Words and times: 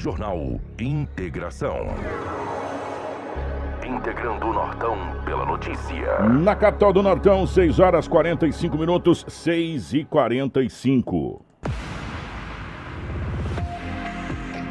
Jornal 0.00 0.60
Integração. 0.78 1.88
Integrando 3.84 4.46
o 4.46 4.52
Nortão 4.52 4.96
pela 5.24 5.44
notícia. 5.44 6.20
Na 6.20 6.54
capital 6.54 6.92
do 6.92 7.02
Nortão, 7.02 7.44
6 7.44 7.80
horas 7.80 8.06
45 8.06 8.78
minutos, 8.78 9.24
6 9.26 9.94
e 9.94 10.04
45. 10.04 11.44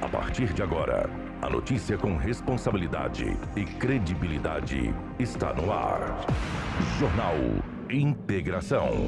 A 0.02 0.08
partir 0.08 0.54
de 0.54 0.64
agora, 0.64 1.10
a 1.42 1.50
notícia 1.50 1.98
com 1.98 2.16
responsabilidade 2.16 3.38
e 3.58 3.66
credibilidade 3.66 4.96
está 5.20 5.54
no 5.54 5.74
ar. 5.74 6.26
Jornal 6.98 7.36
Integração. 7.90 9.08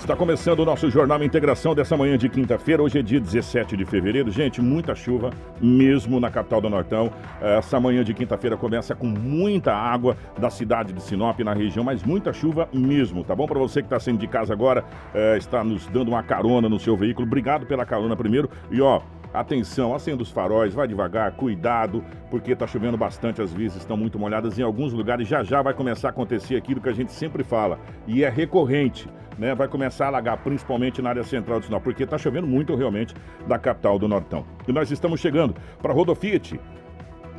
Está 0.00 0.16
começando 0.16 0.60
o 0.60 0.64
nosso 0.64 0.90
Jornal 0.90 1.22
Integração 1.22 1.74
dessa 1.74 1.94
manhã 1.94 2.16
de 2.16 2.26
quinta-feira. 2.28 2.82
Hoje 2.82 2.98
é 2.98 3.02
dia 3.02 3.20
17 3.20 3.76
de 3.76 3.84
fevereiro. 3.84 4.30
Gente, 4.30 4.60
muita 4.60 4.94
chuva 4.94 5.30
mesmo 5.60 6.18
na 6.18 6.30
capital 6.30 6.58
do 6.58 6.70
Nortão. 6.70 7.12
Essa 7.40 7.78
manhã 7.78 8.02
de 8.02 8.14
quinta-feira 8.14 8.56
começa 8.56 8.94
com 8.94 9.06
muita 9.06 9.74
água 9.74 10.16
da 10.38 10.48
cidade 10.48 10.94
de 10.94 11.02
Sinop, 11.02 11.38
na 11.40 11.52
região, 11.52 11.84
mas 11.84 12.02
muita 12.02 12.32
chuva 12.32 12.66
mesmo, 12.72 13.22
tá 13.22 13.36
bom? 13.36 13.46
Para 13.46 13.58
você 13.58 13.82
que 13.82 13.86
está 13.86 14.00
saindo 14.00 14.18
de 14.18 14.26
casa 14.26 14.54
agora, 14.54 14.84
é, 15.14 15.36
está 15.36 15.62
nos 15.62 15.86
dando 15.86 16.08
uma 16.08 16.22
carona 16.22 16.66
no 16.66 16.80
seu 16.80 16.96
veículo, 16.96 17.26
obrigado 17.26 17.66
pela 17.66 17.84
carona 17.84 18.16
primeiro. 18.16 18.48
E 18.70 18.80
ó, 18.80 19.02
Atenção, 19.32 19.94
acenda 19.94 20.24
os 20.24 20.30
faróis, 20.30 20.74
vai 20.74 20.88
devagar, 20.88 21.30
cuidado, 21.32 22.04
porque 22.28 22.50
está 22.50 22.66
chovendo 22.66 22.96
bastante, 22.96 23.40
as 23.40 23.52
vias 23.52 23.76
estão 23.76 23.96
muito 23.96 24.18
molhadas 24.18 24.58
em 24.58 24.62
alguns 24.62 24.92
lugares. 24.92 25.28
Já 25.28 25.44
já 25.44 25.62
vai 25.62 25.72
começar 25.72 26.08
a 26.08 26.10
acontecer 26.10 26.56
aquilo 26.56 26.80
que 26.80 26.88
a 26.88 26.92
gente 26.92 27.12
sempre 27.12 27.44
fala, 27.44 27.78
e 28.08 28.24
é 28.24 28.28
recorrente, 28.28 29.08
né? 29.38 29.54
Vai 29.54 29.68
começar 29.68 30.06
a 30.06 30.08
alagar, 30.08 30.38
principalmente 30.38 31.00
na 31.00 31.10
área 31.10 31.22
central 31.22 31.60
do 31.60 31.66
Sinal, 31.66 31.80
porque 31.80 32.02
está 32.02 32.18
chovendo 32.18 32.46
muito 32.46 32.74
realmente 32.74 33.14
da 33.46 33.56
capital 33.56 34.00
do 34.00 34.08
Nortão. 34.08 34.44
E 34.66 34.72
nós 34.72 34.90
estamos 34.90 35.20
chegando 35.20 35.54
para 35.80 35.92
Rodofiat. 35.92 36.58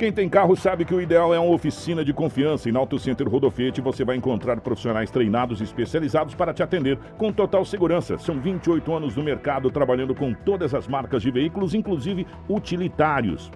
Quem 0.02 0.12
tem 0.12 0.28
carro 0.28 0.56
sabe 0.56 0.84
que 0.84 0.96
o 0.96 1.00
ideal 1.00 1.32
é 1.32 1.38
uma 1.38 1.54
oficina 1.54 2.04
de 2.04 2.12
confiança 2.12 2.68
e 2.68 2.72
na 2.72 2.80
Auto 2.80 2.98
Center 2.98 3.30
Rodofiete 3.30 3.82
você 3.82 4.04
vai 4.04 4.16
encontrar 4.16 4.60
profissionais 4.60 5.12
treinados 5.12 5.62
e 5.62 5.64
especializados 5.64 6.34
para 6.34 6.52
te 6.56 6.64
atender 6.64 6.98
com 7.20 7.32
total 7.32 7.64
segurança. 7.64 8.18
São 8.18 8.40
28 8.40 8.92
anos 8.92 9.16
no 9.16 9.22
mercado 9.22 9.70
trabalhando 9.70 10.16
com 10.16 10.34
todas 10.34 10.74
as 10.74 10.88
marcas 10.88 11.22
de 11.22 11.30
veículos, 11.30 11.76
inclusive 11.76 12.26
utilitários. 12.50 13.52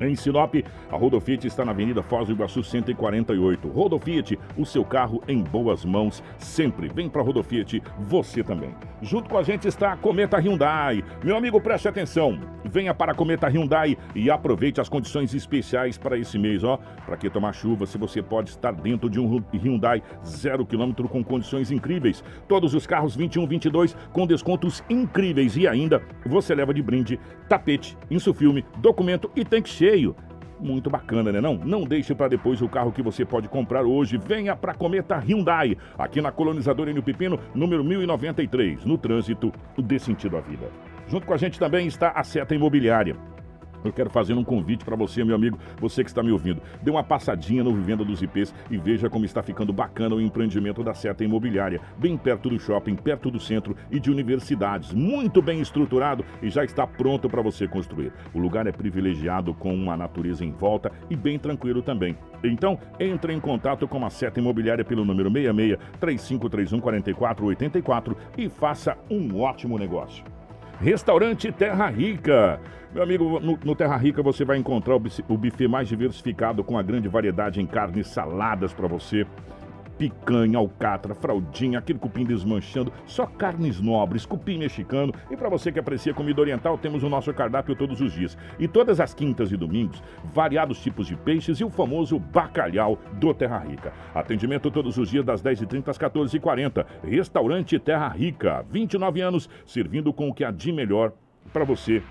Em 0.00 0.16
Sinop, 0.16 0.54
a 0.90 0.96
Rodofiat 0.96 1.46
está 1.46 1.62
na 1.62 1.72
Avenida 1.72 2.02
Foz 2.02 2.26
do 2.26 2.32
Iguaçu 2.32 2.62
148. 2.62 3.68
Rodofiat, 3.68 4.38
o 4.56 4.64
seu 4.64 4.82
carro 4.82 5.22
em 5.28 5.42
boas 5.42 5.84
mãos 5.84 6.22
sempre. 6.38 6.88
Vem 6.88 7.06
para 7.06 7.20
Rodofiat, 7.20 7.82
você 7.98 8.42
também. 8.42 8.74
Junto 9.02 9.28
com 9.28 9.36
a 9.36 9.42
gente 9.42 9.68
está 9.68 9.92
a 9.92 9.96
Cometa 9.98 10.38
Hyundai. 10.38 11.04
Meu 11.22 11.36
amigo, 11.36 11.60
preste 11.60 11.86
atenção. 11.86 12.40
Venha 12.64 12.94
para 12.94 13.12
a 13.12 13.14
Cometa 13.14 13.46
Hyundai 13.46 13.96
e 14.14 14.30
aproveite 14.30 14.80
as 14.80 14.88
condições 14.88 15.34
especiais 15.34 15.98
para 15.98 16.16
esse 16.16 16.38
mês, 16.38 16.64
ó. 16.64 16.78
Para 17.04 17.18
que 17.18 17.28
tomar 17.28 17.52
chuva 17.52 17.84
se 17.84 17.98
você 17.98 18.22
pode 18.22 18.50
estar 18.50 18.72
dentro 18.72 19.10
de 19.10 19.20
um 19.20 19.42
Hyundai 19.52 20.02
zero 20.24 20.64
quilômetro 20.64 21.08
com 21.10 21.22
condições 21.22 21.70
incríveis. 21.70 22.24
Todos 22.48 22.72
os 22.72 22.86
carros 22.86 23.14
21, 23.14 23.46
22 23.46 23.94
com 24.14 24.26
descontos 24.26 24.82
incríveis 24.88 25.58
e 25.58 25.68
ainda 25.68 26.00
você 26.24 26.54
leva 26.54 26.72
de 26.72 26.82
brinde 26.82 27.20
tapete, 27.48 27.98
insufilme, 28.10 28.64
documento 28.78 29.30
e 29.36 29.44
tanque 29.44 29.68
cheio 29.68 29.89
Muito 30.60 30.90
bacana, 30.90 31.32
né 31.32 31.40
não? 31.40 31.54
Não 31.56 31.84
deixe 31.84 32.14
para 32.14 32.28
depois 32.28 32.60
o 32.60 32.68
carro 32.68 32.92
que 32.92 33.02
você 33.02 33.24
pode 33.24 33.48
comprar 33.48 33.84
hoje. 33.84 34.18
Venha 34.18 34.54
para 34.54 34.74
Cometa 34.74 35.16
Hyundai, 35.16 35.76
aqui 35.98 36.20
na 36.20 36.30
Colonizadora 36.30 36.90
Enio 36.90 37.02
Pepino, 37.02 37.38
número 37.54 37.82
1093, 37.82 38.84
no 38.84 38.98
trânsito 38.98 39.52
dê 39.78 39.98
sentido 39.98 40.36
à 40.36 40.40
vida. 40.40 40.70
Junto 41.08 41.26
com 41.26 41.34
a 41.34 41.36
gente 41.36 41.58
também 41.58 41.86
está 41.86 42.10
a 42.10 42.22
Seta 42.22 42.54
Imobiliária. 42.54 43.16
Eu 43.84 43.92
quero 43.92 44.10
fazer 44.10 44.34
um 44.34 44.44
convite 44.44 44.84
para 44.84 44.96
você, 44.96 45.24
meu 45.24 45.34
amigo, 45.34 45.58
você 45.80 46.02
que 46.04 46.10
está 46.10 46.22
me 46.22 46.32
ouvindo. 46.32 46.60
Dê 46.82 46.90
uma 46.90 47.02
passadinha 47.02 47.64
no 47.64 47.74
Vivenda 47.74 48.04
dos 48.04 48.22
IPs 48.22 48.54
e 48.70 48.76
veja 48.76 49.08
como 49.08 49.24
está 49.24 49.42
ficando 49.42 49.72
bacana 49.72 50.14
o 50.14 50.20
empreendimento 50.20 50.82
da 50.82 50.94
Seta 50.94 51.24
Imobiliária, 51.24 51.80
bem 51.98 52.16
perto 52.16 52.50
do 52.50 52.58
shopping, 52.58 52.96
perto 52.96 53.30
do 53.30 53.40
centro 53.40 53.76
e 53.90 53.98
de 53.98 54.10
universidades. 54.10 54.92
Muito 54.92 55.40
bem 55.40 55.60
estruturado 55.60 56.24
e 56.42 56.50
já 56.50 56.64
está 56.64 56.86
pronto 56.86 57.28
para 57.28 57.42
você 57.42 57.66
construir. 57.66 58.12
O 58.34 58.38
lugar 58.38 58.66
é 58.66 58.72
privilegiado 58.72 59.54
com 59.54 59.74
uma 59.74 59.96
natureza 59.96 60.44
em 60.44 60.52
volta 60.52 60.92
e 61.08 61.16
bem 61.16 61.38
tranquilo 61.38 61.82
também. 61.82 62.16
Então, 62.42 62.78
entre 62.98 63.32
em 63.32 63.40
contato 63.40 63.86
com 63.86 64.04
a 64.04 64.10
Seta 64.10 64.40
Imobiliária 64.40 64.84
pelo 64.84 65.04
número 65.04 65.30
66 65.30 65.78
3531 66.00 66.80
4484 66.80 68.16
e 68.36 68.48
faça 68.48 68.96
um 69.10 69.40
ótimo 69.40 69.78
negócio. 69.78 70.24
Restaurante 70.80 71.52
Terra 71.52 71.88
Rica. 71.90 72.58
Meu 72.92 73.04
amigo, 73.04 73.38
no, 73.38 73.56
no, 73.64 73.76
Terra 73.76 73.96
Rica 73.96 74.20
você 74.20 74.44
vai 74.44 74.58
encontrar 74.58 74.96
o, 74.96 75.02
o 75.28 75.38
buffet 75.38 75.68
mais 75.68 75.86
diversificado 75.86 76.64
com 76.64 76.76
a 76.76 76.82
grande 76.82 77.08
variedade 77.08 77.60
em 77.60 77.66
carnes 77.66 78.08
saladas 78.08 78.72
para 78.74 78.88
você 78.88 79.24
picanha, 79.96 80.56
alcatra, 80.56 81.14
fraldinha, 81.14 81.78
aquele 81.78 81.98
cupim 81.98 82.24
desmanchando, 82.24 82.90
só 83.04 83.26
carnes 83.26 83.78
nobres, 83.82 84.24
cupim 84.24 84.56
mexicano. 84.56 85.12
E 85.30 85.36
para 85.36 85.50
você 85.50 85.70
que 85.70 85.78
aprecia 85.78 86.14
comida 86.14 86.40
oriental, 86.40 86.78
temos 86.78 87.02
o 87.02 87.08
nosso 87.10 87.34
cardápio 87.34 87.76
todos 87.76 88.00
os 88.00 88.10
dias. 88.10 88.36
E 88.58 88.66
todas 88.66 88.98
as 88.98 89.12
quintas 89.12 89.52
e 89.52 89.58
domingos, 89.58 90.02
variados 90.32 90.82
tipos 90.82 91.06
de 91.06 91.14
peixes 91.16 91.60
e 91.60 91.64
o 91.64 91.68
famoso 91.68 92.18
bacalhau 92.18 92.98
do 93.12 93.34
Terra 93.34 93.58
Rica. 93.58 93.92
Atendimento 94.14 94.70
todos 94.70 94.96
os 94.96 95.10
dias 95.10 95.24
das 95.24 95.42
10h30 95.42 95.88
às 95.88 95.98
14h40. 95.98 96.86
Restaurante 97.04 97.78
Terra 97.78 98.08
Rica, 98.08 98.64
29 98.70 99.20
anos, 99.20 99.50
servindo 99.66 100.14
com 100.14 100.30
o 100.30 100.34
que 100.34 100.44
há 100.44 100.50
de 100.50 100.72
melhor 100.72 101.12
para 101.52 101.64
você 101.64 102.02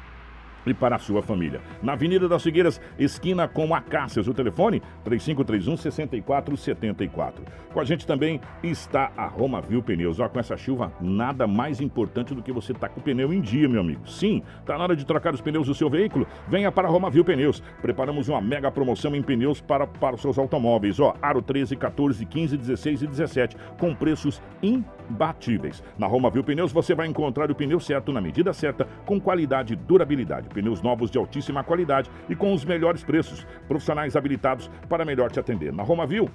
e 0.66 0.74
para 0.74 0.96
a 0.96 1.00
sua 1.00 1.22
família. 1.22 1.62
Na 1.82 1.94
Avenida 1.94 2.28
das 2.28 2.44
Figueiras, 2.44 2.82
esquina 2.98 3.48
com 3.48 3.74
Acácias. 3.74 4.28
O 4.28 4.34
telefone 4.34 4.82
3531 5.04 5.78
6474. 5.78 7.44
Com 7.74 7.80
a 7.80 7.84
gente 7.84 8.06
também 8.06 8.42
está 8.64 9.12
a 9.16 9.26
Roma 9.26 9.62
Viu 9.62 9.82
Pneus. 9.82 10.20
Ó, 10.20 10.28
com 10.28 10.40
essa 10.40 10.58
chuva, 10.58 10.92
nada 11.00 11.48
mais 11.48 11.80
importante 11.82 12.34
do 12.34 12.42
que 12.42 12.52
você 12.52 12.72
estar 12.72 12.88
tá 12.88 12.94
com 12.94 13.00
o 13.00 13.04
pneu 13.04 13.34
em 13.34 13.42
dia, 13.42 13.70
meu 13.70 13.82
amigo. 13.82 14.08
Sim, 14.08 14.44
tá 14.66 14.78
na 14.78 14.84
hora 14.84 14.96
de 14.96 15.06
trocar 15.06 15.34
os 15.34 15.42
pneus 15.42 15.68
do 15.68 15.74
seu 15.74 15.90
veículo? 15.90 16.28
Venha 16.48 16.72
para 16.72 16.88
a 16.88 16.92
Roma 16.92 17.10
Viu 17.10 17.24
Pneus. 17.24 17.62
Preparamos 17.82 18.28
uma 18.28 18.42
mega 18.42 18.72
promoção 18.72 19.16
em 19.16 19.22
pneus 19.22 19.62
para, 19.62 19.88
para 19.88 20.16
os 20.16 20.22
seus 20.22 20.38
automóveis. 20.38 21.00
Ó, 21.00 21.16
Aro 21.22 21.42
13, 21.42 21.76
14, 21.76 22.26
15, 22.26 22.58
16 22.58 23.02
e 23.04 23.08
17, 23.08 23.58
com 23.78 23.96
preços 23.96 24.42
imbatíveis. 24.62 25.84
Na 25.98 26.08
Roma 26.08 26.30
Viu 26.30 26.44
Pneus 26.44 26.72
você 26.72 26.94
vai 26.94 27.08
encontrar 27.08 27.50
o 27.50 27.56
pneu 27.56 27.80
certo 27.80 28.12
na 28.12 28.22
medida 28.22 28.54
certa, 28.54 28.88
com 29.06 29.20
qualidade 29.20 29.74
e 29.74 29.76
durabilidade 29.76 30.49
pneus 30.50 30.82
novos 30.82 31.10
de 31.10 31.18
altíssima 31.18 31.64
qualidade 31.64 32.10
e 32.28 32.36
com 32.36 32.54
os 32.54 32.66
melhores 32.66 33.04
preços. 33.04 33.46
Profissionais 33.68 34.16
habilitados 34.16 34.70
para 34.88 35.06
melhor 35.06 35.32
te 35.32 35.40
atender. 35.40 35.72
Na 35.72 35.84
Roma 35.84 36.06
Viu, 36.06 36.30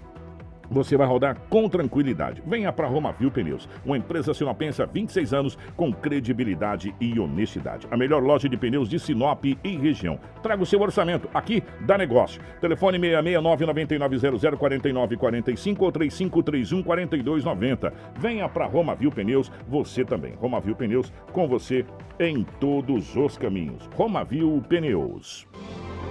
você 0.74 0.96
vai 0.96 1.06
rodar 1.06 1.38
com 1.48 1.68
tranquilidade. 1.68 2.42
Venha 2.44 2.72
para 2.72 2.88
Romavil 2.88 3.30
Pneus, 3.30 3.68
uma 3.84 3.96
empresa 3.96 4.34
sinopense 4.34 4.82
há 4.82 4.86
26 4.86 5.32
anos 5.32 5.56
com 5.76 5.92
credibilidade 5.92 6.94
e 7.00 7.18
honestidade. 7.18 7.86
A 7.90 7.96
melhor 7.96 8.22
loja 8.22 8.48
de 8.48 8.56
pneus 8.56 8.88
de 8.88 8.98
Sinop 8.98 9.44
e 9.44 9.76
região. 9.76 10.18
Traga 10.42 10.62
o 10.62 10.66
seu 10.66 10.80
orçamento, 10.80 11.28
aqui 11.32 11.62
dá 11.80 11.96
negócio. 11.96 12.42
Telefone 12.60 12.98
669-9900-4945 12.98 15.76
ou 15.81 15.93
3531-4290. 15.93 17.93
Venha 18.19 18.49
para 18.49 18.66
Romavil 18.66 19.10
Pneus, 19.10 19.50
você 19.69 20.04
também. 20.04 20.34
Romavil 20.34 20.75
Pneus, 20.75 21.12
com 21.32 21.46
você 21.46 21.84
em 22.19 22.44
todos 22.58 23.14
os 23.16 23.38
caminhos. 23.38 23.88
Romavil 23.94 24.62
Pneus. 24.69 25.46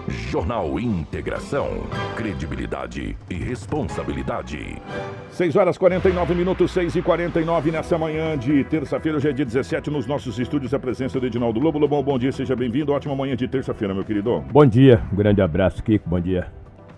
Jornal 0.07 0.79
Integração. 0.79 1.69
Credibilidade 2.15 3.17
e 3.29 3.35
responsabilidade. 3.35 4.81
6 5.31 5.55
horas 5.55 5.77
49 5.77 6.35
minutos, 6.35 6.71
6 6.71 6.95
e 6.95 7.01
49 7.01 7.71
nessa 7.71 7.97
manhã 7.97 8.37
de 8.37 8.63
terça-feira, 8.65 9.17
hoje 9.17 9.29
é 9.29 9.33
dia 9.33 9.45
17, 9.45 9.89
nos 9.89 10.05
nossos 10.05 10.37
estúdios, 10.37 10.73
a 10.73 10.79
presença 10.79 11.19
do 11.19 11.25
Edinaldo 11.25 11.59
Lobo. 11.59 11.79
Lobão, 11.79 12.03
bom 12.03 12.19
dia, 12.19 12.31
seja 12.31 12.55
bem-vindo. 12.55 12.91
Ótima 12.91 13.15
manhã 13.15 13.35
de 13.35 13.47
terça-feira, 13.47 13.93
meu 13.93 14.03
querido. 14.03 14.41
Bom 14.51 14.65
dia, 14.65 15.01
um 15.11 15.15
grande 15.15 15.41
abraço, 15.41 15.81
Kiko. 15.83 16.09
Bom 16.09 16.19
dia, 16.19 16.47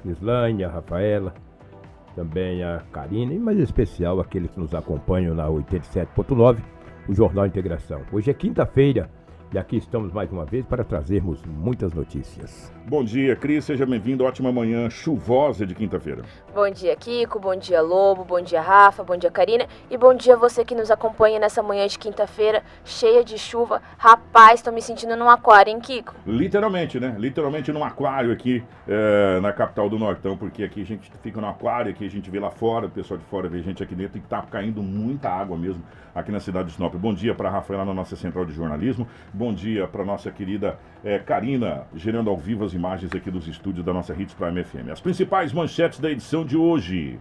Islane, 0.04 0.64
a 0.64 0.70
Rafaela, 0.70 1.34
também 2.16 2.64
a 2.64 2.82
Karina, 2.92 3.34
e 3.34 3.40
mais 3.40 3.60
especial 3.60 4.20
aqueles 4.20 4.52
que 4.52 4.60
nos 4.60 4.74
acompanham 4.74 5.36
na 5.36 5.48
87.9, 5.48 6.58
o 7.08 7.14
Jornal 7.14 7.46
Integração. 7.46 8.02
Hoje 8.12 8.32
é 8.32 8.34
quinta-feira, 8.34 9.10
E 9.56 9.58
aqui 9.58 9.78
estamos 9.78 10.12
mais 10.12 10.30
uma 10.34 10.44
vez 10.44 10.66
para 10.66 10.84
trazermos 10.84 11.42
muitas 11.46 11.94
notícias. 11.94 12.74
Bom 12.86 13.06
dia, 13.06 13.38
Cris. 13.38 13.64
Seja 13.64 13.86
bem-vindo. 13.86 14.26
Ótima 14.26 14.52
manhã 14.52 14.90
chuvosa 14.90 15.66
de 15.66 15.74
quinta-feira. 15.74 16.24
Bom 16.54 16.70
dia, 16.70 16.94
Kiko. 16.98 17.40
Bom 17.40 17.56
dia, 17.56 17.82
Lobo. 17.82 18.26
Bom 18.26 18.42
dia, 18.42 18.60
Rafa. 18.60 19.02
Bom 19.02 19.16
dia, 19.16 19.32
Karina. 19.32 19.66
E 19.90 19.98
bom 19.98 20.14
dia 20.14 20.36
você 20.36 20.66
que 20.66 20.76
nos 20.76 20.92
acompanha 20.92 21.40
nessa 21.40 21.64
manhã 21.64 21.88
de 21.88 21.98
quinta-feira, 21.98 22.64
cheia 22.84 23.24
de 23.24 23.38
chuva. 23.38 23.82
Rapaz, 23.98 24.62
tô 24.62 24.74
me 24.74 24.82
sentindo 24.82 25.16
num 25.16 25.30
aquário, 25.30 25.72
hein, 25.72 25.80
Kiko? 25.80 26.14
Literalmente, 26.28 27.00
né? 27.00 27.16
Literalmente 27.18 27.72
num 27.72 27.86
aquário 27.86 28.34
aqui 28.34 28.62
é, 28.86 29.40
na 29.40 29.54
capital 29.54 29.90
do 29.90 29.98
Nortão, 29.98 30.36
porque 30.36 30.66
aqui 30.66 30.82
a 30.82 30.86
gente 30.86 31.10
fica 31.24 31.40
no 31.40 31.48
aquário, 31.48 31.92
aqui 31.92 32.06
a 32.06 32.12
gente 32.12 32.30
vê 32.30 32.42
lá 32.42 32.52
fora, 32.52 32.88
o 32.88 32.92
pessoal 32.92 33.18
de 33.18 33.26
fora 33.28 33.48
vê 33.48 33.62
gente 33.62 33.82
aqui 33.82 33.96
dentro 33.96 34.18
e 34.18 34.22
tá 34.22 34.42
caindo 34.42 34.84
muita 34.84 35.30
água 35.30 35.58
mesmo 35.58 35.82
aqui 36.16 36.32
na 36.32 36.40
cidade 36.40 36.70
de 36.70 36.76
Sinop. 36.76 36.96
Bom 36.96 37.14
dia 37.14 37.36
para 37.36 37.50
Rafaela 37.50 37.84
na 37.84 37.94
nossa 37.94 38.16
central 38.16 38.46
de 38.46 38.54
jornalismo. 38.54 39.06
Bom 39.34 39.45
dia 39.54 39.88
para 39.88 40.06
nossa 40.06 40.32
querida 40.32 40.78
é, 41.04 41.20
Karina, 41.20 41.84
gerando 41.96 42.30
ao 42.30 42.38
vivo 42.38 42.64
as 42.64 42.74
imagens 42.74 43.14
aqui 43.14 43.30
dos 43.30 43.48
estúdios 43.48 43.86
da 43.86 43.94
nossa 43.94 44.14
Hits 44.14 44.34
Prime 44.34 44.64
FM. 44.64 44.90
As 44.92 45.02
principais 45.02 45.54
manchetes 45.54 46.00
da 46.00 46.10
edição 46.10 46.46
de 46.46 46.58
hoje. 46.58 47.20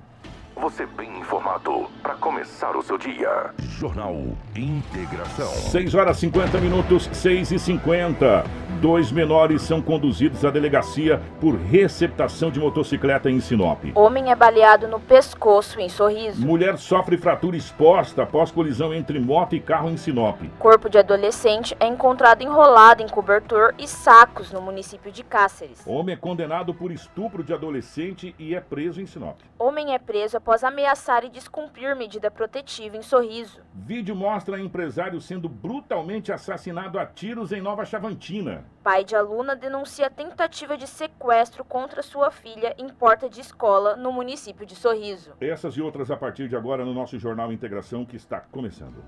Você 0.56 0.86
bem 0.86 1.18
informado 1.18 1.88
para 2.00 2.14
começar 2.14 2.76
o 2.76 2.82
seu 2.82 2.96
dia. 2.96 3.50
Jornal 3.58 4.14
Integração. 4.54 5.48
6 5.48 5.94
horas 5.94 6.16
50 6.18 6.60
minutos, 6.60 7.10
6 7.12 7.50
e 7.50 7.58
50. 7.58 8.44
Dois 8.80 9.10
menores 9.10 9.62
são 9.62 9.82
conduzidos 9.82 10.44
à 10.44 10.50
delegacia 10.50 11.20
por 11.40 11.56
receptação 11.56 12.50
de 12.50 12.60
motocicleta 12.60 13.30
em 13.30 13.40
Sinop. 13.40 13.82
Homem 13.94 14.30
é 14.30 14.36
baleado 14.36 14.86
no 14.86 15.00
pescoço 15.00 15.80
em 15.80 15.88
Sorriso. 15.88 16.44
Mulher 16.44 16.76
sofre 16.78 17.16
fratura 17.16 17.56
exposta 17.56 18.22
após 18.22 18.50
colisão 18.50 18.92
entre 18.92 19.18
moto 19.18 19.56
e 19.56 19.60
carro 19.60 19.90
em 19.90 19.96
Sinop. 19.96 20.40
Corpo 20.58 20.88
de 20.88 20.98
adolescente 20.98 21.74
é 21.80 21.86
encontrado 21.86 22.42
enrolado 22.42 23.02
em 23.02 23.08
cobertor 23.08 23.74
e 23.78 23.88
sacos 23.88 24.52
no 24.52 24.60
município 24.60 25.10
de 25.10 25.24
Cáceres. 25.24 25.82
Homem 25.86 26.14
é 26.14 26.18
condenado 26.18 26.74
por 26.74 26.92
estupro 26.92 27.42
de 27.42 27.52
adolescente 27.52 28.34
e 28.38 28.54
é 28.54 28.60
preso 28.60 29.00
em 29.00 29.06
Sinop. 29.06 29.36
Homem 29.58 29.94
é 29.94 29.98
preso 29.98 30.36
após 30.44 30.62
ameaçar 30.62 31.24
e 31.24 31.30
descumprir 31.30 31.96
medida 31.96 32.30
protetiva 32.30 32.98
em 32.98 33.02
Sorriso. 33.02 33.62
Vídeo 33.72 34.14
mostra 34.14 34.60
empresário 34.60 35.18
sendo 35.18 35.48
brutalmente 35.48 36.30
assassinado 36.30 36.98
a 36.98 37.06
tiros 37.06 37.50
em 37.50 37.62
Nova 37.62 37.86
Chavantina. 37.86 38.62
Pai 38.82 39.04
de 39.04 39.16
aluna 39.16 39.56
denuncia 39.56 40.10
tentativa 40.10 40.76
de 40.76 40.86
sequestro 40.86 41.64
contra 41.64 42.02
sua 42.02 42.30
filha 42.30 42.74
em 42.76 42.90
porta 42.90 43.26
de 43.26 43.40
escola 43.40 43.96
no 43.96 44.12
município 44.12 44.66
de 44.66 44.76
Sorriso. 44.76 45.32
Essas 45.40 45.78
e 45.78 45.80
outras 45.80 46.10
a 46.10 46.16
partir 46.16 46.46
de 46.46 46.54
agora 46.54 46.84
no 46.84 46.92
nosso 46.92 47.18
Jornal 47.18 47.50
Integração 47.50 48.04
que 48.04 48.16
está 48.16 48.38
começando. 48.38 49.02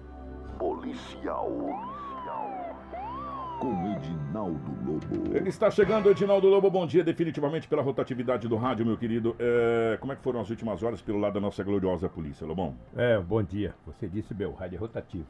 Policial. 0.59 1.51
Com 3.59 3.87
Edinaldo 3.93 4.71
Lobo. 4.85 5.37
Ele 5.37 5.49
está 5.49 5.71
chegando, 5.71 6.11
Edinaldo 6.11 6.49
Lobo. 6.49 6.71
Bom 6.71 6.87
dia, 6.87 7.03
definitivamente 7.03 7.69
pela 7.69 7.83
rotatividade 7.83 8.49
do 8.49 8.57
rádio, 8.57 8.85
meu 8.85 8.97
querido. 8.97 9.35
É, 9.39 9.97
como 10.01 10.13
é 10.13 10.17
que 10.17 10.23
foram 10.23 10.41
as 10.41 10.51
últimas 10.51 10.83
horas 10.83 11.01
pelo 11.01 11.19
lado 11.19 11.35
da 11.35 11.41
nossa 11.41 11.63
gloriosa 11.63 12.09
polícia, 12.09 12.47
Lobão? 12.47 12.75
É, 12.97 13.19
bom 13.19 13.43
dia. 13.43 13.75
Você 13.87 14.07
disse, 14.09 14.35
meu, 14.35 14.53
rádio 14.53 14.77
é 14.77 14.79
rotativo. 14.79 15.27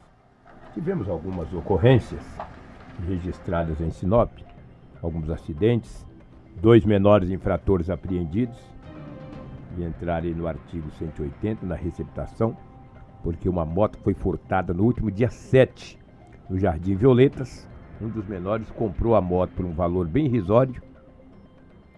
Tivemos 0.74 1.08
algumas 1.08 1.52
ocorrências 1.52 2.22
registradas 3.06 3.80
em 3.80 3.90
Sinop, 3.90 4.30
alguns 5.02 5.30
acidentes, 5.30 6.06
dois 6.60 6.84
menores 6.84 7.30
infratores 7.30 7.90
apreendidos 7.90 8.58
e 9.78 9.84
entrarem 9.84 10.34
no 10.34 10.46
artigo 10.46 10.90
180 10.98 11.66
na 11.66 11.74
receptação, 11.74 12.56
porque 13.22 13.48
uma 13.48 13.64
moto 13.64 13.98
foi 13.98 14.14
furtada 14.14 14.72
no 14.72 14.84
último 14.84 15.10
dia 15.10 15.28
7 15.28 15.98
no 16.48 16.58
Jardim 16.58 16.94
Violetas. 16.94 17.68
Um 18.00 18.08
dos 18.08 18.26
menores 18.26 18.70
comprou 18.70 19.14
a 19.14 19.20
moto 19.20 19.52
por 19.54 19.64
um 19.64 19.72
valor 19.72 20.06
bem 20.06 20.26
irrisório 20.26 20.82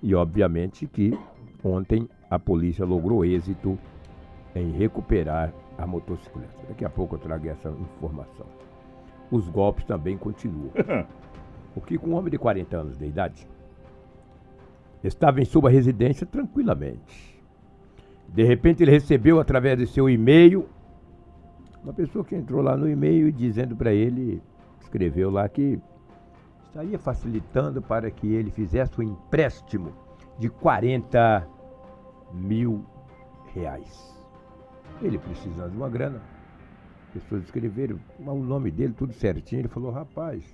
e, 0.03 0.15
obviamente, 0.15 0.87
que 0.87 1.19
ontem 1.63 2.09
a 2.31 2.39
polícia 2.39 2.85
logrou 2.85 3.25
êxito 3.25 3.79
em 4.55 4.71
recuperar 4.73 5.53
a 5.77 5.87
motocicleta. 5.87 6.67
Daqui 6.69 6.85
a 6.85 6.91
pouco 6.91 7.17
eu 7.17 7.19
trago 7.19 7.49
essa 7.49 7.69
informação. 7.71 8.47
Os 9.31 9.49
golpes 9.49 9.85
também 9.85 10.17
continuam. 10.17 10.71
O 11.77 11.81
que 11.81 11.97
com 11.97 12.09
um 12.09 12.15
homem 12.15 12.31
de 12.31 12.39
40 12.39 12.77
anos 12.77 12.99
de 12.99 13.07
idade 13.07 13.47
estava 15.05 15.41
em 15.41 15.45
sua 15.45 15.71
residência 15.71 16.27
tranquilamente. 16.27 17.41
De 18.27 18.43
repente 18.43 18.83
ele 18.83 18.91
recebeu 18.91 19.39
através 19.39 19.79
de 19.79 19.87
seu 19.87 20.11
e-mail 20.11 20.67
uma 21.85 21.93
pessoa 21.93 22.25
que 22.25 22.35
entrou 22.35 22.61
lá 22.61 22.77
no 22.77 22.89
e-mail 22.89 23.31
dizendo 23.31 23.77
para 23.77 23.93
ele, 23.93 24.43
escreveu 24.89 25.31
lá 25.31 25.47
que 25.49 25.79
estaria 26.67 26.99
facilitando 26.99 27.83
para 27.83 28.11
que 28.11 28.27
ele 28.27 28.51
fizesse 28.51 28.99
um 28.99 29.03
empréstimo 29.03 29.93
de 30.39 30.49
40 30.49 31.47
mil 32.33 32.85
reais. 33.55 34.17
Ele 35.03 35.19
precisando 35.19 35.73
de 35.73 35.77
uma 35.77 35.89
grana. 35.89 36.21
Pessoas 37.13 37.45
escreveram 37.45 37.99
o 38.19 38.35
nome 38.37 38.71
dele, 38.71 38.95
tudo 38.97 39.13
certinho. 39.13 39.61
Ele 39.61 39.69
falou, 39.69 39.91
rapaz, 39.91 40.45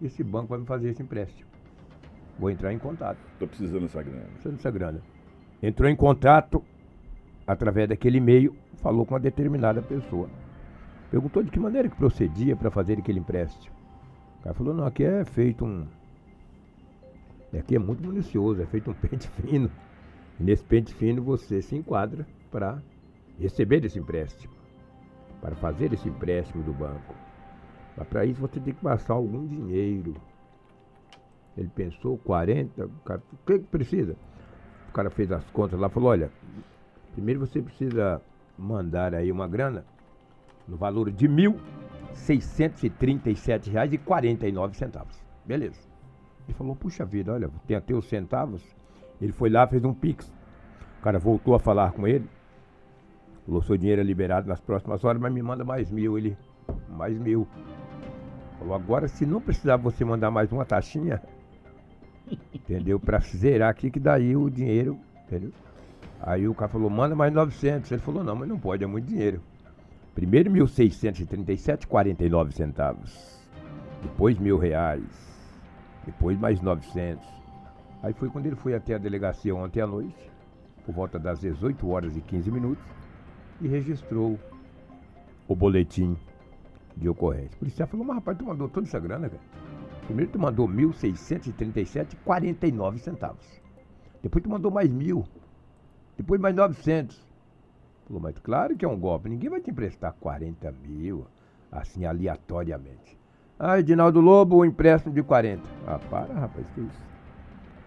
esse 0.00 0.22
banco 0.22 0.48
vai 0.48 0.58
me 0.58 0.66
fazer 0.66 0.90
esse 0.90 1.02
empréstimo. 1.02 1.48
Vou 2.38 2.50
entrar 2.50 2.72
em 2.72 2.78
contato. 2.78 3.18
Tô 3.38 3.46
precisando 3.46 3.82
dessa 3.82 4.02
grana. 4.02 4.26
Precisando 4.32 4.56
dessa 4.56 4.70
grana. 4.70 5.00
Entrou 5.62 5.88
em 5.88 5.96
contato 5.96 6.62
através 7.46 7.88
daquele 7.88 8.18
e-mail, 8.18 8.54
falou 8.76 9.06
com 9.06 9.14
uma 9.14 9.20
determinada 9.20 9.80
pessoa. 9.80 10.28
Perguntou 11.10 11.42
de 11.42 11.50
que 11.50 11.60
maneira 11.60 11.88
que 11.88 11.96
procedia 11.96 12.56
para 12.56 12.70
fazer 12.70 12.98
aquele 12.98 13.20
empréstimo. 13.20 13.74
O 14.40 14.42
cara 14.42 14.54
falou, 14.54 14.74
não, 14.74 14.86
aqui 14.86 15.04
é 15.04 15.24
feito 15.24 15.64
um. 15.64 15.86
Aqui 17.56 17.76
é 17.76 17.78
muito 17.78 18.06
minucioso, 18.06 18.60
é 18.60 18.66
feito 18.66 18.90
um 18.90 18.94
pente 18.94 19.28
fino. 19.28 19.70
E 20.38 20.42
nesse 20.42 20.64
pente 20.64 20.92
fino 20.94 21.22
você 21.22 21.62
se 21.62 21.76
enquadra 21.76 22.26
para 22.50 22.82
receber 23.38 23.84
esse 23.84 23.98
empréstimo. 23.98 24.52
Para 25.40 25.54
fazer 25.54 25.92
esse 25.92 26.08
empréstimo 26.08 26.62
do 26.62 26.72
banco. 26.72 27.14
Mas 27.96 28.06
para 28.08 28.24
isso 28.26 28.40
você 28.40 28.60
tem 28.60 28.74
que 28.74 28.80
passar 28.80 29.14
algum 29.14 29.46
dinheiro. 29.46 30.14
Ele 31.56 31.70
pensou 31.74 32.18
40, 32.18 32.84
o 32.84 32.90
cara, 33.04 33.22
o 33.32 33.46
que, 33.46 33.58
que 33.60 33.66
precisa? 33.66 34.16
O 34.90 34.92
cara 34.92 35.08
fez 35.08 35.32
as 35.32 35.44
contas 35.50 35.78
lá, 35.78 35.88
falou, 35.88 36.10
olha, 36.10 36.30
primeiro 37.14 37.40
você 37.40 37.62
precisa 37.62 38.20
mandar 38.58 39.14
aí 39.14 39.32
uma 39.32 39.48
grana 39.48 39.84
no 40.66 40.76
valor 40.76 41.10
de 41.10 41.26
R$ 41.26 41.52
1.637,49. 42.14 45.06
Beleza. 45.44 45.80
Ele 46.46 46.56
falou, 46.56 46.74
puxa 46.76 47.04
vida, 47.04 47.32
olha, 47.32 47.50
tem 47.66 47.76
até 47.76 47.92
os 47.94 48.08
centavos. 48.08 48.62
Ele 49.20 49.32
foi 49.32 49.50
lá, 49.50 49.66
fez 49.66 49.84
um 49.84 49.92
pix. 49.92 50.32
O 50.98 51.02
cara 51.02 51.18
voltou 51.18 51.54
a 51.54 51.58
falar 51.58 51.92
com 51.92 52.06
ele. 52.06 52.26
Falou, 53.44 53.60
seu 53.62 53.76
dinheiro 53.76 54.00
é 54.00 54.04
liberado 54.04 54.48
nas 54.48 54.60
próximas 54.60 55.04
horas, 55.04 55.20
mas 55.20 55.32
me 55.32 55.42
manda 55.42 55.64
mais 55.64 55.90
mil. 55.90 56.16
Ele, 56.18 56.36
mais 56.88 57.18
mil. 57.18 57.46
Falou, 58.58 58.74
agora 58.74 59.08
se 59.08 59.26
não 59.26 59.40
precisar 59.40 59.76
você 59.76 60.04
mandar 60.04 60.30
mais 60.30 60.52
uma 60.52 60.64
taxinha, 60.64 61.22
entendeu? 62.54 62.98
Pra 62.98 63.18
zerar 63.20 63.70
aqui, 63.70 63.90
que 63.90 64.00
daí 64.00 64.36
o 64.36 64.50
dinheiro, 64.50 64.98
entendeu? 65.24 65.52
Aí 66.20 66.48
o 66.48 66.54
cara 66.54 66.70
falou, 66.70 66.90
manda 66.90 67.14
mais 67.14 67.32
900. 67.32 67.90
Ele 67.90 68.00
falou, 68.00 68.24
não, 68.24 68.34
mas 68.34 68.48
não 68.48 68.58
pode, 68.58 68.82
é 68.82 68.86
muito 68.86 69.06
dinheiro. 69.06 69.40
Primeiro 70.16 70.50
1.637,49 70.50 72.50
centavos. 72.52 73.38
Depois 74.00 74.38
mil 74.38 74.56
reais. 74.56 75.04
Depois 76.06 76.38
mais 76.38 76.62
900. 76.62 77.22
Aí 78.02 78.14
foi 78.14 78.30
quando 78.30 78.46
ele 78.46 78.56
foi 78.56 78.74
até 78.74 78.94
a 78.94 78.98
delegacia 78.98 79.54
ontem 79.54 79.82
à 79.82 79.86
noite, 79.86 80.32
por 80.86 80.94
volta 80.94 81.18
das 81.18 81.40
18 81.40 81.86
horas 81.86 82.16
e 82.16 82.22
15 82.22 82.50
minutos, 82.50 82.82
e 83.60 83.68
registrou 83.68 84.40
o 85.46 85.54
boletim 85.54 86.16
de 86.96 87.10
ocorrência. 87.10 87.56
O 87.56 87.58
policial 87.58 87.86
falou, 87.86 88.06
mas 88.06 88.16
rapaz, 88.16 88.38
tu 88.38 88.46
mandou 88.46 88.70
toda 88.70 88.86
essa 88.86 88.98
grana, 88.98 89.28
cara. 89.28 89.42
Primeiro 90.06 90.30
tu 90.30 90.38
mandou 90.38 90.66
1.637,49 90.66 92.98
centavos. 93.00 93.60
Depois 94.22 94.42
tu 94.42 94.48
mandou 94.48 94.70
mais 94.70 94.90
mil. 94.90 95.26
Depois 96.16 96.40
mais 96.40 96.56
900. 96.56 97.25
Falou, 98.06 98.22
mas 98.22 98.38
claro 98.38 98.76
que 98.76 98.84
é 98.84 98.88
um 98.88 98.98
golpe. 98.98 99.28
Ninguém 99.28 99.50
vai 99.50 99.60
te 99.60 99.70
emprestar 99.70 100.14
40 100.20 100.72
mil, 100.86 101.26
assim, 101.70 102.04
aleatoriamente. 102.04 103.18
Ah, 103.58 103.80
Edinaldo 103.80 104.20
Lobo, 104.20 104.60
um 104.60 104.64
empréstimo 104.64 105.12
de 105.12 105.22
40. 105.22 105.62
Ah, 105.86 105.98
para, 106.10 106.32
rapaz, 106.34 106.66
que 106.74 106.82
isso? 106.82 107.06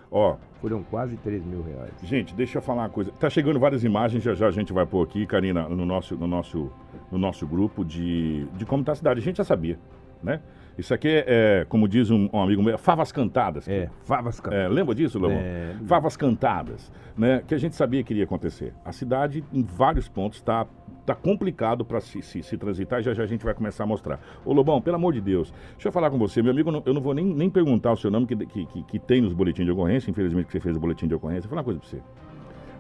Ó, 0.09 0.37
Foram 0.61 0.83
quase 0.83 1.17
3 1.17 1.43
mil 1.43 1.63
reais. 1.63 1.91
Gente, 2.03 2.35
deixa 2.35 2.59
eu 2.59 2.61
falar 2.61 2.83
uma 2.83 2.89
coisa. 2.89 3.11
Tá 3.13 3.29
chegando 3.29 3.59
várias 3.59 3.83
imagens, 3.83 4.23
já 4.23 4.35
já 4.35 4.47
a 4.47 4.51
gente 4.51 4.71
vai 4.71 4.85
pôr 4.85 5.03
aqui, 5.03 5.25
Karina, 5.25 5.67
no 5.67 5.85
nosso, 5.85 6.15
no 6.15 6.27
nosso, 6.27 6.71
no 7.11 7.17
nosso 7.17 7.47
grupo 7.47 7.83
de, 7.83 8.45
de 8.55 8.65
como 8.65 8.83
tá 8.83 8.91
a 8.91 8.95
cidade. 8.95 9.19
A 9.19 9.23
gente 9.23 9.37
já 9.37 9.43
sabia, 9.43 9.79
né? 10.21 10.39
Isso 10.77 10.93
aqui 10.93 11.07
é, 11.09 11.25
é, 11.27 11.65
como 11.67 11.87
diz 11.87 12.09
um, 12.09 12.29
um 12.33 12.41
amigo 12.41 12.63
meu, 12.63 12.77
favas 12.77 13.11
cantadas. 13.11 13.67
É, 13.67 13.89
favas 14.03 14.39
É, 14.39 14.41
cantadas. 14.41 14.71
lembra 14.71 14.95
disso, 14.95 15.19
Lobão? 15.19 15.37
É. 15.37 15.75
Favas 15.85 16.15
cantadas, 16.17 16.91
né? 17.17 17.43
Que 17.47 17.53
a 17.53 17.57
gente 17.57 17.75
sabia 17.75 18.03
que 18.03 18.13
iria 18.13 18.23
acontecer. 18.23 18.73
A 18.83 18.91
cidade, 18.91 19.43
em 19.53 19.61
vários 19.63 20.07
pontos, 20.07 20.39
está 20.39 20.65
tá 21.05 21.13
complicado 21.15 21.83
para 21.83 21.99
se, 21.99 22.21
se, 22.21 22.41
se 22.43 22.57
transitar 22.57 22.99
e 22.99 23.03
já 23.03 23.13
já 23.13 23.23
a 23.23 23.25
gente 23.25 23.43
vai 23.43 23.53
começar 23.53 23.83
a 23.83 23.87
mostrar. 23.87 24.19
Ô, 24.45 24.53
Lobão, 24.53 24.81
pelo 24.81 24.95
amor 24.95 25.13
de 25.13 25.19
Deus, 25.21 25.53
deixa 25.73 25.87
eu 25.89 25.91
falar 25.91 26.09
com 26.09 26.17
você. 26.17 26.41
Meu 26.41 26.51
amigo, 26.51 26.69
eu 26.85 26.93
não- 26.93 27.01
vou 27.01 27.13
nem, 27.13 27.25
nem 27.25 27.49
perguntar 27.49 27.91
o 27.91 27.97
seu 27.97 28.09
nome 28.11 28.25
que, 28.27 28.35
que, 28.35 28.65
que, 28.65 28.83
que 28.83 28.99
tem 28.99 29.19
nos 29.21 29.33
boletins 29.33 29.65
de 29.65 29.71
ocorrência, 29.71 30.09
infelizmente 30.09 30.45
que 30.45 30.51
você 30.53 30.59
fez 30.59 30.77
o 30.77 30.79
boletim 30.79 31.07
de 31.07 31.15
ocorrência. 31.15 31.43
Vou 31.43 31.49
falar 31.49 31.61
uma 31.61 31.65
coisa 31.65 31.79
para 31.79 31.89
você. 31.89 32.01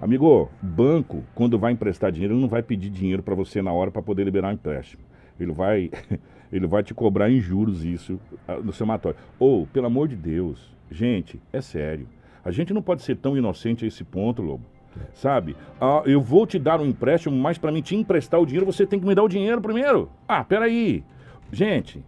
Amigo, 0.01 0.49
banco, 0.61 1.23
quando 1.35 1.59
vai 1.59 1.73
emprestar 1.73 2.11
dinheiro, 2.11 2.33
ele 2.33 2.41
não 2.41 2.47
vai 2.49 2.63
pedir 2.63 2.89
dinheiro 2.89 3.21
para 3.21 3.35
você 3.35 3.61
na 3.61 3.71
hora 3.71 3.91
para 3.91 4.01
poder 4.01 4.23
liberar 4.23 4.49
um 4.49 4.53
empréstimo. 4.53 5.03
Ele 5.39 5.51
vai, 5.51 5.89
ele 6.51 6.67
vai 6.67 6.83
te 6.83 6.93
cobrar 6.93 7.29
em 7.31 7.39
juros 7.39 7.83
isso 7.83 8.19
ah, 8.47 8.57
no 8.57 8.73
seu 8.73 8.85
matório. 8.85 9.17
Ou, 9.39 9.65
pelo 9.67 9.87
amor 9.87 10.07
de 10.07 10.15
Deus, 10.15 10.75
gente, 10.89 11.41
é 11.51 11.61
sério. 11.61 12.07
A 12.43 12.51
gente 12.51 12.73
não 12.73 12.81
pode 12.81 13.03
ser 13.03 13.15
tão 13.17 13.37
inocente 13.37 13.85
a 13.85 13.87
esse 13.87 14.03
ponto, 14.03 14.41
Lobo. 14.41 14.65
Sabe? 15.13 15.55
Ah, 15.79 16.01
eu 16.05 16.21
vou 16.21 16.45
te 16.45 16.59
dar 16.59 16.81
um 16.81 16.85
empréstimo, 16.85 17.35
mas 17.35 17.57
para 17.57 17.71
mim 17.71 17.81
te 17.81 17.95
emprestar 17.95 18.39
o 18.39 18.45
dinheiro, 18.45 18.65
você 18.65 18.85
tem 18.85 18.99
que 18.99 19.05
me 19.05 19.15
dar 19.15 19.23
o 19.23 19.29
dinheiro 19.29 19.61
primeiro. 19.61 20.09
Ah, 20.27 20.43
peraí. 20.43 21.03
Gente, 21.51 22.03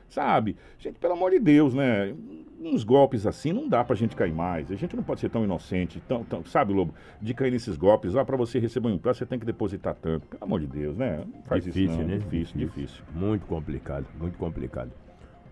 Sabe? 0.09 0.55
Gente, 0.77 0.99
pelo 0.99 1.13
amor 1.13 1.31
de 1.31 1.39
Deus, 1.39 1.73
né? 1.73 2.13
Uns 2.61 2.83
golpes 2.83 3.25
assim 3.27 3.51
não 3.51 3.67
dá 3.67 3.83
pra 3.83 3.95
gente 3.95 4.15
cair 4.15 4.31
mais. 4.33 4.71
A 4.71 4.75
gente 4.75 4.95
não 4.95 5.03
pode 5.03 5.19
ser 5.19 5.29
tão 5.29 5.43
inocente, 5.43 6.01
tão, 6.07 6.23
tão- 6.23 6.45
sabe, 6.45 6.73
Lobo? 6.73 6.93
De 7.21 7.33
cair 7.33 7.51
nesses 7.51 7.75
golpes. 7.75 8.15
Ah, 8.15 8.23
pra 8.23 8.37
você 8.37 8.59
receber 8.59 8.87
um 8.87 8.91
empréstimo, 8.91 9.25
você 9.25 9.29
tem 9.29 9.39
que 9.39 9.45
depositar 9.45 9.95
tanto. 9.95 10.25
Pelo 10.27 10.43
amor 10.43 10.59
de 10.61 10.67
Deus, 10.67 10.95
né? 10.95 11.23
Não 11.33 11.41
faz 11.43 11.65
isso 11.65 11.77
Difícil, 11.77 12.01
não. 12.01 12.07
né? 12.07 12.17
Difícil, 12.17 12.57
difícil. 12.57 13.03
Muito 13.13 13.45
complicado, 13.45 14.05
muito 14.19 14.37
complicado. 14.37 14.91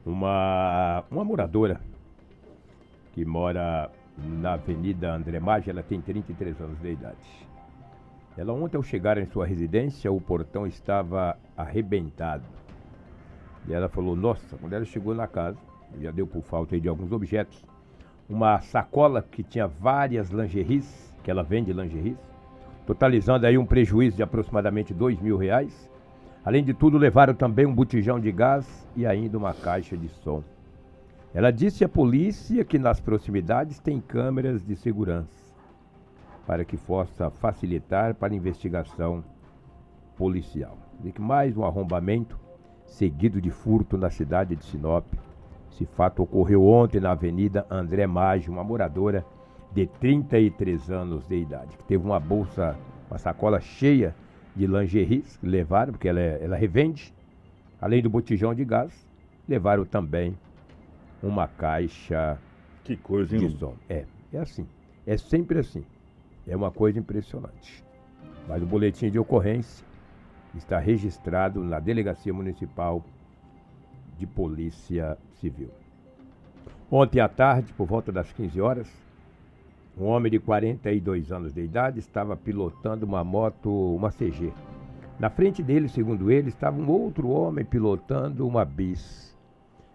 Uma, 0.06 1.04
uma 1.12 1.24
moradora 1.26 1.82
que 3.14 3.26
mora 3.26 3.90
na 4.18 4.54
Avenida 4.54 5.14
André 5.14 5.40
Maggi, 5.40 5.70
ela 5.70 5.84
tem 5.84 6.00
33 6.00 6.60
anos 6.62 6.80
de 6.80 6.92
idade. 6.92 7.18
Ela 8.36 8.52
ontem 8.52 8.78
ao 8.78 8.84
chegar 8.84 9.20
em 9.20 9.26
sua 9.28 9.46
residência, 9.46 10.12
o 10.12 10.20
portão 10.20 10.66
estava 10.66 11.38
arrebentado. 11.56 12.44
E 13.68 13.74
ela 13.74 13.88
falou, 13.88 14.16
nossa, 14.16 14.58
quando 14.58 14.74
ela 14.74 14.86
chegou 14.86 15.14
na 15.14 15.28
casa, 15.28 15.58
já 16.02 16.10
deu 16.10 16.26
por 16.26 16.42
falta 16.42 16.80
de 16.80 16.88
alguns 16.88 17.12
objetos, 17.12 17.64
uma 18.28 18.60
sacola 18.60 19.22
que 19.22 19.44
tinha 19.44 19.68
várias 19.68 20.32
lingeries, 20.32 21.14
que 21.24 21.30
ela 21.30 21.44
vende 21.44 21.72
lingeries, 21.72 22.18
totalizando 22.88 23.46
aí 23.46 23.56
um 23.56 23.66
prejuízo 23.66 24.18
de 24.18 24.24
aproximadamente 24.24 24.94
dois 24.96 25.20
mil 25.22 25.38
reais. 25.38 25.90
Além 26.44 26.64
de 26.64 26.74
tudo, 26.74 26.98
levaram 26.98 27.36
também 27.36 27.68
um 27.68 27.74
botijão 27.74 28.20
de 28.20 28.32
gás 28.32 28.88
e 28.96 29.06
ainda 29.06 29.38
uma 29.38 29.54
caixa 29.54 29.96
de 29.96 30.10
som. 30.10 30.44
Ela 31.36 31.52
disse 31.52 31.86
à 31.86 31.90
polícia 31.90 32.66
que 32.66 32.80
nas 32.80 33.00
proximidades 33.00 33.80
tem 33.80 34.02
câmeras 34.02 34.66
de 34.66 34.76
segurança 34.76 35.43
para 36.46 36.66
que 36.66 36.78
possa 36.78 37.30
facilitar 37.30 38.14
para 38.16 38.34
a 38.34 38.36
investigação 38.36 39.24
policial. 40.18 40.78
E 41.04 41.12
que 41.12 41.22
mais 41.22 41.58
um 41.58 41.64
arrombamento 41.66 42.40
seguido 42.86 43.42
de 43.42 43.50
furto 43.50 43.98
na 43.98 44.10
cidade 44.10 44.56
de 44.56 44.64
Sinop. 44.66 45.06
Esse 45.72 45.86
fato 45.86 46.22
ocorreu 46.24 46.66
ontem 46.68 47.00
na 47.00 47.12
Avenida 47.12 47.66
André 47.70 48.06
Maggi, 48.06 48.50
uma 48.50 48.64
moradora 48.64 49.26
de 49.72 49.88
33 49.88 50.92
anos 50.92 51.28
de 51.28 51.36
idade, 51.36 51.76
que 51.78 51.84
teve 51.86 52.06
uma 52.06 52.20
bolsa, 52.20 52.78
uma 53.10 53.18
sacola 53.18 53.60
cheia 53.60 54.14
de 54.56 54.68
lingeries 54.68 55.36
que 55.38 55.48
levaram, 55.48 55.94
porque 55.94 56.08
ela, 56.08 56.20
é- 56.20 56.44
ela 56.44 56.56
revende, 56.56 57.12
além 57.82 58.04
do 58.04 58.10
botijão 58.10 58.54
de 58.54 58.64
gás, 58.64 58.94
levaram 59.50 59.84
também 59.84 60.38
uma 61.24 61.48
caixa 61.48 62.38
Que 62.84 62.96
coisa, 62.96 63.36
hein, 63.36 63.48
de 63.48 63.58
som. 63.58 63.74
É, 63.90 64.06
é 64.32 64.38
assim. 64.38 64.68
É 65.08 65.18
sempre 65.18 65.58
assim. 65.58 65.84
É 66.48 66.56
uma 66.56 66.72
coisa 66.72 67.00
impressionante. 67.00 67.84
Mas 68.48 68.62
o 68.62 68.66
boletim 68.66 69.10
de 69.10 69.18
ocorrência 69.18 69.86
está 70.56 70.78
registrado 70.78 71.64
na 71.64 71.80
Delegacia 71.80 72.34
Municipal 72.34 73.04
de 74.18 74.28
Polícia 74.28 75.18
Civil. 75.40 75.70
Ontem 76.92 77.20
à 77.20 77.28
tarde, 77.28 77.74
por 77.74 77.88
volta 77.88 78.12
das 78.12 78.32
15 78.34 78.62
horas, 78.62 79.04
um 79.98 80.06
homem 80.06 80.32
de 80.32 80.40
42 80.40 81.32
anos 81.32 81.54
de 81.54 81.62
idade 81.62 82.00
estava 82.00 82.36
pilotando 82.36 83.06
uma 83.06 83.24
moto, 83.24 83.70
uma 83.96 84.12
CG. 84.12 84.52
Na 85.20 85.30
frente 85.30 85.64
dele, 85.64 85.88
segundo 85.88 86.30
ele, 86.30 86.50
estava 86.50 86.80
um 86.80 86.90
outro 86.90 87.30
homem 87.30 87.64
pilotando 87.64 88.48
uma 88.48 88.66
bis. 88.66 89.36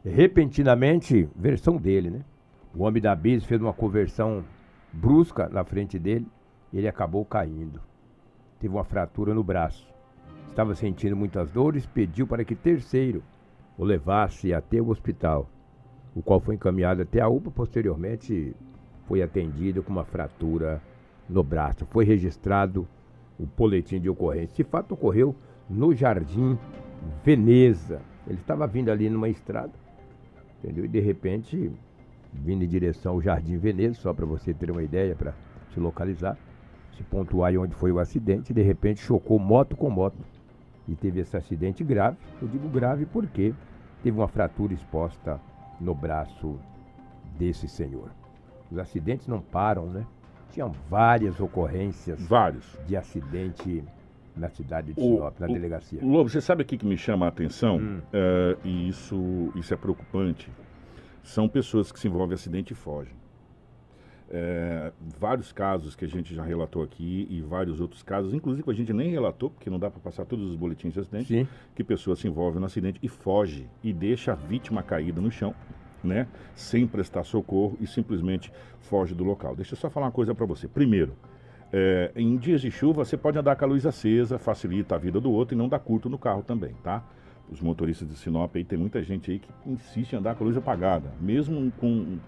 Repentinamente, 0.04 1.28
versão 1.36 1.76
dele, 1.76 2.10
né? 2.10 2.20
O 2.74 2.84
homem 2.84 3.02
da 3.02 3.14
bis 3.14 3.44
fez 3.44 3.60
uma 3.60 3.72
conversão 3.72 4.44
brusca 4.92 5.48
na 5.48 5.64
frente 5.64 5.98
dele 5.98 6.26
ele 6.72 6.88
acabou 6.88 7.24
caindo. 7.24 7.80
Teve 8.60 8.74
uma 8.74 8.84
fratura 8.84 9.32
no 9.34 9.42
braço. 9.42 9.86
Estava 10.48 10.74
sentindo 10.74 11.16
muitas 11.16 11.50
dores, 11.50 11.86
pediu 11.86 12.26
para 12.26 12.44
que 12.44 12.54
terceiro 12.54 13.22
o 13.76 13.84
levasse 13.84 14.52
até 14.52 14.80
o 14.80 14.88
hospital, 14.88 15.48
o 16.14 16.20
qual 16.20 16.40
foi 16.40 16.56
encaminhado 16.56 17.02
até 17.02 17.20
a 17.20 17.28
UPA. 17.28 17.50
Posteriormente, 17.50 18.54
foi 19.06 19.22
atendido 19.22 19.82
com 19.82 19.92
uma 19.92 20.04
fratura 20.04 20.82
no 21.28 21.42
braço. 21.42 21.86
Foi 21.86 22.04
registrado 22.04 22.86
o 23.38 23.46
boletim 23.46 24.00
de 24.00 24.10
ocorrência. 24.10 24.52
Esse 24.52 24.64
fato 24.64 24.94
ocorreu 24.94 25.34
no 25.70 25.94
Jardim 25.94 26.58
Veneza. 27.24 28.00
Ele 28.26 28.38
estava 28.38 28.66
vindo 28.66 28.90
ali 28.90 29.08
numa 29.08 29.28
estrada, 29.28 29.72
entendeu? 30.58 30.84
E 30.84 30.88
de 30.88 31.00
repente, 31.00 31.70
vindo 32.32 32.64
em 32.64 32.68
direção 32.68 33.12
ao 33.12 33.22
Jardim 33.22 33.56
Veneza, 33.56 33.94
só 33.94 34.12
para 34.12 34.26
você 34.26 34.52
ter 34.52 34.70
uma 34.70 34.82
ideia, 34.82 35.14
para 35.14 35.32
se 35.72 35.78
localizar, 35.78 36.36
se 36.98 37.04
pontuar 37.04 37.54
onde 37.56 37.74
foi 37.74 37.92
o 37.92 37.98
acidente, 38.00 38.52
de 38.52 38.60
repente 38.62 39.00
chocou 39.00 39.38
moto 39.38 39.76
com 39.76 39.88
moto. 39.88 40.18
E 40.88 40.94
teve 40.96 41.20
esse 41.20 41.36
acidente 41.36 41.84
grave. 41.84 42.16
Eu 42.42 42.48
digo 42.48 42.68
grave 42.68 43.06
porque 43.06 43.54
teve 44.02 44.18
uma 44.18 44.26
fratura 44.28 44.72
exposta 44.74 45.40
no 45.80 45.94
braço 45.94 46.58
desse 47.38 47.68
senhor. 47.68 48.10
Os 48.70 48.78
acidentes 48.78 49.26
não 49.28 49.40
param, 49.40 49.86
né? 49.86 50.04
tinham 50.50 50.72
várias 50.88 51.38
ocorrências 51.40 52.20
Vários. 52.26 52.64
de 52.86 52.96
acidente 52.96 53.84
na 54.34 54.48
cidade 54.48 54.92
de 54.94 55.00
O- 55.00 55.04
Sinop, 55.16 55.38
na 55.38 55.46
o- 55.46 55.52
delegacia. 55.52 56.00
Lobo, 56.02 56.28
você 56.30 56.40
sabe 56.40 56.62
o 56.62 56.66
que, 56.66 56.84
me 56.86 56.96
chama 56.96 57.26
a 57.26 57.28
atenção? 57.28 57.76
Hum. 57.76 58.00
É, 58.12 58.56
e 58.64 58.88
isso, 58.88 59.52
isso 59.54 59.74
é 59.74 59.76
preocupante. 59.76 60.50
São 61.22 61.46
pessoas 61.48 61.92
que 61.92 62.00
se 62.00 62.08
envolvem 62.08 62.30
em 62.32 62.34
acidente 62.34 62.72
e 62.72 62.76
fogem. 62.76 63.12
É, 64.30 64.92
vários 65.18 65.52
casos 65.52 65.96
que 65.96 66.04
a 66.04 66.08
gente 66.08 66.34
já 66.34 66.42
relatou 66.42 66.82
aqui 66.82 67.26
e 67.30 67.40
vários 67.40 67.80
outros 67.80 68.02
casos, 68.02 68.34
inclusive 68.34 68.62
que 68.62 68.70
a 68.70 68.74
gente 68.74 68.92
nem 68.92 69.10
relatou, 69.10 69.48
porque 69.48 69.70
não 69.70 69.78
dá 69.78 69.90
para 69.90 70.00
passar 70.00 70.26
todos 70.26 70.50
os 70.50 70.54
boletins 70.54 70.92
de 70.92 71.00
acidente, 71.00 71.28
Sim. 71.28 71.48
que 71.74 71.82
pessoas 71.82 72.18
se 72.18 72.28
envolvem 72.28 72.60
no 72.60 72.66
acidente 72.66 72.98
e 73.02 73.08
foge 73.08 73.66
e 73.82 73.90
deixa 73.90 74.32
a 74.32 74.34
vítima 74.34 74.82
caída 74.82 75.18
no 75.18 75.30
chão, 75.30 75.54
né? 76.04 76.28
Sem 76.54 76.86
prestar 76.86 77.24
socorro 77.24 77.78
e 77.80 77.86
simplesmente 77.86 78.52
foge 78.80 79.14
do 79.14 79.24
local. 79.24 79.56
Deixa 79.56 79.72
eu 79.72 79.78
só 79.78 79.88
falar 79.88 80.06
uma 80.06 80.12
coisa 80.12 80.34
para 80.34 80.44
você. 80.44 80.68
Primeiro, 80.68 81.16
é, 81.72 82.12
em 82.14 82.36
dias 82.36 82.60
de 82.60 82.70
chuva 82.70 83.06
você 83.06 83.16
pode 83.16 83.38
andar 83.38 83.56
com 83.56 83.64
a 83.64 83.68
luz 83.68 83.86
acesa, 83.86 84.38
facilita 84.38 84.94
a 84.94 84.98
vida 84.98 85.18
do 85.18 85.30
outro 85.30 85.54
e 85.54 85.58
não 85.58 85.70
dá 85.70 85.78
curto 85.78 86.10
no 86.10 86.18
carro 86.18 86.42
também, 86.42 86.74
tá? 86.82 87.02
Os 87.50 87.62
motoristas 87.62 88.06
de 88.06 88.14
Sinop 88.14 88.54
aí, 88.54 88.62
tem 88.62 88.78
muita 88.78 89.02
gente 89.02 89.30
aí 89.30 89.38
que 89.38 89.48
insiste 89.64 90.12
em 90.12 90.16
andar 90.16 90.34
com 90.34 90.44
a 90.44 90.46
luz 90.46 90.56
apagada, 90.58 91.10
mesmo 91.18 91.72
com 91.78 92.18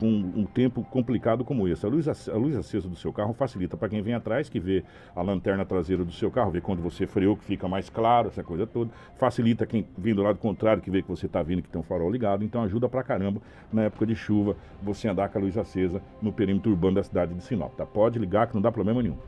com 0.00 0.08
um 0.08 0.46
tempo 0.46 0.82
complicado 0.82 1.44
como 1.44 1.68
esse. 1.68 1.84
A 1.84 1.88
luz, 1.90 2.08
a 2.08 2.34
luz 2.34 2.56
acesa 2.56 2.88
do 2.88 2.96
seu 2.96 3.12
carro 3.12 3.34
facilita 3.34 3.76
para 3.76 3.90
quem 3.90 4.00
vem 4.00 4.14
atrás, 4.14 4.48
que 4.48 4.58
vê 4.58 4.82
a 5.14 5.20
lanterna 5.20 5.62
traseira 5.62 6.02
do 6.02 6.10
seu 6.10 6.30
carro, 6.30 6.50
vê 6.50 6.58
quando 6.58 6.80
você 6.80 7.06
freou, 7.06 7.36
que 7.36 7.44
fica 7.44 7.68
mais 7.68 7.90
claro, 7.90 8.28
essa 8.28 8.42
coisa 8.42 8.66
toda. 8.66 8.90
Facilita 9.18 9.66
quem 9.66 9.86
vem 9.98 10.14
do 10.14 10.22
lado 10.22 10.38
contrário, 10.38 10.82
que 10.82 10.90
vê 10.90 11.02
que 11.02 11.08
você 11.08 11.26
está 11.26 11.42
vindo, 11.42 11.60
que 11.60 11.68
tem 11.68 11.78
um 11.78 11.84
farol 11.84 12.10
ligado. 12.10 12.42
Então 12.42 12.62
ajuda 12.62 12.88
pra 12.88 13.02
caramba, 13.02 13.42
na 13.70 13.82
época 13.82 14.06
de 14.06 14.14
chuva, 14.14 14.56
você 14.82 15.06
andar 15.06 15.28
com 15.28 15.36
a 15.38 15.40
luz 15.42 15.58
acesa 15.58 16.02
no 16.22 16.32
perímetro 16.32 16.70
urbano 16.70 16.94
da 16.94 17.02
cidade 17.02 17.34
de 17.34 17.44
Sinop. 17.44 17.74
Tá? 17.74 17.84
Pode 17.84 18.18
ligar 18.18 18.46
que 18.46 18.54
não 18.54 18.62
dá 18.62 18.72
problema 18.72 19.02
nenhum. 19.02 19.18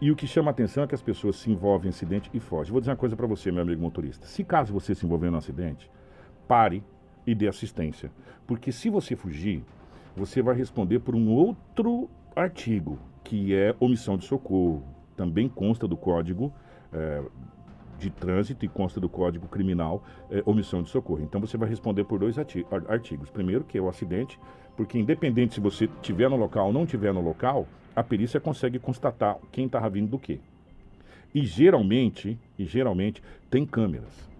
E 0.00 0.08
o 0.12 0.16
que 0.16 0.26
chama 0.28 0.50
a 0.50 0.52
atenção 0.52 0.84
é 0.84 0.86
que 0.86 0.94
as 0.94 1.02
pessoas 1.02 1.34
se 1.34 1.50
envolvem 1.50 1.88
em 1.88 1.90
acidente 1.90 2.30
e 2.32 2.38
fogem. 2.38 2.70
Vou 2.70 2.80
dizer 2.80 2.92
uma 2.92 2.96
coisa 2.96 3.16
para 3.16 3.26
você, 3.26 3.50
meu 3.50 3.62
amigo 3.62 3.82
motorista. 3.82 4.24
Se 4.26 4.44
caso 4.44 4.72
você 4.72 4.94
se 4.94 5.04
envolver 5.04 5.30
num 5.30 5.38
acidente, 5.38 5.90
pare 6.46 6.82
e 7.26 7.34
dê 7.34 7.48
assistência. 7.48 8.10
Porque 8.46 8.70
se 8.70 8.88
você 8.88 9.16
fugir, 9.16 9.64
você 10.16 10.42
vai 10.42 10.54
responder 10.54 11.00
por 11.00 11.14
um 11.14 11.30
outro 11.30 12.08
artigo, 12.34 12.98
que 13.24 13.54
é 13.54 13.74
omissão 13.80 14.16
de 14.16 14.24
socorro. 14.24 14.82
Também 15.16 15.48
consta 15.48 15.86
do 15.86 15.96
Código 15.96 16.52
eh, 16.92 17.22
de 17.98 18.10
Trânsito 18.10 18.64
e 18.64 18.68
consta 18.68 18.98
do 19.00 19.08
Código 19.08 19.46
Criminal 19.48 20.02
eh, 20.30 20.42
omissão 20.44 20.82
de 20.82 20.90
socorro. 20.90 21.22
Então 21.22 21.40
você 21.40 21.56
vai 21.56 21.68
responder 21.68 22.04
por 22.04 22.18
dois 22.18 22.38
arti- 22.38 22.66
ar- 22.70 22.90
artigos. 22.90 23.30
Primeiro, 23.30 23.64
que 23.64 23.78
é 23.78 23.80
o 23.80 23.88
acidente, 23.88 24.38
porque 24.76 24.98
independente 24.98 25.54
se 25.54 25.60
você 25.60 25.84
estiver 25.84 26.28
no 26.28 26.36
local 26.36 26.66
ou 26.66 26.72
não 26.72 26.84
estiver 26.84 27.12
no 27.12 27.20
local, 27.20 27.66
a 27.94 28.02
perícia 28.02 28.40
consegue 28.40 28.78
constatar 28.78 29.38
quem 29.50 29.66
estava 29.66 29.88
vindo 29.88 30.10
do 30.10 30.18
quê. 30.18 30.40
E 31.34 31.44
geralmente, 31.44 32.38
e 32.58 32.64
geralmente 32.64 33.22
tem 33.50 33.64
câmeras. 33.64 34.31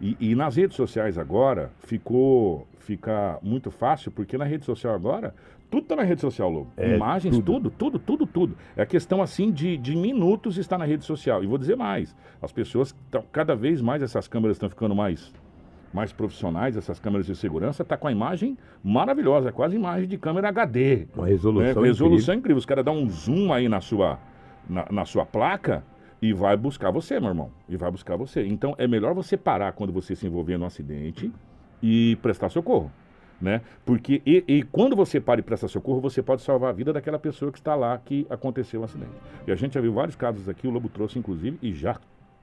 E, 0.00 0.16
e 0.20 0.34
nas 0.34 0.56
redes 0.56 0.76
sociais 0.76 1.18
agora 1.18 1.70
ficou 1.80 2.66
fica 2.78 3.38
muito 3.42 3.70
fácil, 3.70 4.10
porque 4.10 4.38
na 4.38 4.46
rede 4.46 4.64
social 4.64 4.94
agora, 4.94 5.34
tudo 5.70 5.82
está 5.82 5.96
na 5.96 6.02
rede 6.02 6.22
social, 6.22 6.48
Lobo. 6.48 6.70
É, 6.74 6.96
Imagens, 6.96 7.36
tudo. 7.36 7.52
tudo, 7.52 7.70
tudo, 7.70 7.98
tudo, 7.98 8.26
tudo. 8.26 8.56
É 8.74 8.86
questão 8.86 9.20
assim 9.20 9.52
de, 9.52 9.76
de 9.76 9.94
minutos 9.94 10.56
está 10.56 10.78
na 10.78 10.86
rede 10.86 11.04
social. 11.04 11.44
E 11.44 11.46
vou 11.46 11.58
dizer 11.58 11.76
mais, 11.76 12.16
as 12.40 12.50
pessoas 12.50 12.88
estão 13.04 13.22
cada 13.30 13.54
vez 13.54 13.82
mais 13.82 14.02
essas 14.02 14.26
câmeras 14.26 14.56
estão 14.56 14.70
ficando 14.70 14.94
mais 14.94 15.32
mais 15.92 16.12
profissionais, 16.12 16.76
essas 16.76 17.00
câmeras 17.00 17.26
de 17.26 17.34
segurança, 17.34 17.82
tá 17.82 17.96
com 17.96 18.06
a 18.06 18.12
imagem 18.12 18.58
maravilhosa, 18.84 19.50
quase 19.50 19.74
imagem 19.74 20.06
de 20.06 20.18
câmera 20.18 20.48
HD. 20.50 21.06
Uma 21.14 21.26
resolução 21.26 21.82
né? 21.82 21.88
Resolução 21.88 22.34
incrível. 22.34 22.58
Os 22.58 22.66
caras 22.66 22.84
dão 22.84 22.98
um 22.98 23.08
zoom 23.08 23.52
aí 23.52 23.70
na 23.70 23.80
sua, 23.80 24.18
na, 24.68 24.86
na 24.90 25.04
sua 25.06 25.24
placa 25.24 25.82
e 26.20 26.32
vai 26.32 26.56
buscar 26.56 26.90
você, 26.90 27.18
meu 27.20 27.30
irmão. 27.30 27.50
E 27.68 27.76
vai 27.76 27.90
buscar 27.90 28.16
você. 28.16 28.44
Então 28.46 28.74
é 28.78 28.86
melhor 28.86 29.14
você 29.14 29.36
parar 29.36 29.72
quando 29.72 29.92
você 29.92 30.14
se 30.14 30.26
envolver 30.26 30.58
num 30.58 30.66
acidente 30.66 31.32
e 31.82 32.16
prestar 32.22 32.48
socorro. 32.48 32.90
Né? 33.40 33.60
Porque 33.86 34.20
e, 34.26 34.42
e 34.48 34.62
quando 34.64 34.96
você 34.96 35.20
para 35.20 35.38
e 35.38 35.42
presta 35.44 35.68
socorro, 35.68 36.00
você 36.00 36.20
pode 36.20 36.42
salvar 36.42 36.70
a 36.70 36.72
vida 36.72 36.92
daquela 36.92 37.20
pessoa 37.20 37.52
que 37.52 37.58
está 37.58 37.76
lá 37.76 37.96
que 37.96 38.26
aconteceu 38.28 38.80
o 38.80 38.84
acidente. 38.84 39.12
E 39.46 39.52
a 39.52 39.54
gente 39.54 39.74
já 39.74 39.80
viu 39.80 39.92
vários 39.92 40.16
casos 40.16 40.48
aqui, 40.48 40.66
o 40.66 40.70
Lobo 40.70 40.88
trouxe 40.88 41.20
inclusive, 41.20 41.56
e 41.62 41.72
já 41.72 42.00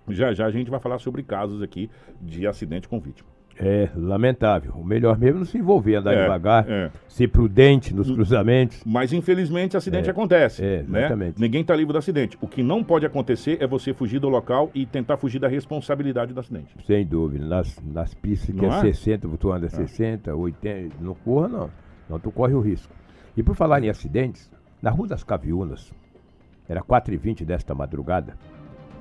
já 0.08 0.34
já 0.34 0.46
a 0.46 0.52
gente 0.52 0.72
vai 0.72 0.80
falar 0.80 1.00
sobre 1.00 1.22
casos 1.22 1.62
aqui 1.62 1.90
de 2.22 2.48
acidente 2.48 2.88
com 2.88 3.00
vítima. 3.00 3.35
É 3.58 3.90
lamentável. 3.96 4.74
O 4.76 4.84
melhor 4.84 5.18
mesmo 5.18 5.38
é 5.38 5.40
não 5.40 5.46
se 5.46 5.58
envolver, 5.58 5.96
andar 5.96 6.14
É, 6.14 6.24
devagar, 6.24 6.70
é. 6.70 6.92
ser 7.08 7.30
prudente 7.30 7.94
nos 7.94 8.12
cruzamentos. 8.12 8.82
Mas 8.86 9.14
infelizmente 9.14 9.78
acidente 9.78 10.10
É, 10.10 10.12
acontece. 10.12 10.64
é, 10.64 10.84
né? 10.84 11.00
exatamente. 11.00 11.40
Ninguém 11.40 11.62
está 11.62 11.74
livre 11.76 11.94
do 11.94 11.98
acidente. 12.00 12.38
O 12.42 12.48
que 12.48 12.62
não 12.62 12.84
pode 12.84 13.06
acontecer 13.06 13.58
é 13.62 13.66
você 13.68 13.94
fugir 13.94 14.20
do 14.20 14.28
local 14.28 14.70
e 14.76 14.86
tentar 14.86 15.16
fugir 15.18 15.40
da 15.40 15.48
responsabilidade 15.48 16.34
do 16.34 16.40
acidente. 16.40 16.76
Sem 16.86 17.06
dúvida. 17.06 17.46
Nas, 17.46 17.80
nas 17.82 18.14
pistas 18.14 18.54
que 18.54 18.62
Não 18.62 18.74
é 18.74 18.80
é? 18.80 18.82
60, 18.94 19.28
tu 19.38 19.52
anda 19.52 19.70
60, 19.70 20.36
80, 20.36 20.96
não 21.00 21.16
corra 21.16 21.48
não. 21.48 21.70
Não, 22.10 22.20
tu 22.20 22.32
corre 22.32 22.54
o 22.54 22.60
risco. 22.60 22.94
E 23.38 23.42
por 23.42 23.56
falar 23.56 23.82
em 23.84 23.90
acidentes, 23.90 24.52
na 24.82 24.90
Rua 24.92 25.08
das 25.08 25.24
Caviunas, 25.24 25.94
era 26.68 26.82
4h20 26.82 27.44
desta 27.46 27.74
madrugada, 27.74 28.36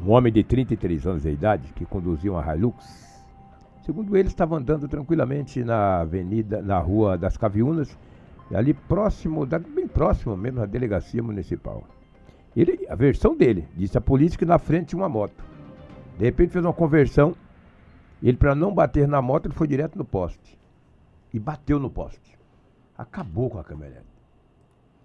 um 0.04 0.10
homem 0.12 0.32
de 0.32 0.42
33 0.44 1.06
anos 1.06 1.22
de 1.24 1.30
idade 1.30 1.72
que 1.74 1.84
conduzia 1.84 2.30
uma 2.32 2.54
Hilux, 2.54 3.03
segundo 3.84 4.16
ele, 4.16 4.28
estava 4.28 4.56
andando 4.56 4.88
tranquilamente 4.88 5.62
na 5.62 6.00
avenida, 6.00 6.62
na 6.62 6.78
Rua 6.78 7.18
das 7.18 7.36
Caviunas, 7.36 7.96
ali 8.52 8.74
próximo, 8.74 9.46
bem 9.46 9.86
próximo 9.86 10.36
mesmo 10.36 10.60
da 10.60 10.66
delegacia 10.66 11.22
municipal. 11.22 11.84
Ele, 12.56 12.86
a 12.88 12.94
versão 12.94 13.36
dele, 13.36 13.66
disse 13.76 13.98
a 13.98 14.00
polícia 14.00 14.38
que 14.38 14.44
na 14.44 14.58
frente 14.58 14.88
tinha 14.88 15.02
uma 15.02 15.08
moto. 15.08 15.44
De 16.18 16.24
repente 16.24 16.52
fez 16.52 16.64
uma 16.64 16.72
conversão. 16.72 17.34
Ele, 18.22 18.36
para 18.36 18.54
não 18.54 18.72
bater 18.72 19.08
na 19.08 19.20
moto, 19.20 19.46
ele 19.46 19.54
foi 19.54 19.66
direto 19.66 19.98
no 19.98 20.04
poste. 20.04 20.58
E 21.32 21.38
bateu 21.38 21.78
no 21.78 21.90
poste. 21.90 22.38
Acabou 22.96 23.50
com 23.50 23.58
a 23.58 23.64
caminhonete. 23.64 24.06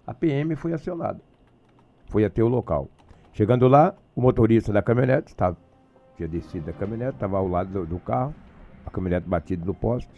A 0.06 0.14
PM 0.14 0.54
foi 0.54 0.72
acionada. 0.72 1.20
Foi 2.06 2.24
até 2.24 2.42
o 2.42 2.48
local. 2.48 2.88
Chegando 3.32 3.66
lá, 3.68 3.94
o 4.14 4.20
motorista 4.20 4.72
da 4.72 4.80
caminhonete 4.80 5.28
estava, 5.28 5.56
tinha 6.16 6.28
descido 6.28 6.66
da 6.66 6.72
caminhonete, 6.72 7.14
estava 7.14 7.36
ao 7.36 7.48
lado 7.48 7.72
do, 7.72 7.86
do 7.86 7.98
carro, 7.98 8.34
a 8.84 8.90
caminhonete 8.90 9.28
batida 9.28 9.64
no 9.64 9.74
poste. 9.74 10.10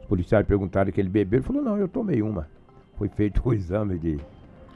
Os 0.00 0.06
policiais 0.06 0.46
perguntaram 0.46 0.90
que 0.92 1.00
ele 1.00 1.08
bebeu, 1.08 1.38
ele 1.38 1.46
falou, 1.46 1.62
não, 1.62 1.78
eu 1.78 1.88
tomei 1.88 2.22
uma. 2.22 2.48
Foi 2.96 3.08
feito 3.08 3.42
o 3.44 3.52
exame 3.54 3.98
de, 3.98 4.18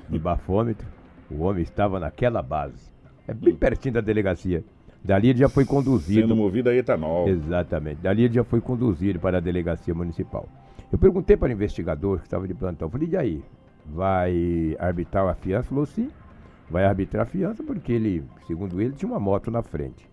de 0.09 0.19
bafômetro. 0.19 0.87
O 1.31 1.43
homem 1.43 1.63
estava 1.63 2.01
naquela 2.01 2.43
base. 2.43 2.91
É 3.27 3.35
bem 3.35 3.55
pertinho 3.55 3.95
da 3.95 4.01
delegacia. 4.01 4.65
Dali 5.05 5.29
ele 5.29 5.39
já 5.39 5.49
foi 5.49 5.65
conduzido. 5.65 6.23
Sendo 6.23 6.35
movido 6.37 6.71
a 6.71 6.75
etanol. 6.75 7.29
Exatamente. 7.29 8.01
Dali 8.01 8.25
ele 8.25 8.35
já 8.35 8.45
foi 8.45 8.61
conduzido 8.61 9.21
para 9.21 9.39
a 9.39 9.41
delegacia 9.41 9.95
municipal. 9.95 10.49
Eu 10.91 10.99
perguntei 10.99 11.37
para 11.37 11.49
o 11.49 11.53
investigador 11.53 12.19
que 12.19 12.25
estava 12.25 12.49
de 12.49 12.55
plantão, 12.55 12.89
falei, 12.89 13.09
e 13.09 13.17
aí? 13.17 13.45
Vai 13.85 14.77
arbitrar 14.79 15.27
a 15.29 15.35
fiança? 15.35 15.69
Falou, 15.69 15.87
sim, 15.87 16.11
vai 16.71 16.85
arbitrar 16.85 17.23
a 17.23 17.27
fiança 17.27 17.63
porque 17.63 17.93
ele, 17.93 18.25
segundo 18.47 18.81
ele, 18.81 18.93
tinha 18.93 19.11
uma 19.11 19.21
moto 19.21 19.51
na 19.51 19.63
frente. 19.63 20.09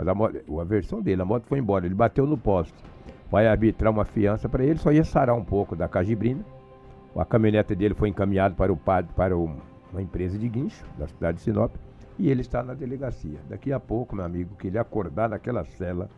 Mas 0.00 0.08
a, 0.08 0.14
mo- 0.14 0.60
a 0.60 0.64
versão 0.64 1.02
dele, 1.02 1.20
a 1.20 1.26
moto 1.26 1.44
foi 1.46 1.58
embora, 1.58 1.84
ele 1.84 1.94
bateu 1.94 2.26
no 2.26 2.38
poste. 2.38 2.72
Vai 3.30 3.46
arbitrar 3.46 3.92
uma 3.92 4.06
fiança 4.06 4.48
para 4.48 4.64
ele, 4.64 4.78
só 4.78 4.90
ia 4.90 5.04
sarar 5.04 5.36
um 5.36 5.44
pouco 5.44 5.76
da 5.76 5.86
cajibrina. 5.86 6.42
A 7.14 7.22
caminhonete 7.22 7.74
dele 7.74 7.92
foi 7.92 8.08
encaminhada 8.08 8.54
para, 8.54 8.72
o, 8.72 8.76
para 8.78 9.36
uma 9.36 10.00
empresa 10.00 10.38
de 10.38 10.48
guincho 10.48 10.86
da 10.96 11.06
cidade 11.06 11.36
de 11.36 11.42
Sinop 11.44 11.74
e 12.18 12.30
ele 12.30 12.40
está 12.40 12.62
na 12.62 12.72
delegacia. 12.72 13.38
Daqui 13.46 13.74
a 13.74 13.78
pouco, 13.78 14.16
meu 14.16 14.24
amigo, 14.24 14.56
que 14.56 14.68
ele 14.68 14.78
acordar 14.78 15.28
naquela 15.28 15.64
cela, 15.66 16.08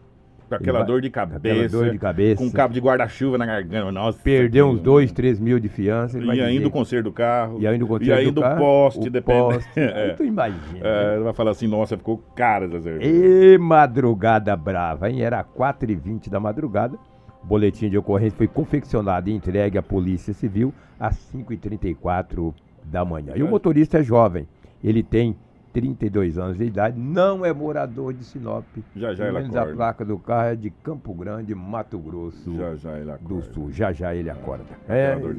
Com 0.48 0.54
aquela 0.54 0.78
vai- 0.80 0.86
dor 0.86 1.00
de 1.00 1.08
cabeça. 1.10 1.76
dor 1.76 1.90
de 1.90 1.98
cabeça. 1.98 2.42
Com 2.44 2.50
cabo 2.52 2.74
de 2.74 2.80
guarda-chuva 2.80 3.38
na 3.38 3.46
garganta. 3.46 3.90
Nossa, 3.90 4.18
perdeu 4.22 4.68
uns 4.68 4.78
que- 4.78 4.84
2, 4.84 5.12
3 5.12 5.40
mil 5.40 5.58
de 5.58 5.68
fiança. 5.68 6.18
E 6.18 6.30
ainda 6.30 6.46
dizer- 6.50 6.66
o 6.66 6.70
conserto 6.70 7.04
do 7.04 7.12
carro. 7.12 7.58
E 7.60 7.66
ainda 7.66 7.84
o 7.84 7.86
E 7.86 7.88
conserto 7.88 8.18
ainda 8.18 8.32
do 8.32 8.40
o 8.40 8.42
carro, 8.42 8.58
poste, 8.58 9.08
o 9.08 9.10
depende. 9.10 9.38
poste. 9.38 9.70
É. 9.80 10.10
Aí 10.10 10.14
tu 10.16 10.24
imagina. 10.24 10.78
É, 10.80 11.06
né? 11.08 11.14
ele 11.14 11.24
vai 11.24 11.32
falar 11.32 11.50
assim, 11.52 11.66
nossa, 11.66 11.96
ficou 11.96 12.18
cara 12.36 12.66
essa 12.66 12.80
cerveja. 12.80 13.10
E 13.10 13.56
madrugada 13.58 14.54
brava, 14.56 15.10
hein? 15.10 15.22
Era 15.22 15.42
4h20 15.42 16.28
da 16.28 16.38
madrugada. 16.38 16.96
O 17.42 17.46
boletim 17.46 17.88
de 17.90 17.98
ocorrência 17.98 18.36
foi 18.36 18.46
confeccionado 18.46 19.28
e 19.28 19.32
entregue 19.32 19.76
à 19.78 19.82
Polícia 19.82 20.32
Civil 20.32 20.72
às 21.00 21.16
5h34 21.16 22.54
da 22.84 23.04
manhã. 23.04 23.32
E 23.36 23.42
o 23.42 23.48
motorista 23.48 23.98
é 23.98 24.02
jovem. 24.02 24.46
Ele 24.82 25.02
tem 25.02 25.36
32 25.72 26.38
anos 26.38 26.58
de 26.58 26.64
idade, 26.64 26.98
não 26.98 27.44
é 27.44 27.52
morador 27.52 28.12
de 28.12 28.24
Sinop. 28.24 28.64
Já 28.94 29.14
já 29.14 29.24
ele 29.28 29.38
menos 29.38 29.56
a 29.56 29.60
acorda. 29.60 29.76
placa 29.76 30.04
do 30.04 30.18
carro 30.18 30.48
é 30.48 30.56
de 30.56 30.70
Campo 30.70 31.12
Grande, 31.14 31.54
Mato 31.54 31.98
Grosso 31.98 32.54
Já 32.56 32.74
já 32.76 32.96
ele 32.96 33.04
do 33.06 33.12
acorda. 33.12 33.42
Sul. 33.52 33.70
Já 33.72 33.92
já 33.92 34.14
ele 34.14 34.30
acorda. 34.30 34.64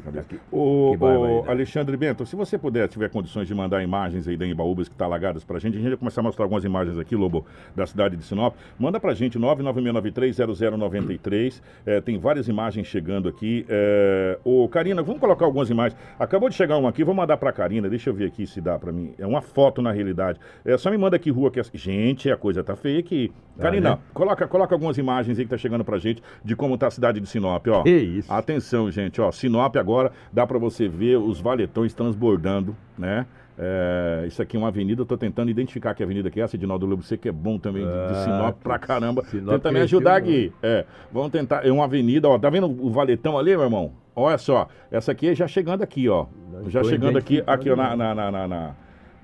Cabeça. 0.04 0.26
que- 0.28 0.36
Ô, 0.50 0.90
que 0.90 0.96
ô, 0.96 0.98
barbaridade. 0.98 1.50
Alexandre 1.50 1.96
Bento, 1.96 2.26
se 2.26 2.34
você 2.36 2.58
puder, 2.58 2.88
tiver 2.88 3.08
condições 3.10 3.46
de 3.46 3.54
mandar 3.54 3.82
imagens 3.82 4.26
aí 4.26 4.36
da 4.36 4.46
Embaúbas 4.46 4.88
que 4.88 4.94
está 4.94 5.04
alagadas 5.04 5.44
pra 5.44 5.58
gente, 5.58 5.76
a 5.76 5.80
gente 5.80 5.88
vai 5.90 5.98
começar 5.98 6.20
a 6.20 6.24
mostrar 6.24 6.44
algumas 6.44 6.64
imagens 6.64 6.98
aqui, 6.98 7.14
Lobo, 7.14 7.44
da 7.76 7.86
cidade 7.86 8.16
de 8.16 8.24
Sinop. 8.24 8.54
Manda 8.78 8.98
pra 8.98 9.14
gente, 9.14 9.38
996930093. 9.38 11.62
É, 11.86 12.00
tem 12.00 12.18
várias 12.18 12.48
imagens 12.48 12.86
chegando 12.86 13.28
aqui. 13.28 13.64
É, 13.68 14.38
ô, 14.44 14.68
Karina, 14.68 15.02
vamos 15.02 15.20
colocar 15.20 15.44
algumas 15.44 15.70
imagens. 15.70 15.98
Acabou 16.18 16.48
de 16.48 16.54
chegar 16.54 16.76
uma 16.78 16.88
aqui, 16.88 17.04
vou 17.04 17.14
mandar 17.14 17.36
pra 17.36 17.52
Karina, 17.52 17.88
deixa 17.88 18.10
eu 18.10 18.14
ver 18.14 18.26
aqui 18.26 18.46
se 18.46 18.60
dá 18.60 18.78
pra 18.78 18.92
mim. 18.92 19.14
É 19.18 19.26
uma 19.26 19.40
foto 19.40 19.82
na 19.82 19.92
realidade. 19.92 20.23
É, 20.64 20.76
só 20.78 20.90
me 20.90 20.96
manda 20.98 21.16
aqui 21.16 21.30
rua 21.30 21.50
que 21.50 21.60
é... 21.60 21.62
Gente, 21.74 22.30
a 22.30 22.36
coisa 22.36 22.62
tá 22.64 22.74
feia 22.76 22.98
aqui. 23.00 23.32
Karina, 23.58 23.90
né? 23.90 23.98
coloca, 24.12 24.46
coloca 24.48 24.74
algumas 24.74 24.96
imagens 24.98 25.38
aí 25.38 25.44
que 25.44 25.50
tá 25.50 25.58
chegando 25.58 25.84
pra 25.84 25.98
gente 25.98 26.22
de 26.44 26.56
como 26.56 26.76
tá 26.78 26.86
a 26.86 26.90
cidade 26.90 27.20
de 27.20 27.26
Sinop, 27.26 27.66
ó. 27.68 27.82
Que 27.82 27.90
isso. 27.90 28.32
Atenção, 28.32 28.90
gente, 28.90 29.20
ó, 29.20 29.30
Sinop 29.30 29.76
agora 29.76 30.10
dá 30.32 30.46
pra 30.46 30.58
você 30.58 30.88
ver 30.88 31.16
os 31.16 31.40
valetões 31.40 31.92
transbordando, 31.94 32.76
né? 32.98 33.26
É, 33.56 34.24
isso 34.26 34.42
aqui 34.42 34.56
é 34.56 34.58
uma 34.58 34.66
avenida, 34.66 35.02
eu 35.02 35.06
tô 35.06 35.16
tentando 35.16 35.48
identificar 35.48 35.94
que 35.94 36.02
avenida 36.02 36.28
que 36.28 36.40
é 36.40 36.42
essa, 36.42 36.56
Edinaldo 36.56 36.86
Lobo, 36.86 37.04
você 37.04 37.16
que 37.16 37.28
é 37.28 37.32
bom 37.32 37.56
também 37.56 37.84
de, 37.84 37.88
de 37.92 37.96
Ah, 37.96 38.24
Sinop 38.24 38.56
pra 38.60 38.78
que 38.80 38.86
caramba. 38.88 39.22
Sinop 39.26 39.54
Tenta 39.54 39.70
me 39.70 39.78
ajudar 39.80 40.16
aqui. 40.16 40.52
É, 40.60 40.84
vamos 41.12 41.30
tentar, 41.30 41.64
é 41.64 41.70
uma 41.70 41.84
avenida, 41.84 42.28
ó, 42.28 42.36
tá 42.36 42.50
vendo 42.50 42.66
o 42.66 42.90
valetão 42.90 43.38
ali, 43.38 43.52
meu 43.52 43.62
irmão? 43.62 43.92
Olha 44.16 44.38
só, 44.38 44.66
essa 44.90 45.12
aqui 45.12 45.28
é 45.28 45.34
já 45.36 45.46
chegando 45.46 45.82
aqui, 45.82 46.08
ó. 46.08 46.26
Já 46.66 46.82
chegando 46.82 47.16
aqui, 47.16 47.42
aqui 47.46 47.70
ó, 47.70 47.76
na, 47.76 47.94
na, 47.96 48.14
na- 48.14 48.48
na- 48.48 48.74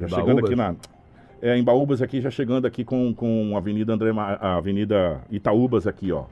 já 0.00 0.06
Embaúbas? 0.06 0.26
chegando 0.26 0.46
aqui 0.46 0.56
na 0.56 0.74
é, 1.42 1.56
em 1.56 1.64
Baúbas 1.64 2.02
aqui, 2.02 2.20
já 2.20 2.30
chegando 2.30 2.66
aqui 2.66 2.84
com, 2.84 3.14
com 3.14 3.52
a 3.54 3.58
Avenida 3.58 3.92
André, 3.94 4.12
Ma- 4.12 4.34
a 4.34 4.56
Avenida 4.56 5.22
Itaúbas 5.30 5.86
aqui, 5.86 6.12
ó 6.12 6.24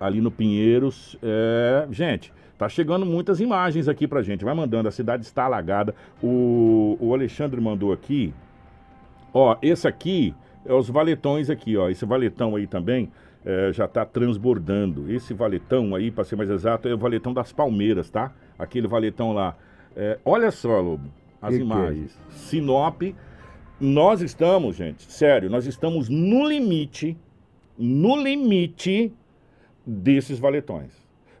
ali 0.00 0.20
no 0.20 0.32
Pinheiros. 0.32 1.16
É, 1.22 1.86
gente, 1.92 2.32
tá 2.58 2.68
chegando 2.68 3.06
muitas 3.06 3.38
imagens 3.40 3.86
aqui 3.86 4.08
pra 4.08 4.20
gente. 4.20 4.44
Vai 4.44 4.52
mandando, 4.52 4.88
a 4.88 4.90
cidade 4.90 5.22
está 5.22 5.44
alagada. 5.44 5.94
O, 6.20 6.96
o 7.00 7.14
Alexandre 7.14 7.60
mandou 7.60 7.92
aqui. 7.92 8.34
Ó, 9.32 9.56
esse 9.62 9.86
aqui 9.86 10.34
é 10.66 10.74
os 10.74 10.90
valetões 10.90 11.48
aqui, 11.48 11.76
ó. 11.76 11.88
Esse 11.88 12.04
valetão 12.04 12.56
aí 12.56 12.66
também 12.66 13.12
é, 13.46 13.72
já 13.72 13.86
tá 13.86 14.04
transbordando. 14.04 15.08
Esse 15.08 15.32
valetão 15.32 15.94
aí, 15.94 16.10
para 16.10 16.24
ser 16.24 16.34
mais 16.34 16.50
exato, 16.50 16.88
é 16.88 16.94
o 16.94 16.98
valetão 16.98 17.32
das 17.32 17.52
Palmeiras, 17.52 18.10
tá? 18.10 18.32
Aquele 18.58 18.88
valetão 18.88 19.32
lá. 19.32 19.54
É, 19.94 20.18
olha 20.24 20.50
só, 20.50 20.80
Lobo, 20.80 21.08
as 21.42 21.50
Que 21.50 21.56
que 21.56 21.62
é 21.62 21.64
imagens. 21.66 22.18
Sinop. 22.30 23.02
Nós 23.80 24.20
estamos, 24.22 24.76
gente, 24.76 25.10
sério, 25.10 25.50
nós 25.50 25.66
estamos 25.66 26.08
no 26.08 26.46
limite, 26.48 27.16
no 27.76 28.16
limite 28.16 29.12
desses 29.84 30.38
valetões. 30.38 30.92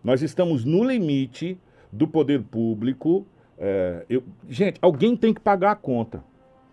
Nós 0.02 0.22
estamos 0.22 0.64
no 0.64 0.82
limite 0.82 1.56
do 1.92 2.06
poder 2.08 2.42
público. 2.42 3.24
é, 3.64 4.04
eu- 4.10 4.24
gente, 4.48 4.78
alguém 4.82 5.14
tem 5.16 5.32
que 5.32 5.40
pagar 5.40 5.70
a 5.70 5.76
conta. 5.76 6.24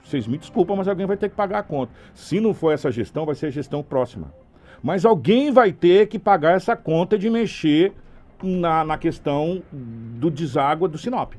Vocês 0.03 0.25
me 0.25 0.39
desculpam, 0.39 0.75
mas 0.75 0.87
alguém 0.87 1.05
vai 1.05 1.17
ter 1.17 1.29
que 1.29 1.35
pagar 1.35 1.59
a 1.59 1.63
conta. 1.63 1.91
Se 2.15 2.39
não 2.39 2.51
for 2.51 2.71
essa 2.73 2.89
gestão, 2.89 3.27
vai 3.27 3.35
ser 3.35 3.47
a 3.47 3.51
gestão 3.51 3.83
próxima. 3.83 4.33
Mas 4.81 5.05
alguém 5.05 5.51
vai 5.51 5.71
ter 5.71 6.07
que 6.07 6.17
pagar 6.17 6.55
essa 6.55 6.75
conta 6.75 7.15
de 7.15 7.29
mexer 7.29 7.93
na, 8.41 8.83
na 8.83 8.97
questão 8.97 9.61
do 9.71 10.31
deságua 10.31 10.87
do 10.87 10.97
Sinop. 10.97 11.33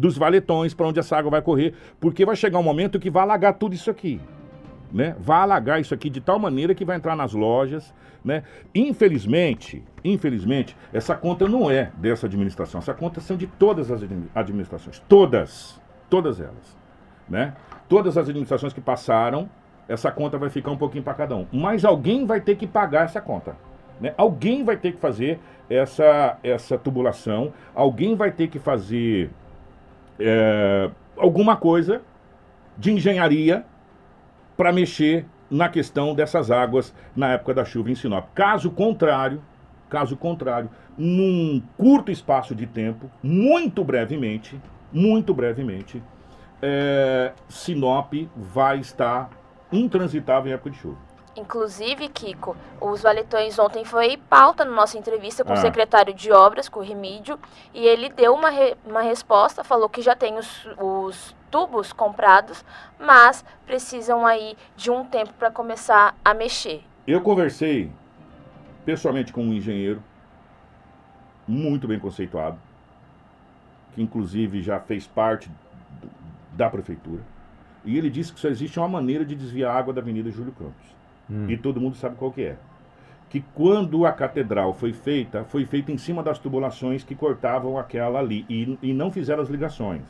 Dos 0.00 0.16
valetões, 0.16 0.72
para 0.72 0.86
onde 0.86 0.98
essa 0.98 1.16
água 1.16 1.30
vai 1.30 1.42
correr. 1.42 1.74
Porque 2.00 2.24
vai 2.24 2.34
chegar 2.34 2.58
um 2.58 2.62
momento 2.62 2.98
que 2.98 3.10
vai 3.10 3.22
alagar 3.22 3.54
tudo 3.54 3.74
isso 3.74 3.90
aqui 3.90 4.20
né? 4.92 5.14
Vai 5.18 5.40
alagar 5.40 5.80
isso 5.80 5.94
aqui 5.94 6.10
de 6.10 6.20
tal 6.20 6.38
maneira 6.38 6.74
que 6.74 6.84
vai 6.84 6.96
entrar 6.96 7.16
nas 7.16 7.32
lojas, 7.32 7.94
né? 8.24 8.42
Infelizmente, 8.74 9.82
infelizmente, 10.04 10.76
essa 10.92 11.14
conta 11.14 11.48
não 11.48 11.70
é 11.70 11.90
dessa 11.96 12.26
administração. 12.26 12.78
Essa 12.80 12.94
conta 12.94 13.20
são 13.20 13.36
de 13.36 13.46
todas 13.46 13.90
as 13.90 14.02
admi- 14.02 14.30
administrações, 14.34 15.00
todas, 15.08 15.80
todas 16.08 16.40
elas, 16.40 16.76
né? 17.28 17.54
Todas 17.88 18.16
as 18.16 18.28
administrações 18.28 18.72
que 18.72 18.80
passaram, 18.80 19.48
essa 19.88 20.10
conta 20.10 20.38
vai 20.38 20.50
ficar 20.50 20.70
um 20.70 20.76
pouquinho 20.76 21.02
para 21.02 21.14
cada 21.14 21.36
um. 21.36 21.46
Mas 21.52 21.84
alguém 21.84 22.24
vai 22.24 22.40
ter 22.40 22.56
que 22.56 22.66
pagar 22.66 23.04
essa 23.04 23.20
conta, 23.20 23.56
né? 24.00 24.14
Alguém 24.16 24.64
vai 24.64 24.76
ter 24.76 24.92
que 24.92 24.98
fazer 24.98 25.38
essa 25.68 26.36
essa 26.42 26.76
tubulação, 26.76 27.52
alguém 27.74 28.16
vai 28.16 28.32
ter 28.32 28.48
que 28.48 28.58
fazer 28.58 29.30
é, 30.20 30.90
alguma 31.16 31.56
coisa 31.56 32.02
de 32.76 32.92
engenharia 32.92 33.64
para 34.56 34.72
mexer 34.72 35.26
na 35.50 35.68
questão 35.68 36.14
dessas 36.14 36.50
águas 36.50 36.94
na 37.16 37.32
época 37.32 37.54
da 37.54 37.64
chuva 37.64 37.90
em 37.90 37.94
Sinop. 37.94 38.28
Caso 38.34 38.70
contrário, 38.70 39.42
caso 39.88 40.16
contrário, 40.16 40.70
num 40.96 41.60
curto 41.76 42.12
espaço 42.12 42.54
de 42.54 42.66
tempo, 42.66 43.10
muito 43.22 43.82
brevemente, 43.82 44.60
muito 44.92 45.34
brevemente, 45.34 46.02
é, 46.62 47.32
Sinop 47.48 48.12
vai 48.36 48.78
estar 48.78 49.30
intransitável 49.72 50.50
em 50.50 50.54
época 50.54 50.70
de 50.70 50.76
chuva. 50.78 51.09
Inclusive, 51.36 52.08
Kiko, 52.08 52.56
os 52.80 53.02
valetões 53.02 53.58
ontem 53.58 53.84
foi 53.84 54.16
pauta 54.16 54.64
na 54.64 54.72
nossa 54.72 54.98
entrevista 54.98 55.44
com 55.44 55.52
Ah. 55.52 55.54
o 55.54 55.58
secretário 55.60 56.12
de 56.12 56.32
obras, 56.32 56.68
com 56.68 56.80
o 56.80 56.82
Remídio, 56.82 57.38
e 57.72 57.86
ele 57.86 58.08
deu 58.08 58.34
uma, 58.34 58.50
re- 58.50 58.76
uma 58.84 59.00
resposta, 59.00 59.62
falou 59.62 59.88
que 59.88 60.02
já 60.02 60.14
tem 60.16 60.36
os, 60.36 60.66
os 60.78 61.34
tubos 61.50 61.92
comprados, 61.92 62.64
mas 62.98 63.44
precisam 63.64 64.26
aí 64.26 64.56
de 64.76 64.90
um 64.90 65.04
tempo 65.04 65.32
para 65.34 65.50
começar 65.50 66.16
a 66.24 66.34
mexer. 66.34 66.82
Eu 67.06 67.20
conversei 67.20 67.90
pessoalmente 68.84 69.32
com 69.32 69.42
um 69.44 69.52
engenheiro 69.52 70.02
muito 71.46 71.86
bem 71.88 71.98
conceituado, 71.98 72.58
que 73.94 74.02
inclusive 74.02 74.62
já 74.62 74.80
fez 74.80 75.06
parte 75.06 75.50
da 76.52 76.68
prefeitura, 76.68 77.22
e 77.84 77.96
ele 77.96 78.10
disse 78.10 78.32
que 78.32 78.40
só 78.40 78.48
existe 78.48 78.78
uma 78.78 78.88
maneira 78.88 79.24
de 79.24 79.34
desviar 79.34 79.74
a 79.74 79.78
água 79.78 79.92
da 79.94 80.00
Avenida 80.00 80.30
Júlio 80.30 80.52
Campos. 80.52 80.90
E 81.48 81.56
todo 81.56 81.80
mundo 81.80 81.96
sabe 81.96 82.16
qual 82.16 82.32
que 82.32 82.42
é. 82.42 82.56
Que 83.28 83.44
quando 83.54 84.04
a 84.04 84.12
catedral 84.12 84.74
foi 84.74 84.92
feita, 84.92 85.44
foi 85.44 85.64
feita 85.64 85.92
em 85.92 85.98
cima 85.98 86.22
das 86.22 86.38
tubulações 86.38 87.04
que 87.04 87.14
cortavam 87.14 87.78
aquela 87.78 88.18
ali 88.18 88.44
e, 88.48 88.78
e 88.82 88.92
não 88.92 89.12
fizeram 89.12 89.42
as 89.42 89.48
ligações. 89.48 90.02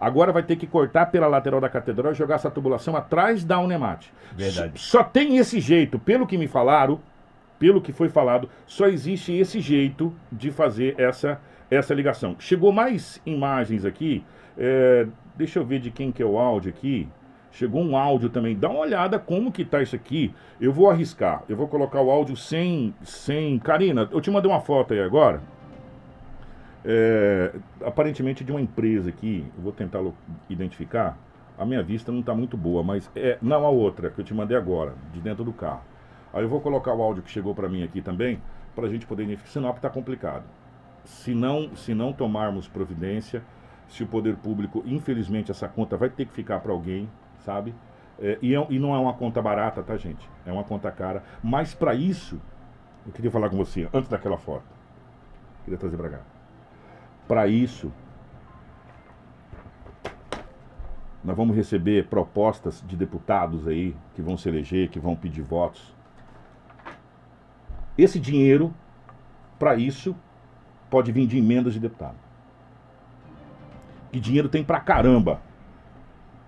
Agora 0.00 0.30
vai 0.30 0.44
ter 0.44 0.54
que 0.54 0.66
cortar 0.66 1.06
pela 1.06 1.26
lateral 1.26 1.60
da 1.60 1.68
catedral 1.68 2.12
e 2.12 2.14
jogar 2.14 2.36
essa 2.36 2.50
tubulação 2.50 2.96
atrás 2.96 3.44
da 3.44 3.58
Unemate. 3.58 4.12
Verdade. 4.32 4.78
Só 4.78 5.02
tem 5.02 5.38
esse 5.38 5.58
jeito, 5.58 5.98
pelo 5.98 6.26
que 6.26 6.38
me 6.38 6.46
falaram, 6.46 7.00
pelo 7.58 7.80
que 7.80 7.92
foi 7.92 8.08
falado, 8.08 8.48
só 8.64 8.86
existe 8.86 9.32
esse 9.32 9.60
jeito 9.60 10.14
de 10.30 10.52
fazer 10.52 10.94
essa, 10.96 11.40
essa 11.68 11.92
ligação. 11.92 12.36
Chegou 12.38 12.70
mais 12.70 13.20
imagens 13.26 13.84
aqui. 13.84 14.24
é, 14.56 15.08
deixa 15.34 15.58
eu 15.58 15.64
ver 15.64 15.80
de 15.80 15.90
quem 15.90 16.12
que 16.12 16.22
é 16.22 16.26
o 16.26 16.38
áudio 16.38 16.70
aqui. 16.70 17.08
Chegou 17.50 17.82
um 17.82 17.96
áudio 17.96 18.28
também. 18.28 18.56
Dá 18.56 18.68
uma 18.68 18.80
olhada 18.80 19.18
como 19.18 19.50
que 19.50 19.64
tá 19.64 19.82
isso 19.82 19.96
aqui. 19.96 20.34
Eu 20.60 20.72
vou 20.72 20.90
arriscar. 20.90 21.42
Eu 21.48 21.56
vou 21.56 21.66
colocar 21.66 22.00
o 22.00 22.10
áudio 22.10 22.36
sem. 22.36 22.94
sem... 23.02 23.58
Karina, 23.58 24.08
eu 24.10 24.20
te 24.20 24.30
mandei 24.30 24.50
uma 24.50 24.60
foto 24.60 24.92
aí 24.92 25.00
agora. 25.00 25.40
É, 26.84 27.52
aparentemente 27.84 28.44
de 28.44 28.52
uma 28.52 28.60
empresa 28.60 29.08
aqui. 29.08 29.44
Eu 29.56 29.62
vou 29.62 29.72
tentar 29.72 30.00
identificar. 30.48 31.18
A 31.58 31.64
minha 31.64 31.82
vista 31.82 32.12
não 32.12 32.20
está 32.20 32.34
muito 32.34 32.56
boa, 32.56 32.84
mas 32.84 33.10
é 33.16 33.36
não 33.42 33.66
a 33.66 33.70
outra 33.70 34.10
que 34.10 34.20
eu 34.20 34.24
te 34.24 34.32
mandei 34.32 34.56
agora, 34.56 34.94
de 35.12 35.20
dentro 35.20 35.42
do 35.42 35.52
carro. 35.52 35.82
Aí 36.32 36.44
eu 36.44 36.48
vou 36.48 36.60
colocar 36.60 36.94
o 36.94 37.02
áudio 37.02 37.22
que 37.22 37.30
chegou 37.30 37.52
para 37.54 37.68
mim 37.68 37.82
aqui 37.82 38.00
também, 38.00 38.40
para 38.76 38.86
a 38.86 38.88
gente 38.88 39.06
poder 39.06 39.24
identificar. 39.24 39.50
Sinop 39.50 39.76
está 39.76 39.90
complicado. 39.90 40.44
Se 41.04 41.34
não, 41.34 41.74
se 41.74 41.94
não 41.94 42.12
tomarmos 42.12 42.68
providência, 42.68 43.42
se 43.88 44.04
o 44.04 44.06
poder 44.06 44.36
público, 44.36 44.84
infelizmente, 44.86 45.50
essa 45.50 45.66
conta 45.66 45.96
vai 45.96 46.10
ter 46.10 46.26
que 46.26 46.32
ficar 46.32 46.60
para 46.60 46.70
alguém, 46.70 47.08
sabe? 47.40 47.74
É, 48.20 48.38
e, 48.42 48.54
é- 48.54 48.66
e 48.70 48.78
não 48.78 48.94
é 48.94 48.98
uma 48.98 49.14
conta 49.14 49.40
barata, 49.40 49.82
tá, 49.82 49.96
gente? 49.96 50.28
É 50.44 50.52
uma 50.52 50.64
conta 50.64 50.90
cara. 50.90 51.22
Mas 51.42 51.74
para 51.74 51.94
isso, 51.94 52.40
eu 53.06 53.12
queria 53.12 53.30
falar 53.30 53.48
com 53.48 53.56
você, 53.56 53.88
antes 53.92 54.08
daquela 54.08 54.36
foto. 54.36 54.64
Queria 55.64 55.78
trazer 55.78 55.96
para 55.96 56.08
cá. 56.10 56.20
Para 57.26 57.46
isso, 57.46 57.92
nós 61.22 61.36
vamos 61.36 61.54
receber 61.54 62.06
propostas 62.08 62.82
de 62.86 62.96
deputados 62.96 63.68
aí 63.68 63.94
que 64.14 64.22
vão 64.22 64.36
se 64.36 64.48
eleger, 64.48 64.88
que 64.88 64.98
vão 64.98 65.14
pedir 65.14 65.42
votos. 65.42 65.94
Esse 67.96 68.18
dinheiro, 68.18 68.72
para 69.58 69.74
isso, 69.76 70.16
pode 70.88 71.12
vir 71.12 71.26
de 71.26 71.36
emendas 71.38 71.74
de 71.74 71.80
deputado. 71.80 72.16
E 74.12 74.18
dinheiro 74.18 74.48
tem 74.48 74.64
pra 74.64 74.80
caramba 74.80 75.40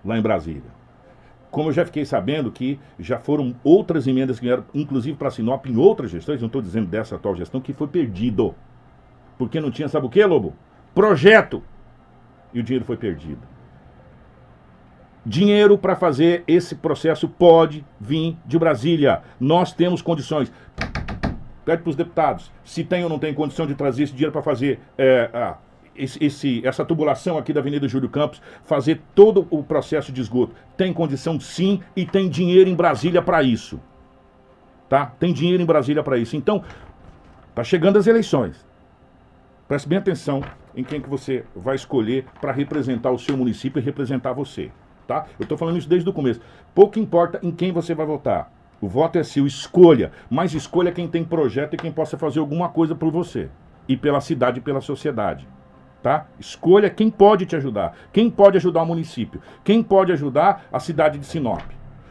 lá 0.03 0.17
em 0.17 0.21
Brasília. 0.21 0.80
Como 1.51 1.67
eu 1.67 1.73
já 1.73 1.85
fiquei 1.85 2.05
sabendo 2.05 2.49
que 2.49 2.79
já 2.97 3.19
foram 3.19 3.53
outras 3.61 4.07
emendas 4.07 4.39
que 4.39 4.45
vieram, 4.45 4.63
inclusive 4.73 5.17
para 5.17 5.29
Sinop, 5.29 5.65
em 5.65 5.75
outras 5.75 6.09
gestões, 6.09 6.39
não 6.39 6.47
estou 6.47 6.61
dizendo 6.61 6.87
dessa 6.87 7.15
atual 7.15 7.35
gestão, 7.35 7.59
que 7.59 7.73
foi 7.73 7.87
perdido. 7.87 8.55
Porque 9.37 9.59
não 9.59 9.69
tinha, 9.69 9.89
sabe 9.89 10.05
o 10.05 10.09
que, 10.09 10.23
Lobo? 10.23 10.55
Projeto! 10.95 11.61
E 12.53 12.59
o 12.61 12.63
dinheiro 12.63 12.85
foi 12.85 12.95
perdido. 12.95 13.41
Dinheiro 15.25 15.77
para 15.77 15.95
fazer 15.95 16.43
esse 16.47 16.73
processo 16.73 17.27
pode 17.27 17.85
vir 17.99 18.37
de 18.45 18.57
Brasília. 18.57 19.21
Nós 19.39 19.73
temos 19.73 20.01
condições. 20.01 20.51
Pede 21.65 21.83
para 21.83 21.89
os 21.89 21.95
deputados 21.95 22.51
se 22.63 22.83
tem 22.83 23.03
ou 23.03 23.09
não 23.09 23.19
tem 23.19 23.33
condição 23.33 23.67
de 23.67 23.75
trazer 23.75 24.03
esse 24.03 24.13
dinheiro 24.13 24.31
para 24.31 24.41
fazer 24.41 24.79
é, 24.97 25.29
a, 25.33 25.57
esse, 25.95 26.23
esse, 26.23 26.65
essa 26.65 26.85
tubulação 26.85 27.37
aqui 27.37 27.53
da 27.53 27.59
Avenida 27.59 27.87
Júlio 27.87 28.09
Campos, 28.09 28.41
fazer 28.63 29.01
todo 29.13 29.47
o 29.49 29.63
processo 29.63 30.11
de 30.11 30.21
esgoto. 30.21 30.53
Tem 30.77 30.93
condição 30.93 31.39
sim 31.39 31.81
e 31.95 32.05
tem 32.05 32.29
dinheiro 32.29 32.69
em 32.69 32.75
Brasília 32.75 33.21
para 33.21 33.43
isso. 33.43 33.79
Tá? 34.89 35.05
Tem 35.19 35.33
dinheiro 35.33 35.61
em 35.61 35.65
Brasília 35.65 36.03
para 36.03 36.17
isso. 36.17 36.35
Então, 36.35 36.63
tá 37.55 37.63
chegando 37.63 37.97
as 37.97 38.07
eleições. 38.07 38.65
Preste 39.67 39.87
bem 39.87 39.97
atenção 39.97 40.43
em 40.75 40.83
quem 40.83 41.01
que 41.01 41.09
você 41.09 41.45
vai 41.55 41.75
escolher 41.75 42.25
para 42.41 42.51
representar 42.51 43.11
o 43.11 43.19
seu 43.19 43.37
município 43.37 43.79
e 43.79 43.83
representar 43.83 44.33
você. 44.33 44.71
Tá? 45.07 45.25
Eu 45.39 45.43
estou 45.43 45.57
falando 45.57 45.77
isso 45.77 45.87
desde 45.87 46.09
o 46.09 46.13
começo. 46.13 46.41
Pouco 46.75 46.99
importa 46.99 47.39
em 47.41 47.51
quem 47.51 47.71
você 47.71 47.95
vai 47.95 48.05
votar. 48.05 48.51
O 48.81 48.87
voto 48.87 49.17
é 49.17 49.23
seu, 49.23 49.45
escolha. 49.45 50.11
Mas 50.29 50.53
escolha 50.53 50.91
quem 50.91 51.07
tem 51.07 51.23
projeto 51.23 51.75
e 51.75 51.77
quem 51.77 51.91
possa 51.91 52.17
fazer 52.17 52.39
alguma 52.39 52.69
coisa 52.69 52.95
por 52.95 53.11
você. 53.11 53.49
E 53.87 53.95
pela 53.95 54.19
cidade 54.19 54.59
e 54.59 54.61
pela 54.61 54.81
sociedade. 54.81 55.47
Tá? 56.01 56.25
Escolha 56.39 56.89
quem 56.89 57.09
pode 57.11 57.45
te 57.45 57.55
ajudar. 57.55 57.95
Quem 58.11 58.29
pode 58.29 58.57
ajudar 58.57 58.81
o 58.81 58.85
município. 58.85 59.41
Quem 59.63 59.83
pode 59.83 60.11
ajudar 60.11 60.65
a 60.71 60.79
cidade 60.79 61.19
de 61.19 61.25
Sinop. 61.25 61.61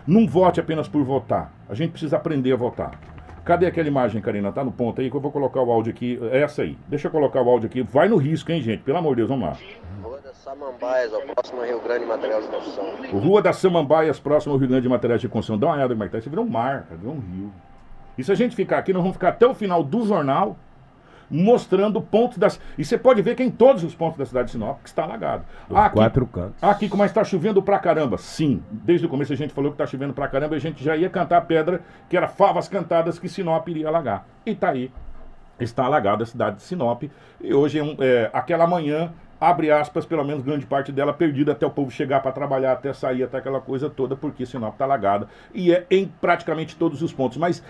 Não 0.06 0.26
vote 0.26 0.60
apenas 0.60 0.88
por 0.88 1.02
votar. 1.02 1.52
A 1.68 1.74
gente 1.74 1.90
precisa 1.90 2.16
aprender 2.16 2.52
a 2.52 2.56
votar. 2.56 2.98
Cadê 3.44 3.66
aquela 3.66 3.88
imagem, 3.88 4.20
Karina? 4.20 4.52
Tá 4.52 4.62
no 4.62 4.70
ponto 4.70 5.00
aí 5.00 5.10
que 5.10 5.16
eu 5.16 5.20
vou 5.20 5.32
colocar 5.32 5.60
o 5.60 5.72
áudio 5.72 5.92
aqui. 5.92 6.18
É 6.30 6.42
essa 6.42 6.62
aí. 6.62 6.78
Deixa 6.86 7.08
eu 7.08 7.10
colocar 7.10 7.42
o 7.42 7.48
áudio 7.48 7.66
aqui. 7.66 7.82
Vai 7.82 8.08
no 8.08 8.16
risco, 8.16 8.52
hein, 8.52 8.62
gente? 8.62 8.82
Pelo 8.82 8.98
amor 8.98 9.10
de 9.10 9.22
Deus, 9.22 9.28
vamos 9.28 9.48
lá. 9.48 9.56
Rua 10.02 10.20
das 10.20 10.36
Samambaias, 10.36 11.10
próximo 11.10 11.60
ao 11.60 11.66
Rio 11.66 11.80
Grande 11.80 12.06
Materiais 12.06 12.44
de 12.44 12.50
Construção. 12.50 12.84
Rua 13.12 13.42
das 13.42 13.56
Samambaias, 13.56 14.20
próximo 14.20 14.52
ao 14.52 14.58
Rio 14.58 14.68
Grande 14.68 14.82
de 14.82 14.88
Materiais 14.88 15.20
de 15.20 15.28
Construção. 15.28 15.58
Dá 15.58 15.66
uma 15.66 15.76
olhada 15.76 15.94
como 15.94 16.04
é 16.04 16.06
que 16.06 16.12
tá. 16.12 16.18
Isso 16.18 16.30
virou 16.30 16.44
um 16.44 16.48
mar, 16.48 16.84
cara, 16.84 16.96
virou 16.96 17.14
um 17.14 17.20
rio. 17.20 17.52
E 18.16 18.22
se 18.22 18.30
a 18.30 18.34
gente 18.34 18.54
ficar 18.54 18.78
aqui, 18.78 18.92
nós 18.92 19.02
vamos 19.02 19.16
ficar 19.16 19.30
até 19.30 19.46
o 19.46 19.54
final 19.54 19.82
do 19.82 20.06
jornal 20.06 20.56
mostrando 21.30 22.00
pontos 22.02 22.36
das. 22.38 22.60
E 22.76 22.84
você 22.84 22.98
pode 22.98 23.22
ver 23.22 23.34
que 23.36 23.42
em 23.42 23.50
todos 23.50 23.84
os 23.84 23.94
pontos 23.94 24.18
da 24.18 24.26
cidade 24.26 24.46
de 24.46 24.52
Sinop 24.52 24.78
que 24.82 24.88
está 24.88 25.04
alagado. 25.04 25.44
Os 25.68 25.76
Aqui- 25.76 25.94
quatro 25.94 26.26
cantos. 26.26 26.62
Aqui, 26.62 26.88
como 26.88 27.04
está 27.04 27.22
chovendo 27.22 27.62
pra 27.62 27.78
caramba. 27.78 28.18
Sim, 28.18 28.62
desde 28.70 29.06
o 29.06 29.08
começo 29.08 29.32
a 29.32 29.36
gente 29.36 29.52
falou 29.54 29.70
que 29.70 29.74
está 29.74 29.86
chovendo 29.86 30.12
pra 30.12 30.26
caramba 30.28 30.54
e 30.54 30.58
a 30.58 30.60
gente 30.60 30.82
já 30.82 30.96
ia 30.96 31.08
cantar 31.08 31.38
a 31.38 31.40
pedra, 31.42 31.80
que 32.08 32.16
era 32.16 32.26
favas 32.28 32.68
cantadas 32.68 33.18
que 33.18 33.28
Sinop 33.28 33.68
iria 33.68 33.88
alagar. 33.88 34.26
E 34.44 34.54
tá 34.54 34.70
aí. 34.70 34.90
Está 35.58 35.84
alagada 35.84 36.22
a 36.22 36.26
cidade 36.26 36.56
de 36.56 36.62
Sinop. 36.62 37.02
E 37.40 37.54
hoje, 37.54 37.78
é 37.78 37.82
um- 37.82 37.96
é, 38.00 38.30
aquela 38.32 38.66
manhã, 38.66 39.12
abre 39.38 39.70
aspas, 39.70 40.06
pelo 40.06 40.24
menos 40.24 40.42
grande 40.42 40.64
parte 40.64 40.90
dela 40.90 41.12
perdida 41.12 41.52
até 41.52 41.66
o 41.66 41.70
povo 41.70 41.90
chegar 41.90 42.20
para 42.20 42.32
trabalhar, 42.32 42.72
até 42.72 42.92
sair, 42.94 43.22
até 43.22 43.38
aquela 43.38 43.60
coisa 43.60 43.88
toda, 43.90 44.16
porque 44.16 44.46
Sinop 44.46 44.72
está 44.72 44.84
alagada. 44.86 45.28
E 45.54 45.72
é 45.72 45.86
em 45.90 46.06
praticamente 46.20 46.76
todos 46.76 47.02
os 47.02 47.12
pontos. 47.12 47.36
Mas. 47.38 47.62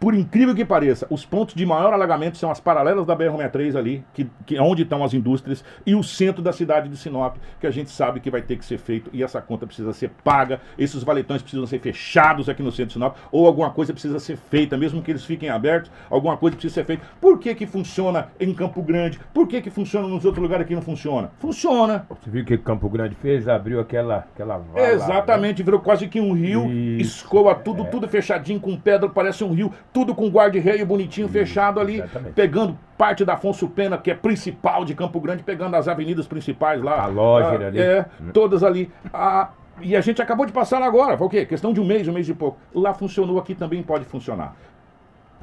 Por 0.00 0.14
incrível 0.14 0.54
que 0.54 0.64
pareça, 0.64 1.06
os 1.10 1.26
pontos 1.26 1.54
de 1.54 1.66
maior 1.66 1.92
alagamento 1.92 2.38
são 2.38 2.50
as 2.50 2.60
paralelas 2.60 3.04
da 3.04 3.16
BR-63 3.16 3.76
ali, 3.76 4.04
que, 4.14 4.28
que 4.46 4.56
é 4.56 4.62
onde 4.62 4.82
estão 4.82 5.02
as 5.02 5.12
indústrias, 5.12 5.64
e 5.84 5.94
o 5.94 6.02
centro 6.02 6.40
da 6.40 6.52
cidade 6.52 6.88
de 6.88 6.96
Sinop, 6.96 7.36
que 7.60 7.66
a 7.66 7.70
gente 7.70 7.90
sabe 7.90 8.20
que 8.20 8.30
vai 8.30 8.40
ter 8.42 8.56
que 8.56 8.64
ser 8.64 8.78
feito, 8.78 9.10
e 9.12 9.22
essa 9.22 9.40
conta 9.40 9.66
precisa 9.66 9.92
ser 9.92 10.10
paga, 10.22 10.60
esses 10.78 11.02
valetões 11.02 11.42
precisam 11.42 11.66
ser 11.66 11.80
fechados 11.80 12.48
aqui 12.48 12.62
no 12.62 12.70
centro 12.70 12.86
de 12.86 12.92
Sinop, 12.94 13.16
ou 13.32 13.46
alguma 13.46 13.70
coisa 13.70 13.92
precisa 13.92 14.20
ser 14.20 14.36
feita, 14.36 14.76
mesmo 14.76 15.02
que 15.02 15.10
eles 15.10 15.24
fiquem 15.24 15.48
abertos, 15.48 15.90
alguma 16.08 16.36
coisa 16.36 16.56
precisa 16.56 16.74
ser 16.74 16.84
feita. 16.84 17.02
Por 17.20 17.38
que 17.38 17.54
que 17.54 17.66
funciona 17.66 18.28
em 18.38 18.54
Campo 18.54 18.80
Grande? 18.82 19.18
Por 19.34 19.48
que 19.48 19.60
que 19.60 19.70
funciona 19.70 20.06
nos 20.06 20.24
outros 20.24 20.42
lugares 20.42 20.64
aqui 20.64 20.74
não 20.74 20.82
funciona? 20.82 21.32
Funciona. 21.38 22.06
Você 22.08 22.30
viu 22.30 22.42
o 22.42 22.46
que 22.46 22.56
Campo 22.58 22.88
Grande 22.88 23.16
fez? 23.16 23.48
Abriu 23.48 23.80
aquela, 23.80 24.18
aquela 24.18 24.58
vala. 24.58 24.80
né? 24.86 24.92
Exatamente, 24.92 25.62
virou 25.62 25.80
quase 25.80 26.06
que 26.06 26.20
um 26.20 26.32
rio, 26.32 26.70
Isso, 26.70 27.18
escoa 27.18 27.54
tudo, 27.54 27.84
tudo 27.86 28.06
fechadinho 28.08 28.60
com 28.60 28.76
pedra, 28.76 29.08
parece 29.08 29.42
um 29.42 29.52
rio, 29.52 29.72
tudo 29.92 30.14
com 30.14 30.28
guarda-reio 30.28 30.84
bonitinho, 30.86 31.28
fechado 31.28 31.80
ali, 31.80 31.96
exatamente. 32.00 32.32
pegando 32.34 32.78
parte 32.96 33.24
da 33.24 33.34
Afonso 33.34 33.68
Pena, 33.68 33.96
que 33.96 34.10
é 34.10 34.14
principal 34.14 34.84
de 34.84 34.94
Campo 34.94 35.20
Grande, 35.20 35.42
pegando 35.42 35.74
as 35.76 35.88
avenidas 35.88 36.26
principais 36.26 36.82
lá. 36.82 37.02
A 37.02 37.06
Lóger 37.06 37.62
Ah, 37.62 37.66
ali. 37.66 37.80
É, 37.80 38.06
todas 38.32 38.62
ali. 38.62 38.90
Ah, 39.12 39.50
e 39.80 39.96
a 39.96 40.00
gente 40.00 40.20
acabou 40.20 40.44
de 40.44 40.52
passar 40.52 40.78
lá 40.78 40.86
agora, 40.86 41.16
foi 41.16 41.26
o 41.26 41.30
quê? 41.30 41.46
Questão 41.46 41.72
de 41.72 41.80
um 41.80 41.84
mês, 41.84 42.06
um 42.08 42.12
mês 42.12 42.28
e 42.28 42.34
pouco. 42.34 42.58
Lá 42.74 42.92
funcionou, 42.92 43.38
aqui 43.38 43.54
também 43.54 43.82
pode 43.82 44.04
funcionar. 44.04 44.54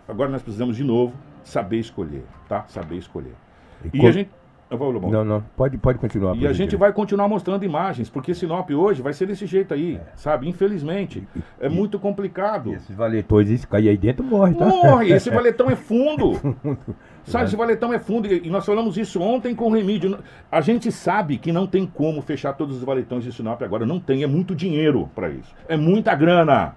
Agora 0.07 0.29
nós 0.29 0.41
precisamos 0.41 0.75
de 0.75 0.83
novo 0.83 1.13
saber 1.43 1.79
escolher, 1.79 2.23
tá? 2.47 2.65
Saber 2.67 2.97
escolher. 2.97 3.33
E 3.93 3.97
E, 3.99 4.07
a 4.07 4.11
gente... 4.11 4.29
Eu 4.75 4.79
vou, 4.79 4.91
Lobão. 4.91 5.09
Não, 5.09 5.23
não. 5.23 5.41
Pode, 5.55 5.77
pode 5.77 5.97
continuar. 5.97 6.35
E 6.35 6.45
a 6.45 6.51
gente 6.51 6.75
vai 6.75 6.91
continuar 6.91 7.27
mostrando 7.27 7.63
imagens, 7.63 8.09
porque 8.09 8.33
Sinop 8.33 8.69
hoje 8.71 9.01
vai 9.01 9.13
ser 9.13 9.25
desse 9.25 9.45
jeito 9.45 9.73
aí, 9.73 9.99
sabe? 10.15 10.49
Infelizmente. 10.49 11.25
É 11.59 11.69
muito 11.69 11.97
complicado. 11.97 12.71
E 12.71 12.75
esses 12.75 12.95
valetões, 12.95 13.61
se 13.61 13.65
cair 13.65 13.89
aí 13.89 13.97
dentro, 13.97 14.23
morre, 14.23 14.53
tá? 14.53 14.65
Morre! 14.65 15.11
Esse 15.11 15.29
valetão 15.29 15.69
é 15.69 15.75
fundo! 15.77 16.33
Sabe, 17.23 17.45
esse 17.45 17.55
valetão 17.55 17.93
é 17.93 17.99
fundo. 17.99 18.27
E 18.27 18.49
nós 18.49 18.65
falamos 18.65 18.97
isso 18.97 19.21
ontem 19.21 19.55
com 19.55 19.69
o 19.69 19.73
Remídio. 19.73 20.19
A 20.51 20.61
gente 20.61 20.91
sabe 20.91 21.37
que 21.37 21.51
não 21.51 21.65
tem 21.65 21.85
como 21.85 22.21
fechar 22.21 22.53
todos 22.53 22.77
os 22.77 22.83
valetões 22.83 23.23
de 23.23 23.31
Sinop 23.31 23.61
agora. 23.63 23.85
Não 23.85 23.99
tem. 23.99 24.23
É 24.23 24.27
muito 24.27 24.53
dinheiro 24.53 25.09
para 25.15 25.29
isso. 25.29 25.55
É 25.67 25.77
muita 25.77 26.13
grana. 26.13 26.75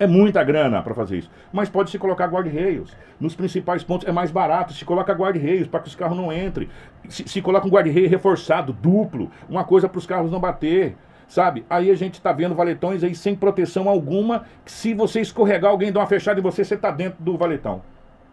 É 0.00 0.06
muita 0.06 0.42
grana 0.42 0.80
para 0.82 0.94
fazer 0.94 1.18
isso. 1.18 1.30
Mas 1.52 1.68
pode 1.68 1.90
se 1.90 1.98
colocar 1.98 2.26
guarda-reios. 2.26 2.96
Nos 3.20 3.34
principais 3.34 3.84
pontos 3.84 4.08
é 4.08 4.12
mais 4.12 4.30
barato. 4.30 4.72
Se 4.72 4.82
coloca 4.82 5.12
guarda-reios 5.12 5.68
para 5.68 5.80
que 5.80 5.88
os 5.88 5.94
carros 5.94 6.16
não 6.16 6.32
entrem. 6.32 6.70
Se, 7.06 7.28
se 7.28 7.42
coloca 7.42 7.66
um 7.66 7.70
guarda-reio 7.70 8.08
reforçado, 8.08 8.72
duplo. 8.72 9.30
Uma 9.46 9.62
coisa 9.62 9.90
para 9.90 9.98
os 9.98 10.06
carros 10.06 10.32
não 10.32 10.40
bater. 10.40 10.96
Sabe? 11.28 11.66
Aí 11.68 11.90
a 11.90 11.94
gente 11.94 12.18
tá 12.18 12.32
vendo 12.32 12.54
valetões 12.54 13.04
aí 13.04 13.14
sem 13.14 13.36
proteção 13.36 13.90
alguma. 13.90 14.46
Se 14.64 14.94
você 14.94 15.20
escorregar, 15.20 15.70
alguém 15.70 15.92
dá 15.92 16.00
uma 16.00 16.06
fechada 16.06 16.40
em 16.40 16.42
você, 16.42 16.64
você 16.64 16.78
tá 16.78 16.90
dentro 16.90 17.22
do 17.22 17.36
valetão. 17.36 17.82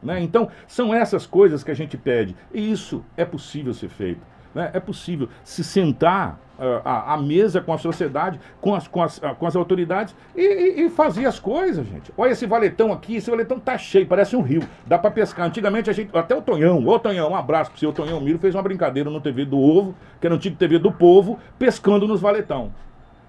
Né? 0.01 0.21
Então, 0.21 0.49
são 0.67 0.93
essas 0.93 1.25
coisas 1.25 1.65
que 1.65 1.71
a 1.71 1.75
gente 1.75 1.97
pede. 1.97 2.33
E 2.53 2.71
isso 2.71 3.03
é 3.17 3.25
possível 3.25 3.73
ser 3.73 3.89
feito. 3.89 4.21
né? 4.55 4.71
É 4.73 4.79
possível 4.79 5.27
se 5.43 5.65
sentar 5.65 6.39
ah, 6.59 6.81
à, 6.83 7.13
à 7.13 7.17
mesa 7.17 7.61
com 7.61 7.73
a 7.73 7.77
sociedade, 7.77 8.39
com 8.59 8.73
as, 8.73 8.87
com 8.87 9.01
as, 9.01 9.23
ah, 9.23 9.33
com 9.35 9.45
as 9.45 9.55
autoridades 9.55 10.15
e, 10.35 10.41
e- 10.41 10.85
e 10.85 10.89
fazer 10.89 11.25
as 11.25 11.39
coisas, 11.39 11.85
gente. 11.87 12.11
Olha 12.17 12.31
esse 12.31 12.45
valetão 12.45 12.91
aqui, 12.91 13.15
esse 13.17 13.29
valetão 13.29 13.59
tá 13.59 13.77
cheio, 13.77 14.05
parece 14.07 14.35
um 14.35 14.41
rio. 14.41 14.61
Dá 14.85 14.97
para 14.97 15.11
pescar. 15.11 15.45
Antigamente 15.47 15.89
a 15.89 15.93
gente. 15.93 16.15
Até 16.17 16.35
o 16.35 16.41
Tonhão, 16.41 16.85
ô 16.87 16.99
Tonhão, 16.99 17.31
um 17.31 17.35
abraço 17.35 17.71
pro 17.71 17.79
seu 17.79 17.91
Tonhão 17.93 18.19
Miro, 18.21 18.39
fez 18.39 18.55
uma 18.55 18.63
brincadeira 18.63 19.09
no 19.09 19.21
TV 19.21 19.45
do 19.45 19.59
Ovo, 19.59 19.95
que 20.19 20.27
era 20.27 20.33
o 20.33 20.37
antigo 20.37 20.55
TV 20.55 20.79
do 20.79 20.91
Povo, 20.91 21.37
pescando 21.59 22.07
nos 22.07 22.21
valetão. 22.21 22.71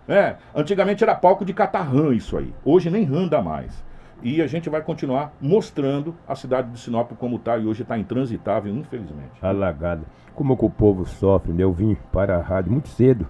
É, 0.09 0.37
antigamente 0.55 1.05
era 1.05 1.14
palco 1.14 1.45
de 1.45 1.53
catarrã 1.53 2.14
isso 2.14 2.37
aí. 2.38 2.53
Hoje 2.64 2.88
nem 2.88 3.05
randa 3.05 3.43
mais. 3.43 3.85
E 4.22 4.42
a 4.42 4.46
gente 4.46 4.68
vai 4.68 4.83
continuar 4.83 5.33
mostrando 5.40 6.14
a 6.26 6.35
cidade 6.35 6.70
de 6.72 6.78
Sinop 6.81 7.12
como 7.12 7.37
está 7.37 7.57
e 7.57 7.66
hoje 7.66 7.83
está 7.83 7.96
intransitável, 7.96 8.74
infelizmente. 8.74 9.31
Alagada. 9.40 10.02
Como 10.35 10.57
que 10.57 10.64
o 10.64 10.70
povo 10.70 11.04
sofre, 11.07 11.52
né? 11.52 11.62
Eu 11.62 11.72
vim 11.72 11.96
para 12.12 12.37
a 12.37 12.40
rádio 12.42 12.72
muito 12.72 12.88
cedo. 12.88 13.26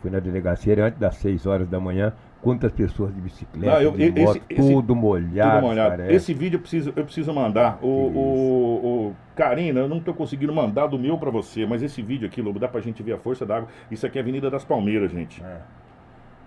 Fui 0.00 0.10
na 0.10 0.18
delegacia 0.18 0.84
antes 0.84 0.98
das 0.98 1.16
6 1.16 1.46
horas 1.46 1.68
da 1.68 1.78
manhã. 1.80 2.12
Quantas 2.42 2.72
pessoas 2.72 3.14
de 3.14 3.20
bicicleta, 3.20 3.74
Não, 3.74 3.82
eu- 3.82 3.92
de 3.92 4.02
esse- 4.04 4.20
moto, 4.22 4.40
esse- 4.48 4.72
tudo 4.72 4.96
molhado. 4.96 5.66
Tudo 5.66 5.76
parece. 5.76 6.14
Esse 6.14 6.32
vídeo 6.34 6.56
eu 6.56 6.60
preciso, 6.60 6.92
eu 6.96 7.04
preciso 7.04 7.34
mandar. 7.34 7.78
O, 7.82 7.86
o, 7.86 9.08
o- 9.08 9.16
Karina, 9.36 9.80
eu 9.80 9.88
não 9.88 9.98
estou 9.98 10.14
conseguindo 10.14 10.52
mandar 10.54 10.86
do 10.86 10.98
meu 10.98 11.18
para 11.18 11.30
você, 11.30 11.66
mas 11.66 11.82
esse 11.82 12.00
vídeo 12.00 12.26
aqui, 12.26 12.40
Lobo, 12.40 12.58
dá 12.58 12.66
pra 12.66 12.80
gente 12.80 13.02
ver 13.02 13.12
a 13.12 13.18
força 13.18 13.44
da 13.44 13.58
água. 13.58 13.68
Isso 13.90 14.06
aqui 14.06 14.16
é 14.18 14.20
a 14.20 14.24
Avenida 14.24 14.50
das 14.50 14.64
Palmeiras, 14.64 15.10
gente. 15.10 15.42
É. 15.42 15.58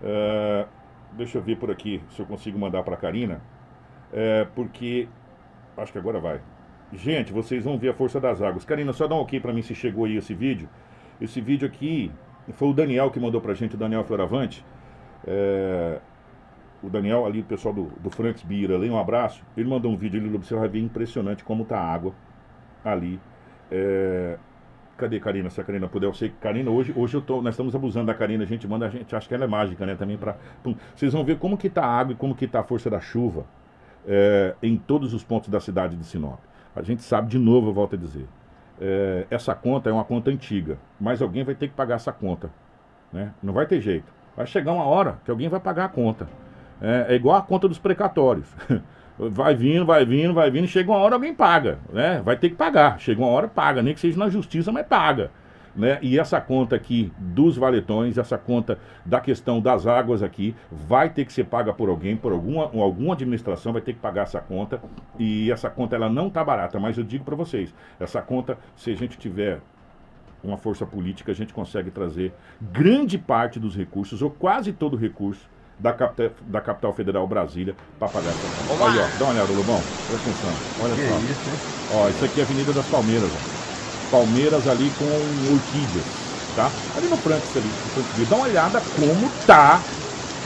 É, 0.03 0.65
deixa 1.13 1.37
eu 1.37 1.41
ver 1.43 1.57
por 1.57 1.69
aqui 1.71 2.01
se 2.09 2.19
eu 2.19 2.25
consigo 2.25 2.57
mandar 2.57 2.81
para 2.83 2.95
Karina. 2.97 3.39
É, 4.13 4.47
porque. 4.55 5.07
Acho 5.75 5.91
que 5.91 5.97
agora 5.97 6.19
vai. 6.19 6.39
Gente, 6.93 7.33
vocês 7.33 7.63
vão 7.63 7.77
ver 7.77 7.89
a 7.89 7.93
força 7.93 8.19
das 8.21 8.41
águas. 8.41 8.63
Karina, 8.63 8.93
só 8.93 9.07
dá 9.07 9.15
um 9.15 9.19
ok 9.19 9.39
para 9.39 9.51
mim 9.51 9.63
se 9.63 9.73
chegou 9.73 10.05
aí 10.05 10.15
esse 10.15 10.35
vídeo. 10.35 10.69
Esse 11.19 11.41
vídeo 11.41 11.67
aqui 11.67 12.11
foi 12.53 12.67
o 12.69 12.73
Daniel 12.73 13.09
que 13.09 13.19
mandou 13.19 13.41
pra 13.41 13.55
gente, 13.55 13.73
o 13.73 13.77
Daniel 13.77 14.03
Floravante. 14.03 14.63
É, 15.25 15.99
o 16.83 16.89
Daniel 16.89 17.25
ali, 17.25 17.39
o 17.39 17.43
pessoal 17.43 17.73
do, 17.73 17.85
do 17.99 18.11
Franks 18.11 18.43
Bira, 18.43 18.75
ali, 18.75 18.89
um 18.89 18.99
abraço. 18.99 19.43
Ele 19.57 19.67
mandou 19.67 19.91
um 19.91 19.97
vídeo 19.97 20.21
você 20.37 20.53
vai 20.53 20.67
ver 20.67 20.79
impressionante 20.79 21.43
como 21.43 21.65
tá 21.65 21.79
a 21.79 21.93
água 21.93 22.13
ali. 22.85 23.19
É, 23.71 24.37
cadê 24.95 25.19
Karina? 25.19 25.49
Se 25.49 25.59
a 25.59 25.63
Karina 25.63 25.87
puder, 25.87 26.05
eu 26.05 26.13
sei 26.13 26.29
que 26.29 26.35
Karina, 26.35 26.69
hoje, 26.69 26.93
hoje 26.95 27.15
eu 27.17 27.21
tô, 27.21 27.41
nós 27.41 27.55
estamos 27.55 27.73
abusando 27.73 28.05
da 28.05 28.13
Karina, 28.13 28.43
a 28.43 28.47
gente 28.47 28.67
manda, 28.67 28.85
a 28.85 28.89
gente 28.89 29.15
acha 29.15 29.27
que 29.27 29.33
ela 29.33 29.45
é 29.45 29.47
mágica, 29.47 29.83
né? 29.83 29.95
Também 29.95 30.17
para 30.17 30.35
Vocês 30.95 31.11
vão 31.11 31.23
ver 31.23 31.39
como 31.39 31.57
que 31.57 31.69
tá 31.69 31.83
a 31.83 31.99
água 31.99 32.13
e 32.13 32.15
como 32.15 32.35
que 32.35 32.47
tá 32.47 32.59
a 32.59 32.63
força 32.63 32.87
da 32.87 32.99
chuva 32.99 33.45
é, 34.07 34.55
em 34.61 34.77
todos 34.77 35.13
os 35.13 35.23
pontos 35.23 35.49
da 35.49 35.59
cidade 35.59 35.95
de 35.95 36.03
Sinop. 36.05 36.39
A 36.75 36.81
gente 36.81 37.03
sabe, 37.03 37.29
de 37.29 37.37
novo, 37.37 37.69
eu 37.69 37.73
volto 37.73 37.95
a 37.95 37.97
dizer, 37.97 38.27
é, 38.81 39.27
essa 39.29 39.53
conta 39.53 39.89
é 39.89 39.93
uma 39.93 40.03
conta 40.03 40.31
antiga, 40.31 40.77
mas 40.99 41.21
alguém 41.21 41.43
vai 41.43 41.55
ter 41.55 41.67
que 41.67 41.73
pagar 41.73 41.95
essa 41.95 42.11
conta. 42.11 42.49
Né? 43.11 43.31
Não 43.41 43.53
vai 43.53 43.65
ter 43.65 43.79
jeito. 43.79 44.11
Vai 44.35 44.47
chegar 44.47 44.71
uma 44.71 44.85
hora 44.85 45.19
que 45.23 45.29
alguém 45.29 45.47
vai 45.47 45.59
pagar 45.59 45.85
a 45.85 45.89
conta. 45.89 46.27
É, 46.81 47.07
é 47.09 47.15
igual 47.15 47.37
a 47.37 47.41
conta 47.41 47.67
dos 47.67 47.79
precatórios. 47.79 48.47
Vai 49.15 49.53
vindo, 49.53 49.85
vai 49.85 50.03
vindo, 50.03 50.33
vai 50.33 50.49
vindo, 50.49 50.67
chega 50.67 50.89
uma 50.89 50.97
hora 50.97 51.13
alguém 51.13 51.35
paga, 51.35 51.77
né? 51.91 52.19
Vai 52.25 52.35
ter 52.35 52.49
que 52.49 52.55
pagar. 52.55 52.99
Chega 52.99 53.21
uma 53.21 53.29
hora, 53.29 53.47
paga, 53.47 53.79
nem 53.79 53.93
que 53.93 53.99
seja 53.99 54.17
na 54.17 54.27
justiça, 54.27 54.71
mas 54.71 54.87
paga. 54.87 55.29
Né? 55.75 55.99
E 56.01 56.19
essa 56.19 56.39
conta 56.39 56.75
aqui 56.75 57.11
dos 57.17 57.57
valetões, 57.57 58.17
essa 58.17 58.37
conta 58.37 58.77
da 59.05 59.19
questão 59.19 59.59
das 59.59 59.87
águas 59.87 60.21
aqui, 60.21 60.55
vai 60.71 61.09
ter 61.09 61.25
que 61.25 61.33
ser 61.33 61.45
paga 61.45 61.73
por 61.73 61.89
alguém, 61.89 62.15
por 62.15 62.31
alguma, 62.31 62.63
alguma 62.63 63.13
administração 63.13 63.73
vai 63.73 63.81
ter 63.81 63.93
que 63.93 63.99
pagar 63.99 64.23
essa 64.23 64.39
conta. 64.39 64.81
E 65.17 65.51
essa 65.51 65.69
conta 65.69 65.95
ela 65.95 66.09
não 66.09 66.29
tá 66.29 66.43
barata, 66.43 66.79
mas 66.79 66.97
eu 66.97 67.03
digo 67.03 67.23
para 67.23 67.35
vocês, 67.35 67.73
essa 67.99 68.21
conta, 68.21 68.57
se 68.75 68.91
a 68.91 68.95
gente 68.95 69.17
tiver 69.17 69.59
uma 70.43 70.57
força 70.57 70.85
política, 70.85 71.31
a 71.31 71.35
gente 71.35 71.53
consegue 71.53 71.89
trazer 71.89 72.33
grande 72.61 73.17
parte 73.17 73.59
dos 73.59 73.75
recursos, 73.75 74.21
ou 74.21 74.29
quase 74.29 74.73
todo 74.73 74.95
o 74.95 74.97
recurso, 74.97 75.49
da 75.79 75.91
capital, 75.91 76.31
da 76.47 76.61
capital 76.61 76.93
federal 76.93 77.27
Brasília 77.27 77.75
para 77.97 78.07
pagar 78.07 78.31
essa 78.31 78.47
conta. 78.47 78.73
Aí, 78.85 78.97
ó, 78.99 79.07
dá 79.17 79.25
uma 79.25 79.33
olhada, 79.33 79.51
Lobão. 79.51 79.85
Presta 80.07 80.29
atenção. 80.29 80.61
Olha 80.77 80.95
Que 80.95 81.07
só. 81.07 81.19
isso? 81.19 81.49
Ó, 81.89 82.09
isso 82.09 82.23
aqui 82.23 82.39
é 82.39 82.43
a 82.43 82.45
Avenida 82.45 82.71
das 82.73 82.87
Palmeiras, 82.87 83.33
ó. 83.33 83.62
Palmeiras 84.13 84.67
ali 84.67 84.91
com 84.91 85.51
orquídeas, 85.51 86.29
tá? 86.53 86.75
Ali 86.93 87.07
no 87.07 87.17
Francis 87.17 87.55
ali, 87.55 87.75
no 87.83 88.03
Beer. 88.03 88.27
Dá 88.27 88.35
uma 88.35 88.45
olhada 88.45 88.79
como 88.79 89.31
tá 89.43 89.89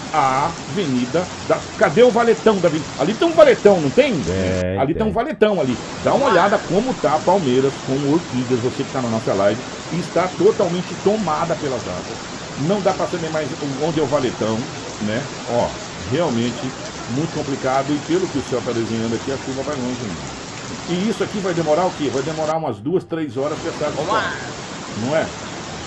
a 0.10 0.56
avenida 0.66 1.30
da... 1.46 1.60
Cadê 1.76 2.02
o 2.02 2.10
valetão 2.10 2.62
da 2.62 2.70
avenida? 2.70 2.90
Ali 2.98 3.14
tem 3.14 3.28
um 3.28 3.34
valetão, 3.36 3.82
não 3.82 3.92
tem? 3.92 4.24
Tem, 4.24 4.78
ali 4.80 4.94
tem. 4.94 5.04
tem. 5.04 5.08
um 5.08 5.12
valetão 5.12 5.60
ali. 5.60 5.82
Dá 6.02 6.14
uma 6.14 6.28
olhada 6.28 6.58
como 6.58 6.94
tá 6.94 7.16
a 7.16 7.20
Palmeiras 7.20 7.78
com 7.78 8.08
orquídeas, 8.08 8.62
você 8.62 8.86
que 8.86 8.90
tá 8.92 9.02
na 9.02 9.10
nossa 9.10 9.34
live, 9.34 9.66
está 9.92 10.30
totalmente 10.30 10.96
tomada 10.96 11.58
pelas 11.58 11.90
águas. 11.90 12.26
Não 12.56 12.82
dá 12.82 12.94
para 12.94 13.06
saber 13.08 13.30
mais 13.30 13.54
onde 13.60 14.00
é 14.00 14.04
o 14.04 14.08
valetão, 14.08 14.72
né? 14.98 15.28
Ó, 15.46 15.76
realmente 16.00 16.74
muito 17.06 17.34
complicado 17.34 17.94
e 17.94 18.00
pelo 18.00 18.30
que 18.30 18.38
o 18.38 18.44
céu 18.44 18.60
está 18.60 18.72
desenhando 18.72 19.14
aqui, 19.14 19.30
a 19.30 19.38
chuva 19.38 19.62
vai 19.62 19.76
longe 19.76 20.06
ainda. 20.06 20.47
E 20.90 21.10
isso 21.10 21.22
aqui 21.22 21.40
vai 21.40 21.54
demorar 21.54 21.86
o 21.86 21.92
quê? 21.92 22.10
Vai 22.14 22.24
demorar 22.24 22.56
umas 22.56 22.78
duas, 22.78 23.04
três 23.04 23.36
horas 23.36 23.60
para 23.60 23.72
essa 23.72 23.88
água. 23.88 24.24
Não 25.04 25.16
é? 25.16 25.28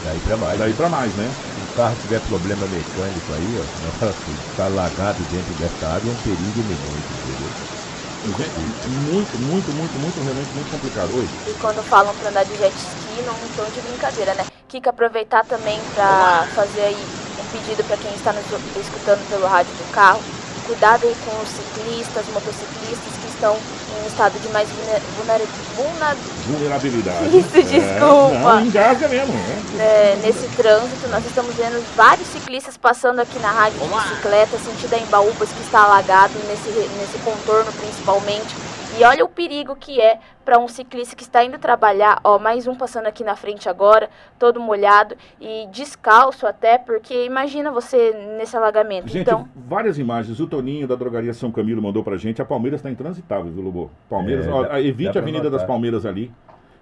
Daí 0.04 0.18
pra 0.20 0.36
mais. 0.36 0.58
Daí 0.58 0.74
para 0.74 0.88
mais, 0.88 1.14
né? 1.14 1.30
Se 1.56 1.72
o 1.72 1.76
carro 1.76 1.96
tiver 2.02 2.20
problema 2.28 2.66
mecânico 2.66 3.32
aí, 3.32 3.60
ó, 3.60 3.64
nossa, 4.04 4.12
ficar 4.50 4.68
lagado 4.68 5.18
dentro 5.30 5.54
dessa 5.54 5.86
água 5.86 6.04
é 6.04 6.12
um 6.12 6.22
perigo 6.22 6.60
iminente, 6.60 7.10
entendeu? 7.24 7.80
Muito, 8.20 9.38
muito, 9.38 9.72
muito, 9.72 9.98
muito, 9.98 10.22
realmente 10.22 10.50
muito 10.52 10.70
complicado. 10.70 11.16
Oi. 11.16 11.28
E 11.48 11.54
quando 11.58 11.82
falam 11.88 12.14
pra 12.16 12.28
andar 12.28 12.44
de 12.44 12.56
jet 12.58 12.76
ski, 12.76 13.22
não 13.24 13.34
estão 13.48 13.64
de 13.72 13.80
brincadeira, 13.80 14.34
né? 14.34 14.44
Kika, 14.68 14.90
aproveitar 14.90 15.44
também 15.46 15.80
pra 15.94 16.46
fazer 16.54 16.82
aí 16.82 17.06
um 17.40 17.44
pedido 17.56 17.82
pra 17.84 17.96
quem 17.96 18.12
está 18.12 18.34
nos 18.34 18.44
escutando 18.76 19.26
pelo 19.30 19.46
rádio 19.46 19.72
do 19.72 19.92
carro. 19.92 20.20
Cuidado 20.66 21.06
aí 21.06 21.16
com 21.24 21.42
os 21.42 21.48
ciclistas, 21.48 22.26
motociclistas 22.32 23.12
que 23.16 23.29
estão 23.40 23.56
em 23.56 24.06
estado 24.06 24.38
de 24.38 24.48
mais 24.50 24.68
vulner- 24.68 25.02
vulner- 25.16 26.16
Vulnerabilidade. 26.46 27.24
Isso, 27.38 27.62
desculpa. 27.62 28.38
não, 28.38 28.60
engasga 28.60 29.08
mesmo. 29.08 29.32
Né? 29.32 29.62
é, 29.78 30.18
nesse 30.22 30.46
trânsito. 30.56 31.08
Nós 31.08 31.24
estamos 31.24 31.54
vendo 31.54 31.82
vários 31.96 32.28
ciclistas 32.28 32.76
passando 32.76 33.20
aqui 33.20 33.38
na 33.38 33.50
rádio 33.50 33.78
de 33.80 33.88
bicicleta, 33.88 34.58
sentido 34.58 34.94
a 34.94 34.98
Embaúbas 34.98 35.48
que 35.50 35.62
está 35.62 35.84
alagado 35.84 36.34
nesse, 36.48 36.68
nesse 36.98 37.18
contorno 37.24 37.72
principalmente. 37.72 38.54
E 38.98 39.04
olha 39.04 39.24
o 39.24 39.28
perigo 39.28 39.74
que 39.76 39.98
é 40.00 40.18
para 40.44 40.58
um 40.58 40.68
ciclista 40.68 41.16
que 41.16 41.22
está 41.22 41.42
indo 41.44 41.58
trabalhar, 41.58 42.20
ó, 42.22 42.38
mais 42.38 42.66
um 42.66 42.74
passando 42.74 43.06
aqui 43.06 43.24
na 43.24 43.34
frente 43.34 43.68
agora, 43.68 44.10
todo 44.38 44.60
molhado 44.60 45.14
e 45.40 45.66
descalço 45.68 46.46
até, 46.46 46.76
porque 46.76 47.24
imagina 47.24 47.70
você 47.70 48.12
nesse 48.36 48.54
alagamento. 48.56 49.08
Gente, 49.08 49.22
então, 49.22 49.48
várias 49.54 49.98
imagens. 49.98 50.38
O 50.38 50.46
Toninho 50.46 50.86
da 50.86 50.96
drogaria 50.96 51.32
São 51.32 51.50
Camilo 51.50 51.80
mandou 51.80 52.02
pra 52.04 52.16
gente. 52.16 52.42
A 52.42 52.44
Palmeiras 52.44 52.80
está 52.80 52.90
intransitável, 52.90 53.50
viu, 53.50 53.62
Lobo? 53.62 53.90
Palmeiras, 54.08 54.46
É, 54.46 54.50
ó, 54.50 54.62
dá- 54.64 54.80
evite 54.80 55.12
dá 55.14 55.20
a 55.20 55.22
Avenida 55.22 55.44
notar. 55.44 55.58
das 55.60 55.66
Palmeiras 55.66 56.04
ali. 56.04 56.30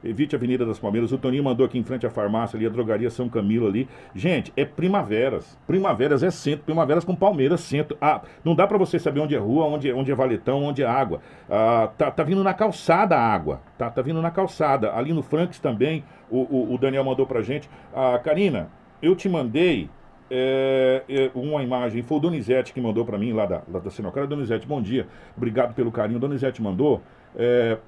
Evite 0.03 0.37
a 0.37 0.39
Avenida 0.39 0.65
das 0.65 0.79
Palmeiras. 0.79 1.11
O 1.11 1.19
Toninho 1.19 1.43
mandou 1.43 1.67
aqui 1.67 1.79
em 1.79 1.83
frente 1.83 2.07
à 2.07 2.11
farmácia 2.11 2.57
ali, 2.57 2.67
a 2.67 2.69
drogaria 2.69 3.11
São 3.11 3.29
Camilo 3.29 3.67
ali. 3.67 3.89
Gente, 4.15 4.53
é 4.57 4.65
primaveras. 4.65 5.59
Primaveras 5.67 6.23
é 6.23 6.31
centro. 6.31 6.65
Primaveras 6.65 7.05
com 7.05 7.17
Palmeiras, 7.17 7.61
centro. 7.61 7.97
Ah, 8.01 8.23
não 8.45 8.55
dá 8.55 8.67
pra 8.67 8.79
você 8.79 8.99
saber 8.99 9.21
onde 9.21 9.35
é 9.35 9.39
rua, 9.39 9.65
onde 9.67 9.91
é, 9.91 9.95
onde 9.95 10.13
é 10.13 10.15
valetão, 10.15 10.63
onde 10.63 10.83
é 10.83 10.87
água. 10.87 11.21
Ah, 11.51 11.91
tá, 11.99 12.11
tá 12.11 12.23
vindo 12.23 12.45
na 12.45 12.55
calçada 12.55 13.17
a 13.17 13.21
água. 13.21 13.61
Tá, 13.77 13.91
tá 13.91 14.01
vindo 14.01 14.23
na 14.23 14.31
calçada. 14.31 14.95
Ali 14.95 15.13
no 15.13 15.23
Franks 15.23 15.59
também, 15.59 16.05
o, 16.31 16.39
o, 16.39 16.75
o 16.75 16.79
Daniel 16.79 17.05
mandou 17.05 17.27
pra 17.27 17.43
gente. 17.43 17.69
Ah, 17.93 18.21
Karina, 18.23 18.71
eu 19.03 19.17
te 19.17 19.29
mandei 19.29 19.91
é, 20.31 21.03
é, 21.09 21.31
uma 21.35 21.63
imagem, 21.63 22.03
foi 22.03 22.19
o 22.19 22.21
Donizete 22.21 22.73
que 22.73 22.81
mandou 22.81 23.05
pra 23.05 23.19
mim 23.19 23.33
lá 23.33 23.47
da, 23.47 23.63
lá 23.69 23.81
da 23.81 23.91
Sinocra. 23.91 24.27
Donizete, 24.27 24.67
bom 24.67 24.81
dia, 24.81 25.09
obrigado 25.37 25.75
pelo 25.75 25.91
carinho. 25.91 26.21
Donizete 26.21 26.63
mandou. 26.63 27.03
é, 27.37 27.79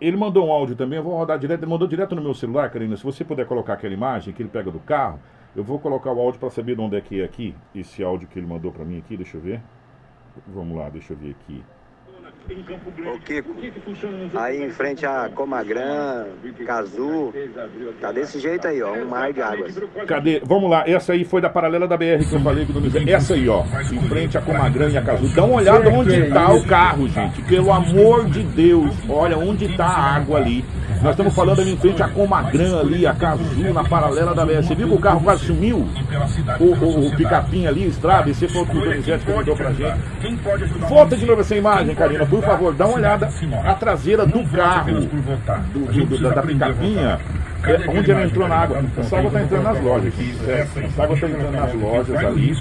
ele 0.00 0.16
mandou 0.16 0.46
um 0.46 0.52
áudio 0.52 0.74
também, 0.74 0.98
eu 0.98 1.02
vou 1.02 1.16
rodar 1.16 1.38
direto. 1.38 1.62
Ele 1.62 1.70
mandou 1.70 1.86
direto 1.86 2.14
no 2.14 2.22
meu 2.22 2.34
celular, 2.34 2.70
Karina. 2.70 2.96
Se 2.96 3.04
você 3.04 3.24
puder 3.24 3.46
colocar 3.46 3.74
aquela 3.74 3.92
imagem 3.92 4.32
que 4.32 4.42
ele 4.42 4.48
pega 4.48 4.70
do 4.70 4.80
carro, 4.80 5.20
eu 5.54 5.62
vou 5.62 5.78
colocar 5.78 6.12
o 6.12 6.20
áudio 6.20 6.40
pra 6.40 6.50
saber 6.50 6.74
de 6.74 6.80
onde 6.80 6.96
é 6.96 7.00
que 7.00 7.20
é 7.20 7.24
aqui. 7.24 7.54
Esse 7.74 8.02
áudio 8.02 8.26
que 8.28 8.38
ele 8.38 8.46
mandou 8.46 8.72
pra 8.72 8.84
mim 8.84 8.98
aqui, 8.98 9.16
deixa 9.16 9.36
eu 9.36 9.40
ver. 9.40 9.60
Vamos 10.46 10.76
lá, 10.76 10.88
deixa 10.88 11.12
eu 11.12 11.16
ver 11.16 11.30
aqui. 11.30 11.62
Ô 12.46 13.18
Kiko, 13.20 13.54
aí 14.34 14.62
em 14.62 14.68
frente 14.68 15.06
a 15.06 15.30
Comagran, 15.34 16.26
Cazu, 16.66 17.32
tá 17.98 18.12
desse 18.12 18.38
jeito 18.38 18.68
aí, 18.68 18.82
ó, 18.82 18.92
um 18.92 19.06
mar 19.06 19.32
de 19.32 19.40
águas. 19.40 19.74
Cadê? 20.06 20.42
Vamos 20.44 20.70
lá, 20.70 20.84
essa 20.86 21.14
aí 21.14 21.24
foi 21.24 21.40
da 21.40 21.48
paralela 21.48 21.88
da 21.88 21.96
BR 21.96 22.22
que 22.28 22.34
eu 22.34 22.40
falei 22.40 22.66
com 22.66 22.72
o 22.72 22.74
Donizete. 22.74 23.10
Essa 23.10 23.32
aí, 23.32 23.48
ó, 23.48 23.64
em 23.90 24.08
frente 24.08 24.36
a 24.36 24.42
Comagran 24.42 24.90
e 24.90 24.98
a 24.98 25.02
Casu. 25.02 25.34
Dá 25.34 25.42
uma 25.42 25.56
olhada 25.56 25.88
onde 25.88 26.30
tá 26.30 26.52
o 26.52 26.66
carro, 26.66 27.08
gente. 27.08 27.40
Pelo 27.44 27.72
amor 27.72 28.26
de 28.26 28.42
Deus, 28.42 28.94
olha 29.08 29.38
onde 29.38 29.74
tá 29.74 29.86
a 29.86 30.16
água 30.16 30.38
ali. 30.38 30.62
Nós 31.02 31.12
estamos 31.12 31.34
falando 31.34 31.60
ali 31.60 31.72
em 31.72 31.76
frente 31.76 32.02
a 32.02 32.08
Comagran 32.08 32.80
ali, 32.80 33.06
a 33.06 33.14
Casu, 33.14 33.72
na 33.72 33.84
paralela 33.84 34.34
da 34.34 34.44
BR. 34.44 34.62
Você 34.62 34.74
viu 34.74 34.88
que 34.88 34.94
o 34.94 35.00
carro 35.00 35.20
quase 35.22 35.46
sumiu? 35.46 35.86
O, 36.60 36.64
o, 36.64 37.06
o 37.06 37.16
picapinho 37.16 37.68
ali, 37.68 37.88
estrada, 37.88 38.30
esse 38.30 38.46
foi 38.48 38.62
o 38.62 38.66
que 38.66 38.76
o 38.76 38.80
Donizete 38.80 39.24
que 39.24 39.32
mandou 39.32 39.56
pra 39.56 39.72
gente. 39.72 39.98
Volta 40.88 41.16
de 41.16 41.26
novo 41.26 41.40
essa 41.40 41.56
imagem, 41.56 41.94
Karina, 41.94 42.24
por 42.36 42.44
favor, 42.44 42.74
dá 42.74 42.86
uma 42.86 42.96
olhada 42.96 43.28
a 43.64 43.74
traseira 43.74 44.26
do 44.26 44.44
carro, 44.50 44.92
do, 44.92 46.06
do- 46.06 46.18
da, 46.22 46.30
da 46.30 46.42
picapinha, 46.42 47.18
é, 47.64 47.90
onde 47.90 48.10
ela 48.10 48.24
entrou 48.24 48.46
na 48.48 48.56
água. 48.56 48.82
Essa 48.98 49.16
água 49.18 49.28
está 49.28 49.42
entrando 49.42 49.62
nas 49.62 49.80
lojas. 49.82 50.14
É, 50.46 50.60
essa 50.84 51.02
água 51.02 51.14
está 51.14 51.26
entrando 51.28 51.52
nas 51.52 51.74
lojas 51.74 52.16
ali, 52.16 52.52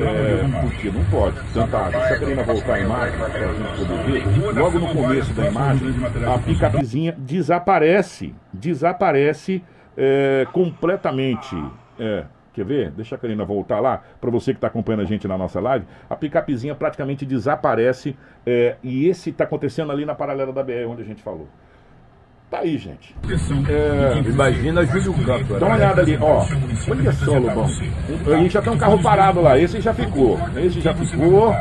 é, 0.00 0.60
porque 0.60 0.90
não 0.90 1.04
pode. 1.04 1.36
Tanta 1.54 1.78
água. 1.78 2.06
Se 2.08 2.12
a 2.14 2.18
Karina 2.18 2.42
voltar 2.42 2.74
a 2.74 2.80
imagem, 2.80 3.18
para 3.18 3.26
a 3.26 3.54
gente 3.54 3.86
poder 3.86 4.24
ver, 4.28 4.58
logo 4.60 4.78
no 4.78 4.86
começo 4.88 5.32
da 5.34 5.46
imagem, 5.48 5.94
a 6.34 6.38
picapezinha 6.38 7.14
desaparece. 7.18 8.34
Desaparece 8.52 9.62
é, 9.96 10.46
completamente. 10.52 11.56
É, 12.00 12.24
Quer 12.52 12.64
ver? 12.64 12.90
Deixa 12.90 13.14
a 13.14 13.18
Karina 13.18 13.44
voltar 13.44 13.80
lá, 13.80 14.02
para 14.20 14.30
você 14.30 14.52
que 14.52 14.58
está 14.58 14.66
acompanhando 14.66 15.02
a 15.02 15.04
gente 15.04 15.28
na 15.28 15.38
nossa 15.38 15.60
live. 15.60 15.84
A 16.08 16.16
picapezinha 16.16 16.74
praticamente 16.74 17.24
desaparece 17.24 18.16
é, 18.46 18.76
e 18.82 19.06
esse 19.06 19.30
está 19.30 19.44
acontecendo 19.44 19.92
ali 19.92 20.04
na 20.04 20.14
paralela 20.14 20.52
da 20.52 20.62
BR, 20.62 20.88
onde 20.88 21.02
a 21.02 21.04
gente 21.04 21.22
falou. 21.22 21.48
Tá 22.50 22.60
aí, 22.60 22.78
gente. 22.78 23.14
É, 23.68 24.18
Imagina 24.26 24.84
Júlio 24.86 25.12
Campos. 25.24 25.60
Dá 25.60 25.66
uma 25.66 25.76
olhada 25.76 26.00
ali, 26.00 26.16
ó. 26.18 26.46
Olha 26.90 27.12
só, 27.12 27.38
Lobão. 27.38 27.66
Aí 28.34 28.48
já 28.48 28.62
tem 28.62 28.72
um 28.72 28.78
carro 28.78 29.02
parado 29.02 29.42
lá. 29.42 29.58
Esse 29.58 29.82
já 29.82 29.92
ficou. 29.92 30.38
Esse 30.56 30.80
já 30.80 30.94
ficou. 30.94 31.54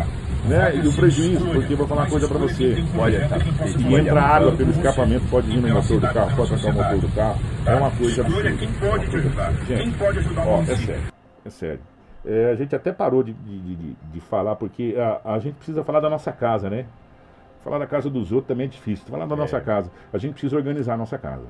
Né? 0.47 0.75
E 0.77 0.87
o 0.87 0.93
prejuízo, 0.93 1.45
porque 1.45 1.73
eu 1.73 1.77
vou 1.77 1.87
falar 1.87 2.03
uma 2.03 2.09
coisa 2.09 2.27
pra 2.27 2.37
você. 2.37 2.75
Olha, 2.97 3.27
tá. 3.27 3.37
E 3.37 3.95
entra 3.95 4.21
água 4.21 4.51
pelo 4.53 4.71
escapamento, 4.71 5.25
pode 5.29 5.47
vir 5.47 5.61
no 5.61 5.73
motor 5.73 5.99
do 5.99 6.07
carro, 6.07 6.35
pode 6.35 6.49
trocar 6.49 6.69
o 6.69 6.73
motor 6.73 6.99
do 6.99 7.15
carro. 7.15 7.39
É 7.65 7.75
uma 7.75 7.91
coisa 7.91 8.21
absurda. 8.21 8.49
Gente, 9.67 9.97
ó, 10.37 10.61
é 10.61 10.75
sério. 10.75 11.03
É 11.45 11.49
sério. 11.49 11.79
É, 12.25 12.51
a 12.51 12.55
gente 12.55 12.75
até 12.75 12.91
parou 12.91 13.23
de, 13.23 13.33
de, 13.33 13.75
de, 13.75 13.95
de 14.13 14.19
falar, 14.21 14.55
porque 14.55 14.95
a, 14.97 15.33
a 15.33 15.39
gente 15.39 15.55
precisa 15.55 15.83
falar 15.83 15.99
da 15.99 16.09
nossa 16.09 16.31
casa, 16.31 16.69
né? 16.69 16.85
Falar 17.63 17.79
da 17.79 17.87
casa 17.87 18.09
dos 18.09 18.31
outros 18.31 18.47
também 18.47 18.65
é 18.65 18.69
difícil. 18.69 19.05
Falar 19.07 19.25
da 19.25 19.35
nossa 19.35 19.59
casa. 19.59 19.91
A 20.13 20.17
gente 20.17 20.31
precisa 20.31 20.55
organizar 20.55 20.93
a 20.93 20.97
nossa 20.97 21.17
casa. 21.17 21.45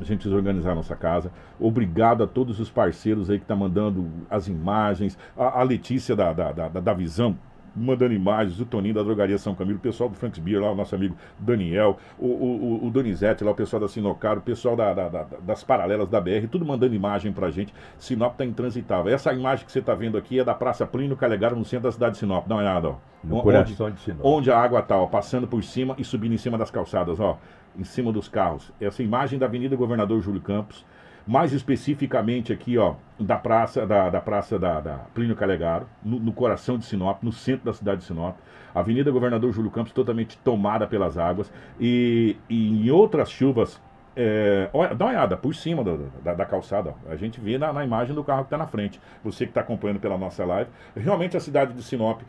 A 0.00 0.04
gente 0.04 0.18
precisa 0.18 0.36
organizar 0.36 0.72
a 0.72 0.74
nossa 0.74 0.96
casa. 0.96 1.30
Obrigado 1.60 2.22
a 2.22 2.26
todos 2.26 2.58
os 2.60 2.70
parceiros 2.70 3.28
aí 3.28 3.38
que 3.38 3.44
estão 3.44 3.56
mandando 3.56 4.08
as 4.30 4.48
imagens. 4.48 5.18
A, 5.36 5.60
a 5.60 5.62
Letícia 5.62 6.16
da, 6.16 6.32
da, 6.32 6.52
da, 6.52 6.68
da 6.68 6.94
Visão 6.94 7.36
mandando 7.74 8.12
imagens. 8.14 8.60
O 8.60 8.64
Toninho 8.66 8.94
da 8.94 9.02
Drogaria 9.02 9.38
São 9.38 9.54
Camilo. 9.54 9.78
O 9.78 9.80
pessoal 9.80 10.08
do 10.08 10.16
Franks 10.16 10.38
Beer 10.38 10.60
lá, 10.60 10.70
o 10.70 10.74
nosso 10.74 10.94
amigo 10.94 11.16
Daniel. 11.38 11.98
O, 12.18 12.26
o, 12.26 12.86
o- 12.86 12.90
Donizete 12.90 13.42
lá, 13.44 13.50
o 13.50 13.54
pessoal 13.54 13.80
da 13.80 13.88
Sinocar. 13.88 14.38
O 14.38 14.42
pessoal 14.42 14.76
da, 14.76 14.92
da- 14.92 15.08
da- 15.08 15.26
das 15.40 15.64
paralelas 15.64 16.08
da 16.08 16.20
BR. 16.20 16.46
Tudo 16.50 16.64
mandando 16.64 16.94
imagem 16.94 17.32
pra 17.32 17.50
gente. 17.50 17.72
Sinop 17.98 18.36
tá 18.36 18.44
intransitável. 18.44 19.12
Essa 19.12 19.32
imagem 19.32 19.64
que 19.66 19.72
você 19.72 19.80
tá 19.80 19.94
vendo 19.94 20.16
aqui 20.18 20.38
é 20.40 20.44
da 20.44 20.54
Praça 20.54 20.86
Plínio 20.86 21.16
Calegaro, 21.16 21.56
no 21.56 21.64
centro 21.64 21.84
da 21.88 21.92
cidade 21.92 22.12
de 22.14 22.18
Sinop. 22.18 22.46
Dá 22.46 22.54
uma 22.54 22.60
olhada, 22.62 22.88
ó. 22.90 22.94
No 23.24 23.36
Onde- 23.36 23.42
coração 23.44 23.90
de 23.90 24.00
Sinop. 24.00 24.20
onde 24.24 24.50
a 24.50 24.58
água 24.58 24.80
está, 24.80 25.06
passando 25.06 25.46
por 25.46 25.62
cima 25.62 25.94
e 25.98 26.04
subindo 26.04 26.34
em 26.34 26.38
cima 26.38 26.58
das 26.58 26.70
calçadas, 26.72 27.20
ó, 27.20 27.38
em 27.78 27.84
cima 27.84 28.12
dos 28.12 28.28
carros. 28.28 28.72
Essa 28.80 29.02
imagem 29.02 29.38
da 29.38 29.46
Avenida 29.46 29.76
Governador 29.76 30.20
Júlio 30.20 30.40
Campos, 30.40 30.84
mais 31.26 31.52
especificamente 31.52 32.52
aqui, 32.52 32.76
ó, 32.78 32.94
da 33.18 33.36
praça 33.36 33.86
da, 33.86 34.10
da 34.10 34.20
praça 34.20 34.58
da, 34.58 34.80
da 34.80 34.98
Plínio 35.14 35.36
Calegaro, 35.36 35.86
no, 36.02 36.18
no 36.18 36.32
coração 36.32 36.76
de 36.78 36.84
Sinop, 36.84 37.22
no 37.22 37.32
centro 37.32 37.64
da 37.66 37.72
cidade 37.72 38.00
de 38.00 38.06
Sinop. 38.06 38.36
Avenida 38.74 39.10
Governador 39.10 39.52
Júlio 39.52 39.70
Campos 39.70 39.92
totalmente 39.92 40.38
tomada 40.38 40.86
pelas 40.86 41.18
águas 41.18 41.52
e, 41.78 42.36
e 42.48 42.86
em 42.86 42.90
outras 42.90 43.30
chuvas 43.30 43.80
É, 44.14 44.68
olha, 44.74 44.94
dá 44.94 45.06
uma 45.06 45.10
olhada 45.12 45.36
por 45.38 45.54
cima 45.54 45.82
da, 45.82 46.34
da 46.34 46.44
calçada. 46.44 46.94
ó. 47.08 47.10
A 47.12 47.16
gente 47.16 47.40
vê 47.40 47.56
na, 47.58 47.72
na 47.72 47.82
imagem 47.82 48.14
do 48.14 48.22
carro 48.22 48.42
que 48.42 48.46
está 48.48 48.58
na 48.58 48.66
frente. 48.66 49.00
Você 49.24 49.46
que 49.46 49.50
está 49.52 49.62
acompanhando 49.62 50.00
pela 50.00 50.18
nossa 50.18 50.44
live. 50.44 50.70
Realmente 50.94 51.34
a 51.36 51.40
cidade 51.40 51.72
de 51.72 51.82
Sinop 51.82 52.20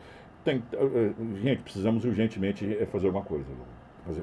tem. 0.42 0.62
eh, 0.72 1.12
eh, 1.12 1.14
gente, 1.42 1.62
precisamos 1.62 2.04
urgentemente 2.04 2.64
eh, 2.80 2.86
fazer 2.86 3.06
alguma 3.08 3.24
coisa. 3.24 3.46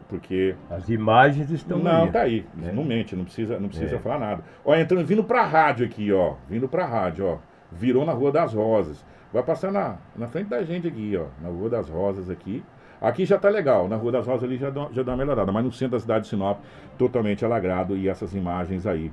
Porque. 0.08 0.56
As 0.70 0.90
imagens 0.90 1.50
estão 1.52 1.80
não, 1.80 2.04
aí. 2.04 2.12
tá 2.12 2.22
aí. 2.22 2.46
né? 2.56 2.72
Não 2.72 2.84
mente, 2.84 3.16
não 3.16 3.24
precisa, 3.24 3.60
não 3.60 3.68
precisa 3.70 3.96
É. 3.96 4.00
falar 4.00 4.20
nada. 4.20 4.44
Ó, 4.64 4.76
entrando, 4.76 5.06
vindo 5.06 5.24
pra 5.24 5.44
rádio 5.44 5.86
aqui, 5.86 6.12
ó. 6.12 6.36
Vindo 6.50 6.68
pra 6.70 6.86
rádio, 6.86 7.26
ó. 7.26 7.38
Virou 7.72 8.06
na 8.06 8.12
Rua 8.14 8.32
das 8.32 8.54
Rosas. 8.54 9.04
Vai 9.34 9.42
passar 9.44 9.72
na, 9.72 9.98
na 10.16 10.28
frente 10.28 10.50
da 10.50 10.62
gente 10.64 10.88
aqui, 10.88 11.18
ó. 11.18 11.26
Na 11.42 11.50
Rua 11.50 11.70
das 11.70 11.90
Rosas 11.90 12.30
aqui. 12.30 12.64
Aqui 13.02 13.26
já 13.26 13.38
tá 13.40 13.50
legal. 13.50 13.88
Na 13.88 13.96
Rua 13.96 14.12
das 14.12 14.28
Rosas 14.28 14.44
ali 14.44 14.58
já 14.58 14.70
dá, 14.70 14.88
já 14.92 15.02
dá 15.02 15.12
uma 15.14 15.18
melhorada. 15.18 15.52
Mas 15.52 15.64
no 15.64 15.72
centro 15.72 15.94
da 15.94 16.00
cidade 16.00 16.26
de 16.26 16.30
Sinop, 16.30 16.60
totalmente 16.98 17.44
alagrado. 17.44 17.98
E 17.98 18.08
essas 18.08 18.36
imagens 18.36 18.86
aí 18.86 19.12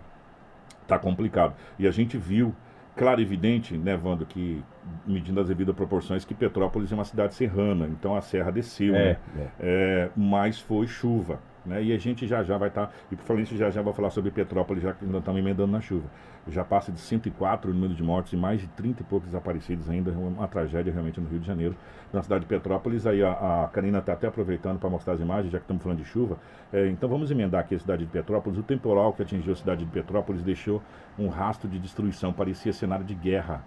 tá 0.87 0.99
complicado. 0.99 1.55
E 1.79 1.87
a 1.87 1.91
gente 1.91 2.19
viu, 2.19 2.55
claro 2.99 3.21
e 3.21 3.25
evidente, 3.25 3.77
né, 3.77 3.99
Wando, 4.03 4.27
que 4.27 4.63
medindo 5.07 5.41
as 5.41 5.49
devidas 5.49 5.75
proporções, 5.75 6.25
que 6.25 6.35
Petrópolis 6.35 6.91
é 6.93 6.95
uma 6.95 7.05
cidade 7.05 7.35
serrana. 7.35 7.87
Então 7.87 8.15
a 8.15 8.21
serra 8.21 8.51
desceu, 8.51 8.95
É, 8.95 9.13
né? 9.13 9.19
é. 9.39 9.49
É, 9.61 10.11
mas 10.17 10.59
foi 10.61 10.87
chuva. 10.87 11.41
Né? 11.65 11.83
E 11.83 11.93
a 11.93 11.99
gente 11.99 12.27
já 12.27 12.43
já 12.43 12.57
vai 12.57 12.69
estar. 12.69 12.93
e 13.11 13.17
por 13.17 13.25
falar 13.25 13.41
nisso, 13.41 13.57
já 13.57 13.71
já 13.71 13.83
vai 13.83 13.93
falar 13.93 14.11
sobre 14.11 14.31
Petrópolis, 14.31 14.83
já 14.83 14.93
que 14.93 15.05
ainda 15.05 15.19
estamos 15.19 15.41
emendando 15.41 15.73
na 15.73 15.81
chuva. 15.81 16.09
Já 16.47 16.65
passa 16.65 16.91
de 16.91 16.99
104 16.99 17.71
o 17.71 17.75
número 17.75 17.95
de 17.95 18.03
mortos 18.03 18.33
e 18.33 18.37
mais 18.37 18.61
de 18.61 18.69
30 18.69 19.03
e 19.03 19.05
poucos 19.05 19.29
desaparecidos 19.29 19.91
ainda. 19.91 20.11
Uma 20.13 20.49
tragédia 20.49 20.93
realmente 20.93 21.21
no 21.21 21.29
Rio 21.29 21.39
de 21.39 21.47
Janeiro, 21.47 21.77
na 22.13 22.23
cidade 22.23 22.43
de 22.43 22.47
Petrópolis. 22.47 23.07
Aí 23.07 23.23
a, 23.23 23.65
a 23.65 23.69
Karina 23.69 23.99
está 23.99 24.15
até 24.15 24.27
aproveitando 24.27 24.79
para 24.79 24.89
mostrar 24.89 25.15
as 25.15 25.21
imagens, 25.21 25.53
já 25.53 25.59
que 25.59 25.65
estamos 25.65 25.83
falando 25.83 25.99
de 25.99 26.05
chuva. 26.05 26.39
É, 26.73 26.89
então 26.89 27.09
vamos 27.09 27.31
emendar 27.31 27.61
aqui 27.61 27.75
a 27.75 27.79
cidade 27.79 28.05
de 28.05 28.11
Petrópolis. 28.11 28.59
O 28.59 28.63
temporal 28.63 29.13
que 29.13 29.23
atingiu 29.23 29.53
a 29.53 29.57
cidade 29.57 29.85
de 29.85 29.91
Petrópolis 29.91 30.43
deixou 30.43 30.83
um 31.19 31.29
rastro 31.29 31.69
de 31.69 31.79
destruição, 31.79 32.33
parecia 32.33 32.73
cenário 32.73 33.05
de 33.05 33.15
guerra. 33.15 33.63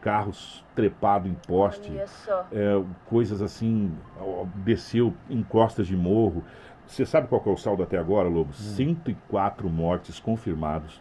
Carros 0.00 0.64
trepados 0.74 1.30
em 1.30 1.34
poste 1.46 1.92
é, 2.50 2.82
coisas 3.06 3.40
assim, 3.40 3.96
desceu 4.56 5.14
em 5.30 5.44
costas 5.44 5.86
de 5.86 5.96
morro. 5.96 6.42
Você 6.92 7.06
sabe 7.06 7.26
qual 7.26 7.42
é 7.46 7.48
o 7.48 7.56
saldo 7.56 7.82
até 7.82 7.96
agora, 7.96 8.28
Lobo? 8.28 8.52
104 8.52 9.66
mortes 9.70 10.20
confirmados. 10.20 11.00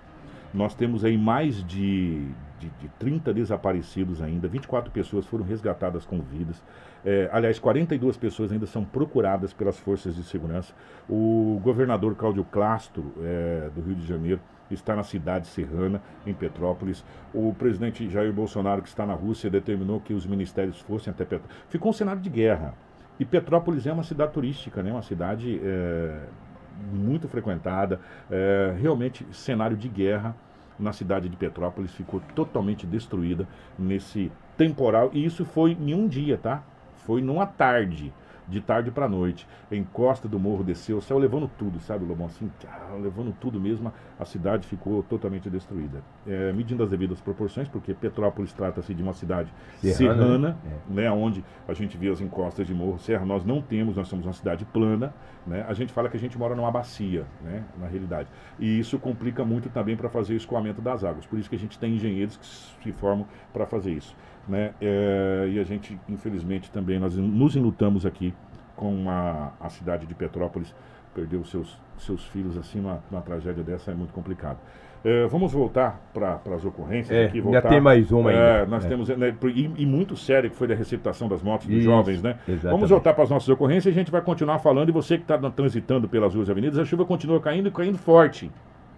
Nós 0.53 0.73
temos 0.73 1.03
aí 1.03 1.17
mais 1.17 1.61
de, 1.65 2.29
de, 2.57 2.69
de 2.79 2.87
30 2.97 3.33
desaparecidos 3.33 4.21
ainda, 4.21 4.47
24 4.47 4.89
pessoas 4.89 5.25
foram 5.25 5.43
resgatadas 5.43 6.05
com 6.05 6.21
vidas. 6.21 6.63
É, 7.03 7.29
aliás, 7.33 7.59
42 7.59 8.15
pessoas 8.15 8.53
ainda 8.53 8.65
são 8.65 8.85
procuradas 8.85 9.51
pelas 9.51 9.77
forças 9.79 10.15
de 10.15 10.23
segurança. 10.23 10.73
O 11.09 11.59
governador 11.61 12.15
Cláudio 12.15 12.45
Castro, 12.45 13.13
é, 13.21 13.69
do 13.75 13.81
Rio 13.81 13.95
de 13.95 14.07
Janeiro, 14.07 14.39
está 14.69 14.95
na 14.95 15.03
cidade 15.03 15.45
serrana, 15.47 16.01
em 16.25 16.33
Petrópolis. 16.33 17.03
O 17.33 17.53
presidente 17.53 18.09
Jair 18.09 18.31
Bolsonaro, 18.31 18.81
que 18.81 18.87
está 18.87 19.05
na 19.05 19.13
Rússia, 19.13 19.49
determinou 19.49 19.99
que 19.99 20.13
os 20.13 20.25
ministérios 20.25 20.79
fossem 20.79 21.11
até 21.11 21.25
Petrópolis. 21.25 21.65
Ficou 21.67 21.89
um 21.89 21.93
cenário 21.93 22.21
de 22.21 22.29
guerra. 22.29 22.73
E 23.19 23.25
Petrópolis 23.25 23.85
é 23.85 23.93
uma 23.93 24.03
cidade 24.03 24.33
turística, 24.33 24.81
né? 24.81 24.91
uma 24.91 25.01
cidade 25.01 25.59
é, 25.63 26.19
muito 26.91 27.27
frequentada, 27.27 27.99
é, 28.29 28.75
realmente 28.79 29.25
cenário 29.31 29.77
de 29.77 29.87
guerra 29.87 30.35
na 30.79 30.91
cidade 30.91 31.29
de 31.29 31.35
Petrópolis 31.35 31.93
ficou 31.93 32.21
totalmente 32.33 32.87
destruída 32.87 33.47
nesse 33.77 34.31
temporal 34.57 35.11
e 35.13 35.23
isso 35.23 35.45
foi 35.45 35.77
em 35.79 35.93
um 35.93 36.07
dia, 36.07 36.37
tá? 36.37 36.63
Foi 37.05 37.21
numa 37.21 37.45
tarde, 37.45 38.11
de 38.47 38.61
tarde 38.61 38.91
para 38.91 39.07
noite. 39.07 39.47
Em 39.71 39.83
Costa 39.83 40.27
do 40.27 40.39
Morro 40.39 40.63
desceu, 40.63 41.01
saiu 41.01 41.19
levando 41.19 41.49
tudo, 41.57 41.79
sabe, 41.79 42.05
Lobão? 42.05 42.27
Assim, 42.27 42.49
levando 43.01 43.33
tudo 43.39 43.59
mesmo, 43.59 43.91
a 44.19 44.25
cidade 44.25 44.67
ficou 44.67 45.03
totalmente 45.03 45.49
destruída. 45.49 46.01
É, 46.27 46.51
medindo 46.51 46.83
as 46.83 46.89
devidas 46.89 47.21
proporções, 47.21 47.67
porque 47.67 47.93
Petrópolis 47.93 48.53
trata-se 48.53 48.93
de 48.93 49.01
uma 49.01 49.13
cidade 49.13 49.51
Serrana, 49.79 50.23
serrana, 50.23 50.57
né? 50.87 51.03
né, 51.03 51.11
onde 51.11 51.43
a 51.67 51.73
gente 51.73 51.97
vê 51.97 52.09
as 52.09 52.21
encostas 52.21 52.67
de 52.67 52.73
morro, 52.73 52.99
serra, 52.99 53.25
nós 53.25 53.45
não 53.45 53.61
temos, 53.61 53.95
nós 53.95 54.07
somos 54.07 54.25
uma 54.25 54.33
cidade 54.33 54.65
plana, 54.65 55.13
né, 55.45 55.65
a 55.67 55.73
gente 55.73 55.91
fala 55.91 56.09
que 56.09 56.17
a 56.17 56.19
gente 56.19 56.37
mora 56.37 56.55
numa 56.55 56.71
bacia, 56.71 57.25
né, 57.41 57.63
na 57.79 57.87
realidade, 57.87 58.29
e 58.59 58.79
isso 58.79 58.99
complica 58.99 59.43
muito 59.43 59.69
também 59.69 59.97
para 59.97 60.09
fazer 60.09 60.33
o 60.33 60.37
escoamento 60.37 60.81
das 60.81 61.03
águas, 61.03 61.25
por 61.25 61.39
isso 61.39 61.49
que 61.49 61.55
a 61.55 61.59
gente 61.59 61.77
tem 61.79 61.95
engenheiros 61.95 62.37
que 62.37 62.45
se 62.45 62.91
formam 62.91 63.27
para 63.51 63.65
fazer 63.65 63.91
isso, 63.91 64.15
né, 64.47 64.73
é, 64.81 65.49
e 65.51 65.59
a 65.59 65.63
gente, 65.63 65.99
infelizmente, 66.07 66.71
também, 66.71 66.99
nós 66.99 67.15
nos 67.15 67.55
enlutamos 67.55 68.05
aqui 68.05 68.33
com 68.75 69.09
a, 69.09 69.51
a 69.59 69.69
cidade 69.69 70.05
de 70.05 70.15
Petrópolis, 70.15 70.73
perdeu 71.13 71.43
seus, 71.43 71.77
seus 71.97 72.25
filhos 72.25 72.57
assim, 72.57 72.79
numa, 72.79 73.03
numa 73.11 73.21
tragédia 73.21 73.63
dessa 73.63 73.91
é 73.91 73.93
muito 73.93 74.13
complicado. 74.13 74.59
É, 75.03 75.25
vamos 75.27 75.51
voltar 75.51 75.99
para 76.13 76.39
as 76.55 76.63
ocorrências 76.63 77.17
É, 77.17 77.25
aqui. 77.25 77.39
ainda 77.39 77.51
Voltar. 77.51 77.69
tem 77.69 77.81
mais 77.81 78.11
uma 78.11 78.31
É, 78.31 78.59
ainda. 78.61 78.65
nós 78.67 78.85
É. 78.85 78.87
temos, 78.87 79.09
né, 79.09 79.33
e, 79.55 79.71
e 79.77 79.85
muito 79.85 80.15
sério 80.15 80.49
que 80.49 80.55
foi 80.55 80.67
da 80.67 80.75
receptação 80.75 81.27
das 81.27 81.41
motos 81.41 81.65
dos 81.65 81.75
Isso, 81.77 81.85
jovens, 81.85 82.21
né? 82.21 82.35
exatamente. 82.47 82.71
Vamos 82.71 82.89
voltar 82.89 83.13
para 83.13 83.23
as 83.23 83.29
nossas 83.31 83.49
ocorrências 83.49 83.85
e 83.85 83.89
a 83.89 83.99
gente 83.99 84.11
vai 84.11 84.21
continuar 84.21 84.59
falando. 84.59 84.89
E 84.89 84.91
você 84.91 85.17
que 85.17 85.23
está 85.23 85.37
transitando 85.49 86.07
pelas 86.07 86.35
ruas 86.35 86.47
e 86.47 86.51
avenidas, 86.51 86.77
a 86.77 86.85
chuva 86.85 87.03
continua 87.03 87.39
caindo 87.39 87.67
e 87.67 87.71
caindo 87.71 87.97
forte, 87.97 88.51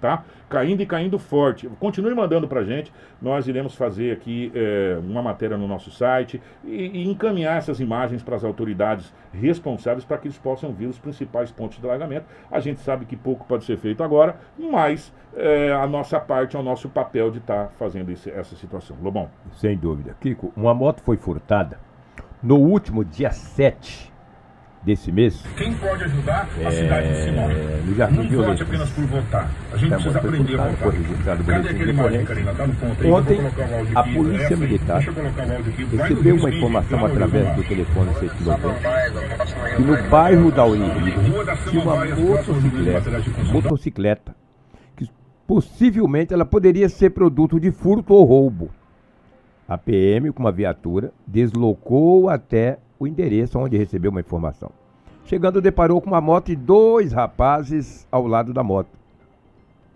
tá? 0.04 0.22
Caindo 0.50 0.82
e 0.82 0.86
caindo 0.86 1.18
forte. 1.18 1.66
Continue 1.80 2.14
mandando 2.14 2.46
para 2.46 2.62
gente. 2.62 2.92
Nós 3.22 3.48
iremos 3.48 3.74
fazer 3.74 4.12
aqui 4.12 4.52
é, 4.54 4.98
uma 5.02 5.22
matéria 5.22 5.58
no 5.58 5.66
nosso 5.66 5.90
site 5.92 6.42
e, 6.66 7.00
e 7.02 7.08
encaminhar 7.10 7.58
essas 7.58 7.80
imagens 7.80 8.22
para 8.22 8.36
as 8.36 8.44
autoridades 8.44 9.14
responsáveis 9.34 10.04
para 10.04 10.18
que 10.18 10.28
eles 10.28 10.38
possam 10.38 10.74
ver 10.74 10.88
os 10.88 11.00
principais 11.00 11.52
pontos 11.54 11.80
de 11.80 11.86
alagamento. 11.88 12.26
A 12.52 12.60
gente 12.60 12.82
sabe 12.82 13.06
que 13.06 13.16
pouco 13.16 13.46
pode 13.48 13.64
ser 13.64 13.78
feito 13.78 14.04
agora, 14.04 14.36
mas 14.60 15.14
é, 15.38 15.72
a 15.72 15.88
nossa 15.88 16.20
parte 16.20 16.58
é 16.58 16.60
o 16.60 16.64
nosso 16.64 16.90
papel 16.90 17.32
de 17.32 17.38
estar 17.38 17.70
fazendo 17.80 18.12
esse- 18.12 18.30
essa 18.30 18.56
situação. 18.58 18.98
Lobão. 19.02 19.30
Sem 19.54 19.78
dúvida. 19.78 20.18
Kiko, 20.20 20.52
uma 20.56 20.74
moto 20.74 21.02
foi 21.02 21.16
furtada 21.16 21.80
no 22.44 22.58
último 22.58 23.06
dia 23.06 23.32
7 23.32 24.13
desse 24.86 25.12
mês. 25.12 25.42
Quem 25.58 25.74
pode 25.76 26.04
ajudar 26.04 26.48
a 26.66 26.72
cidade 26.72 27.08
de 27.10 27.16
Sinop? 27.24 27.52
É, 27.52 27.82
no 27.86 27.96
Jardim 27.96 28.30
Não 28.30 28.44
vote 28.44 28.64
apenas 28.64 28.90
por 28.92 29.06
votar. 29.06 29.52
A 29.72 29.78
gente 29.78 29.90
Tá, 29.90 29.96
precisa 29.96 30.20
aprender 30.20 30.60
a 30.60 30.66
furtado, 30.66 31.44
votar. 31.44 31.56
Cadê 31.64 31.70
aquele 31.70 31.92
ocorrência. 31.92 32.26
Karina? 32.28 32.54
Tá 32.54 32.68
no 32.68 32.76
ponto 32.76 33.04
aí. 33.04 33.12
Ontem, 33.12 33.40
a 33.96 34.00
aqui. 34.02 34.14
Polícia. 34.14 34.58
Militar 34.58 35.02
recebeu 35.02 36.36
uma 36.36 36.50
informação 36.50 37.00
de 37.00 37.06
através 37.06 37.56
do 37.56 37.64
telefone 37.64 38.14
Tá 38.14 38.20
190 38.20 39.76
que 39.76 39.82
no 39.82 40.10
bairro 40.10 40.52
da 40.52 40.66
da 41.46 41.56
tinha 41.56 41.82
uma 41.82 42.06
motocicleta, 42.06 43.12
motocicleta 43.52 44.36
que 44.96 45.10
possivelmente 45.48 46.34
ela 46.34 46.46
poderia 46.46 46.90
ser 46.90 47.12
produto 47.12 47.60
de 47.60 47.72
furto 47.72 48.14
ou 48.14 48.24
roubo. 48.24 48.70
A 49.68 49.78
PM, 49.78 50.32
com 50.32 50.44
uma 50.44 50.52
viatura, 50.52 51.12
deslocou 51.26 52.30
até 52.30 52.78
o 53.04 53.08
endereço 53.08 53.60
onde 53.60 53.78
recebeu 53.78 54.12
uma 54.12 54.22
informação. 54.22 54.72
Chegando, 55.26 55.62
deparou 55.62 56.02
com 56.02 56.08
uma 56.08 56.22
moto 56.22 56.52
e 56.52 56.56
dois 56.56 57.12
rapazes 57.12 58.08
ao 58.12 58.26
lado 58.26 58.54
da 58.54 58.64
moto. 58.64 58.90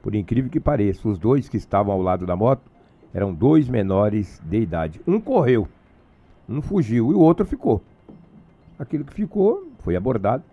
Por 0.02 0.14
incrível 0.14 0.52
que 0.52 0.60
pareça, 0.60 1.08
os 1.08 1.18
dois 1.18 1.50
que 1.50 1.58
estavam 1.58 1.94
ao 1.94 2.02
lado 2.02 2.26
da 2.26 2.36
moto 2.36 2.64
eram 3.14 3.34
dois 3.34 3.70
menores 3.70 4.42
de 4.46 4.60
idade. 4.60 5.02
Um 5.08 5.20
correu, 5.20 5.68
um 6.48 6.62
fugiu 6.62 7.12
e 7.12 7.16
o 7.16 7.20
outro 7.20 7.46
ficou. 7.46 7.82
Aquilo 8.78 9.06
que 9.06 9.14
ficou 9.14 9.68
foi 9.80 9.96
abordado. 9.96 10.44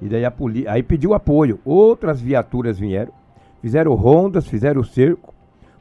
E 0.00 0.08
daí 0.08 0.24
a 0.24 0.30
polícia. 0.30 0.70
Aí 0.72 0.82
pediu 0.82 1.14
apoio. 1.14 1.60
Outras 1.64 2.20
viaturas 2.20 2.78
vieram, 2.78 3.12
fizeram 3.60 3.94
rondas, 3.94 4.48
fizeram 4.48 4.82
cerco, 4.82 5.32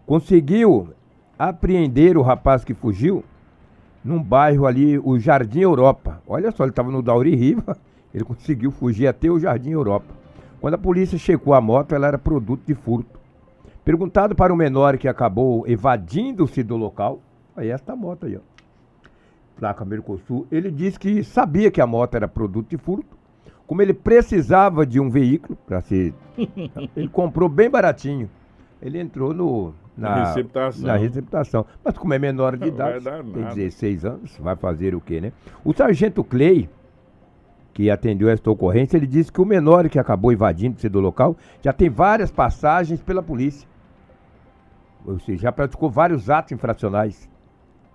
conseguiu 0.05 0.89
apreender 1.37 2.17
o 2.17 2.21
rapaz 2.21 2.63
que 2.63 2.73
fugiu 2.73 3.23
num 4.03 4.21
bairro 4.21 4.65
ali, 4.65 4.97
o 4.99 5.19
Jardim 5.19 5.61
Europa. 5.61 6.21
Olha 6.27 6.51
só, 6.51 6.63
ele 6.63 6.71
estava 6.71 6.91
no 6.91 7.01
Dauri 7.01 7.35
Riva, 7.35 7.77
ele 8.13 8.23
conseguiu 8.23 8.71
fugir 8.71 9.07
até 9.07 9.29
o 9.29 9.39
Jardim 9.39 9.71
Europa. 9.71 10.13
Quando 10.59 10.75
a 10.75 10.77
polícia 10.77 11.17
checou 11.17 11.53
a 11.53 11.61
moto, 11.61 11.95
ela 11.95 12.07
era 12.07 12.17
produto 12.17 12.61
de 12.65 12.75
furto. 12.75 13.19
Perguntado 13.83 14.35
para 14.35 14.53
o 14.53 14.55
menor 14.55 14.97
que 14.97 15.07
acabou 15.07 15.67
evadindo-se 15.67 16.61
do 16.61 16.77
local, 16.77 17.19
aí 17.55 17.69
esta 17.69 17.95
moto 17.95 18.27
aí, 18.27 18.37
ó. 18.37 18.51
Placa 19.57 19.85
Mercosul, 19.85 20.47
ele 20.51 20.71
disse 20.71 20.99
que 20.99 21.23
sabia 21.23 21.69
que 21.69 21.81
a 21.81 21.87
moto 21.87 22.15
era 22.15 22.27
produto 22.27 22.69
de 22.69 22.77
furto. 22.77 23.17
Como 23.67 23.81
ele 23.81 23.93
precisava 23.93 24.85
de 24.85 24.99
um 24.99 25.09
veículo 25.09 25.57
para 25.65 25.81
ser. 25.81 26.13
ele 26.95 27.07
comprou 27.07 27.47
bem 27.47 27.69
baratinho. 27.69 28.29
Ele 28.81 28.99
entrou 28.99 29.33
no, 29.33 29.73
Na 29.97 30.25
receptação. 30.25 30.87
na 30.87 30.95
receptação. 30.95 31.65
Mas 31.83 31.97
como 31.97 32.13
é 32.13 32.19
menor 32.19 32.57
de 32.57 32.67
idade, 32.67 33.03
tem 33.03 33.13
nada. 33.43 33.55
16 33.55 34.05
anos, 34.05 34.37
vai 34.39 34.55
fazer 34.55 34.95
o 34.95 35.01
quê, 35.01 35.19
né? 35.21 35.31
O 35.63 35.73
sargento 35.73 36.23
Clay, 36.23 36.69
que 37.73 37.89
atendeu 37.89 38.29
esta 38.29 38.49
ocorrência, 38.49 38.97
ele 38.97 39.07
disse 39.07 39.31
que 39.31 39.41
o 39.41 39.45
menor 39.45 39.89
que 39.89 39.99
acabou 39.99 40.31
invadindo-se 40.31 40.87
do 40.89 40.99
local 40.99 41.35
já 41.61 41.73
tem 41.73 41.89
várias 41.89 42.31
passagens 42.31 43.01
pela 43.01 43.21
polícia. 43.21 43.67
Ou 45.05 45.19
seja, 45.19 45.43
já 45.43 45.51
praticou 45.51 45.89
vários 45.89 46.29
atos 46.29 46.51
infracionais. 46.51 47.29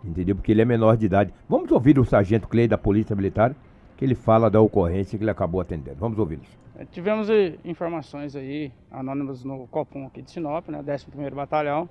Entendeu? 0.04 0.36
Porque 0.36 0.52
ele 0.52 0.62
é 0.62 0.64
menor 0.64 0.96
de 0.96 1.06
idade. 1.06 1.32
Vamos 1.48 1.70
ouvir 1.70 1.98
o 1.98 2.04
sargento 2.04 2.46
Clay 2.48 2.68
da 2.68 2.78
Polícia 2.78 3.16
Militar, 3.16 3.54
que 3.96 4.04
ele 4.04 4.14
fala 4.14 4.50
da 4.50 4.60
ocorrência 4.60 5.16
que 5.16 5.24
ele 5.24 5.30
acabou 5.30 5.60
atendendo. 5.60 5.96
Vamos 5.98 6.18
ouvi-los. 6.18 6.46
É, 6.78 6.84
Tivemos 6.84 7.28
informações 7.64 8.36
aí, 8.36 8.70
anônimas 8.90 9.42
no 9.42 9.66
Copom 9.68 10.06
aqui 10.06 10.20
de 10.20 10.30
Sinop, 10.30 10.68
né, 10.68 10.82
11º 10.82 11.34
Batalhão, 11.34 11.88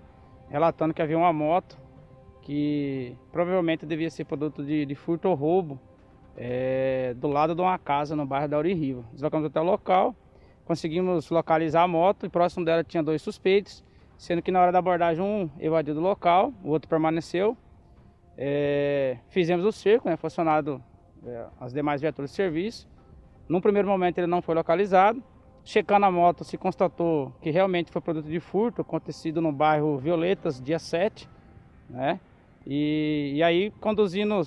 relatando 0.47 0.93
que 0.93 1.01
havia 1.01 1.17
uma 1.17 1.33
moto 1.33 1.75
que 2.43 3.17
provavelmente 3.31 3.83
devia 3.83 4.11
ser 4.11 4.25
produto 4.25 4.63
de, 4.63 4.85
de 4.85 4.93
furto 4.93 5.27
ou 5.27 5.33
roubo 5.33 5.79
eh, 6.37 7.15
do 7.17 7.27
lado 7.27 7.55
de 7.55 7.61
uma 7.61 7.79
casa 7.79 8.15
no 8.15 8.27
bairro 8.27 8.47
da 8.47 8.59
Uririva. 8.59 9.03
Deslocamos 9.11 9.47
até 9.47 9.59
o 9.59 9.63
local, 9.63 10.15
conseguimos 10.65 11.31
localizar 11.31 11.81
a 11.81 11.87
moto 11.87 12.27
e 12.27 12.29
próximo 12.29 12.63
dela 12.63 12.83
tinha 12.83 13.01
dois 13.01 13.23
suspeitos, 13.23 13.83
sendo 14.15 14.43
que 14.43 14.51
na 14.51 14.61
hora 14.61 14.71
da 14.71 14.77
abordagem 14.77 15.23
um 15.23 15.49
evadiu 15.59 15.95
do 15.95 16.01
local, 16.01 16.53
o 16.63 16.69
outro 16.69 16.87
permaneceu. 16.87 17.57
Eh, 18.37 19.17
fizemos 19.29 19.65
o 19.65 19.71
cerco, 19.71 20.07
né, 20.07 20.15
foi 20.15 20.27
acionado 20.27 20.83
eh, 21.25 21.47
as 21.59 21.73
demais 21.73 22.01
viaturas 22.01 22.29
de 22.29 22.35
serviço. 22.35 22.87
Num 23.47 23.61
primeiro 23.61 23.87
momento 23.87 24.17
ele 24.17 24.27
não 24.27 24.41
foi 24.41 24.55
localizado. 24.55 25.23
Checando 25.63 26.05
a 26.05 26.11
moto, 26.11 26.43
se 26.43 26.57
constatou 26.57 27.33
que 27.41 27.49
realmente 27.49 27.91
foi 27.91 27.99
produto 27.99 28.27
de 28.27 28.39
furto, 28.39 28.81
acontecido 28.81 29.41
no 29.41 29.51
bairro 29.51 29.97
Violetas, 29.97 30.61
dia 30.61 30.77
7. 30.77 31.27
Né? 31.89 32.19
E, 32.67 33.33
e 33.35 33.43
aí, 33.43 33.71
conduzindo, 33.79 34.41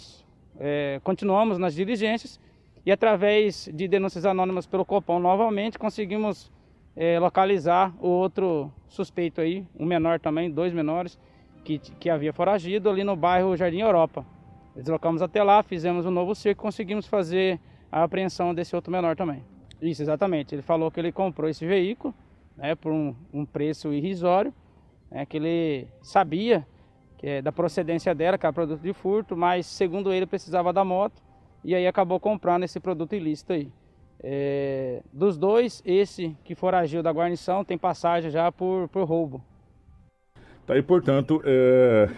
eh, 0.60 1.00
continuamos 1.02 1.58
nas 1.58 1.74
diligências 1.74 2.40
e 2.86 2.92
através 2.92 3.68
de 3.72 3.88
denúncias 3.88 4.24
anônimas 4.24 4.66
pelo 4.66 4.84
Copom 4.84 5.18
novamente, 5.18 5.78
conseguimos 5.78 6.50
eh, 6.96 7.18
localizar 7.18 7.92
o 8.00 8.08
outro 8.08 8.72
suspeito 8.88 9.40
aí, 9.40 9.66
um 9.78 9.84
menor 9.84 10.18
também, 10.18 10.50
dois 10.50 10.72
menores, 10.72 11.18
que, 11.64 11.78
que 11.78 12.08
havia 12.08 12.32
foragido 12.32 12.88
ali 12.88 13.04
no 13.04 13.14
bairro 13.14 13.56
Jardim 13.56 13.80
Europa. 13.80 14.24
Deslocamos 14.74 15.20
até 15.20 15.42
lá, 15.42 15.62
fizemos 15.62 16.06
um 16.06 16.10
novo 16.10 16.34
cerco 16.34 16.62
conseguimos 16.62 17.06
fazer 17.06 17.60
a 17.90 18.02
apreensão 18.02 18.54
desse 18.54 18.74
outro 18.74 18.90
menor 18.90 19.16
também. 19.16 19.44
Isso, 19.80 20.02
exatamente. 20.02 20.54
Ele 20.54 20.62
falou 20.62 20.90
que 20.90 21.00
ele 21.00 21.12
comprou 21.12 21.48
esse 21.48 21.66
veículo 21.66 22.14
né, 22.56 22.74
por 22.74 22.92
um, 22.92 23.14
um 23.32 23.44
preço 23.46 23.92
irrisório, 23.92 24.52
né, 25.10 25.24
que 25.24 25.36
ele 25.36 25.88
sabia 26.02 26.66
que 27.18 27.26
é 27.26 27.42
da 27.42 27.50
procedência 27.50 28.14
dela, 28.14 28.38
que 28.38 28.46
era 28.46 28.52
produto 28.52 28.80
de 28.80 28.92
furto, 28.92 29.36
mas 29.36 29.66
segundo 29.66 30.12
ele 30.12 30.24
precisava 30.24 30.72
da 30.72 30.84
moto 30.84 31.20
e 31.64 31.74
aí 31.74 31.86
acabou 31.86 32.20
comprando 32.20 32.62
esse 32.62 32.78
produto 32.78 33.14
ilícito 33.14 33.52
aí. 33.52 33.70
É, 34.20 35.02
dos 35.12 35.36
dois, 35.36 35.82
esse 35.84 36.36
que 36.44 36.54
foragiu 36.54 37.02
da 37.02 37.10
guarnição 37.10 37.64
tem 37.64 37.76
passagem 37.76 38.30
já 38.30 38.50
por, 38.50 38.88
por 38.88 39.04
roubo. 39.04 39.42
Tá 40.66 40.74
aí, 40.74 40.82
portanto, 40.82 41.40
é, 41.44 42.08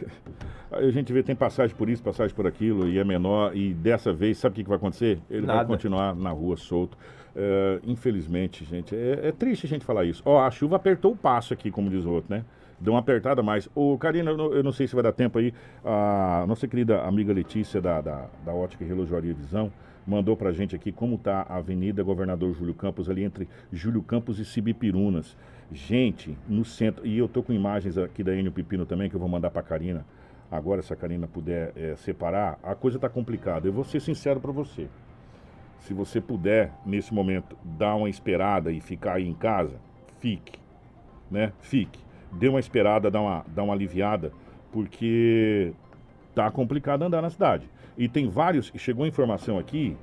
a 0.70 0.90
gente 0.90 1.12
vê 1.12 1.22
tem 1.22 1.34
passagem 1.34 1.74
por 1.74 1.88
isso, 1.88 2.02
passagem 2.02 2.34
por 2.34 2.46
aquilo, 2.46 2.88
e 2.88 2.98
é 2.98 3.04
menor, 3.04 3.56
e 3.56 3.74
dessa 3.74 4.12
vez, 4.12 4.38
sabe 4.38 4.52
o 4.52 4.56
que, 4.56 4.62
que 4.62 4.68
vai 4.68 4.76
acontecer? 4.76 5.18
Ele 5.28 5.46
vai 5.46 5.56
Nada. 5.56 5.68
continuar 5.68 6.14
na 6.14 6.30
rua 6.30 6.56
solto. 6.56 6.96
É, 7.34 7.80
infelizmente, 7.84 8.64
gente, 8.64 8.94
é, 8.94 9.28
é 9.28 9.32
triste 9.32 9.66
a 9.66 9.68
gente 9.68 9.84
falar 9.84 10.04
isso. 10.04 10.22
Ó, 10.24 10.40
a 10.40 10.50
chuva 10.50 10.76
apertou 10.76 11.12
o 11.12 11.16
passo 11.16 11.52
aqui, 11.52 11.70
como 11.70 11.90
diz 11.90 12.04
o 12.04 12.10
outro, 12.10 12.34
né? 12.34 12.44
Deu 12.80 12.94
uma 12.94 13.00
apertada 13.00 13.42
mais. 13.42 13.68
Ô, 13.74 13.96
Karina, 13.98 14.30
eu 14.30 14.36
não, 14.36 14.52
eu 14.52 14.62
não 14.62 14.72
sei 14.72 14.86
se 14.86 14.94
vai 14.94 15.02
dar 15.02 15.12
tempo 15.12 15.38
aí. 15.38 15.52
A 15.84 16.44
nossa 16.48 16.66
querida 16.66 17.02
amiga 17.02 17.32
Letícia 17.32 17.80
da, 17.80 18.00
da, 18.00 18.26
da 18.44 18.54
Ótica 18.54 18.82
e 18.82 18.86
Relojoaria 18.86 19.34
Visão 19.34 19.70
mandou 20.06 20.34
pra 20.34 20.50
gente 20.50 20.74
aqui 20.74 20.90
como 20.90 21.18
tá 21.18 21.46
a 21.48 21.58
Avenida 21.58 22.02
Governador 22.02 22.54
Júlio 22.54 22.74
Campos, 22.74 23.10
ali 23.10 23.22
entre 23.22 23.46
Júlio 23.70 24.02
Campos 24.02 24.38
e 24.38 24.44
Cibipirunas. 24.44 25.36
Gente, 25.70 26.36
no 26.48 26.64
centro, 26.64 27.06
e 27.06 27.18
eu 27.18 27.28
tô 27.28 27.42
com 27.42 27.52
imagens 27.52 27.98
aqui 27.98 28.24
da 28.24 28.34
Enio 28.34 28.50
Pepino 28.50 28.86
também, 28.86 29.08
que 29.08 29.14
eu 29.14 29.20
vou 29.20 29.28
mandar 29.28 29.50
pra 29.50 29.62
Karina. 29.62 30.04
Agora, 30.50 30.82
se 30.82 30.92
a 30.92 30.96
Karina 30.96 31.28
puder 31.28 31.72
eh, 31.76 31.94
separar, 31.96 32.58
a 32.62 32.74
coisa 32.74 32.98
tá 32.98 33.08
complicada. 33.08 33.68
Eu 33.68 33.72
vou 33.72 33.84
ser 33.84 34.00
sincero 34.00 34.40
pra 34.40 34.50
você. 34.50 34.88
Se 35.80 35.94
você 35.94 36.20
puder, 36.20 36.72
nesse 36.84 37.14
momento, 37.14 37.56
dar 37.64 37.94
uma 37.94 38.08
esperada 38.08 38.72
e 38.72 38.80
ficar 38.80 39.14
aí 39.14 39.28
em 39.28 39.34
casa, 39.34 39.76
fique. 40.18 40.58
Né? 41.30 41.52
Fique. 41.60 42.00
Dê 42.32 42.48
uma 42.48 42.58
esperada, 42.58 43.10
dá 43.10 43.20
uma, 43.20 43.44
dá 43.46 43.62
uma 43.62 43.72
aliviada, 43.72 44.32
porque 44.72 45.72
tá 46.34 46.50
complicado 46.50 47.02
andar 47.02 47.22
na 47.22 47.30
cidade. 47.30 47.68
E 47.96 48.08
tem 48.08 48.28
vários, 48.28 48.72
chegou 48.76 49.04
a 49.04 49.08
informação 49.08 49.58
aqui, 49.58 49.96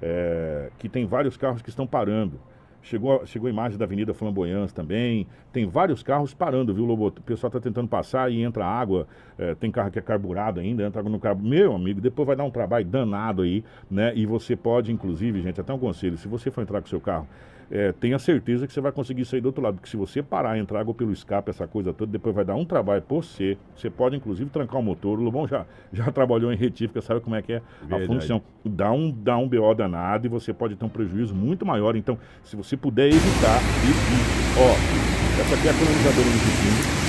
é, 0.00 0.70
que 0.78 0.88
tem 0.88 1.06
vários 1.06 1.36
carros 1.36 1.62
que 1.62 1.68
estão 1.68 1.86
parando. 1.86 2.40
Chegou, 2.82 3.24
chegou 3.24 3.46
a 3.46 3.50
imagem 3.50 3.78
da 3.78 3.84
Avenida 3.84 4.12
Flamboyance 4.12 4.74
também. 4.74 5.26
Tem 5.52 5.66
vários 5.66 6.02
carros 6.02 6.34
parando, 6.34 6.74
viu, 6.74 6.84
Lobo? 6.84 7.06
O 7.06 7.12
pessoal 7.12 7.48
está 7.48 7.60
tentando 7.60 7.88
passar 7.88 8.30
e 8.30 8.42
entra 8.42 8.64
água. 8.64 9.06
é, 9.38 9.54
tem 9.54 9.70
carro 9.70 9.90
que 9.90 9.98
é 9.98 10.02
carburado 10.02 10.58
ainda, 10.58 10.84
entra 10.84 11.00
água 11.00 11.10
no 11.10 11.20
carro. 11.20 11.40
Meu 11.40 11.74
amigo, 11.74 12.00
depois 12.00 12.26
vai 12.26 12.34
dar 12.36 12.44
um 12.44 12.50
trabalho 12.50 12.84
danado 12.84 13.42
aí, 13.42 13.64
né? 13.90 14.12
E 14.16 14.26
você 14.26 14.56
pode, 14.56 14.92
inclusive, 14.92 15.40
gente, 15.40 15.60
até 15.60 15.72
um 15.72 15.78
conselho: 15.78 16.18
se 16.18 16.26
você 16.26 16.50
for 16.50 16.62
entrar 16.62 16.82
com 16.82 16.88
seu 16.88 17.00
carro, 17.00 17.28
é, 17.74 17.90
tenha 17.90 18.18
certeza 18.18 18.66
que 18.66 18.72
você 18.72 18.82
vai 18.82 18.92
conseguir 18.92 19.24
sair 19.24 19.40
do 19.40 19.46
outro 19.46 19.62
lado. 19.62 19.76
Porque 19.76 19.88
se 19.88 19.96
você 19.96 20.22
parar, 20.22 20.58
entrar 20.58 20.80
água 20.80 20.92
pelo 20.92 21.10
escape, 21.10 21.48
essa 21.48 21.66
coisa 21.66 21.90
toda, 21.90 22.12
depois 22.12 22.34
vai 22.34 22.44
dar 22.44 22.54
um 22.54 22.66
trabalho 22.66 23.00
por 23.00 23.24
você. 23.24 23.56
Você 23.74 23.88
pode, 23.88 24.14
inclusive, 24.14 24.50
trancar 24.50 24.78
o 24.78 24.82
motor. 24.82 25.18
O 25.18 25.22
Lobão 25.22 25.48
já, 25.48 25.64
já 25.90 26.12
trabalhou 26.12 26.52
em 26.52 26.56
retífica, 26.56 27.00
sabe 27.00 27.20
como 27.20 27.34
é 27.34 27.40
que 27.40 27.54
é 27.54 27.56
a 27.56 27.86
Verdade. 27.86 28.06
função. 28.06 28.42
Dá 28.62 28.92
um, 28.92 29.10
dá 29.10 29.38
um 29.38 29.48
BO 29.48 29.74
danado 29.74 30.26
e 30.26 30.28
você 30.28 30.52
pode 30.52 30.76
ter 30.76 30.84
um 30.84 30.88
prejuízo 30.90 31.34
muito 31.34 31.64
maior. 31.64 31.96
Então, 31.96 32.18
se 32.44 32.54
você 32.56 32.76
puder 32.76 33.06
evitar, 33.08 33.56
evite. 33.56 34.22
Ó, 34.58 35.40
essa 35.40 35.54
aqui 35.54 35.66
é 35.66 35.70
a 35.70 35.74
colonizadora 35.74 36.28
do 36.28 36.40
Pepino. 36.44 37.02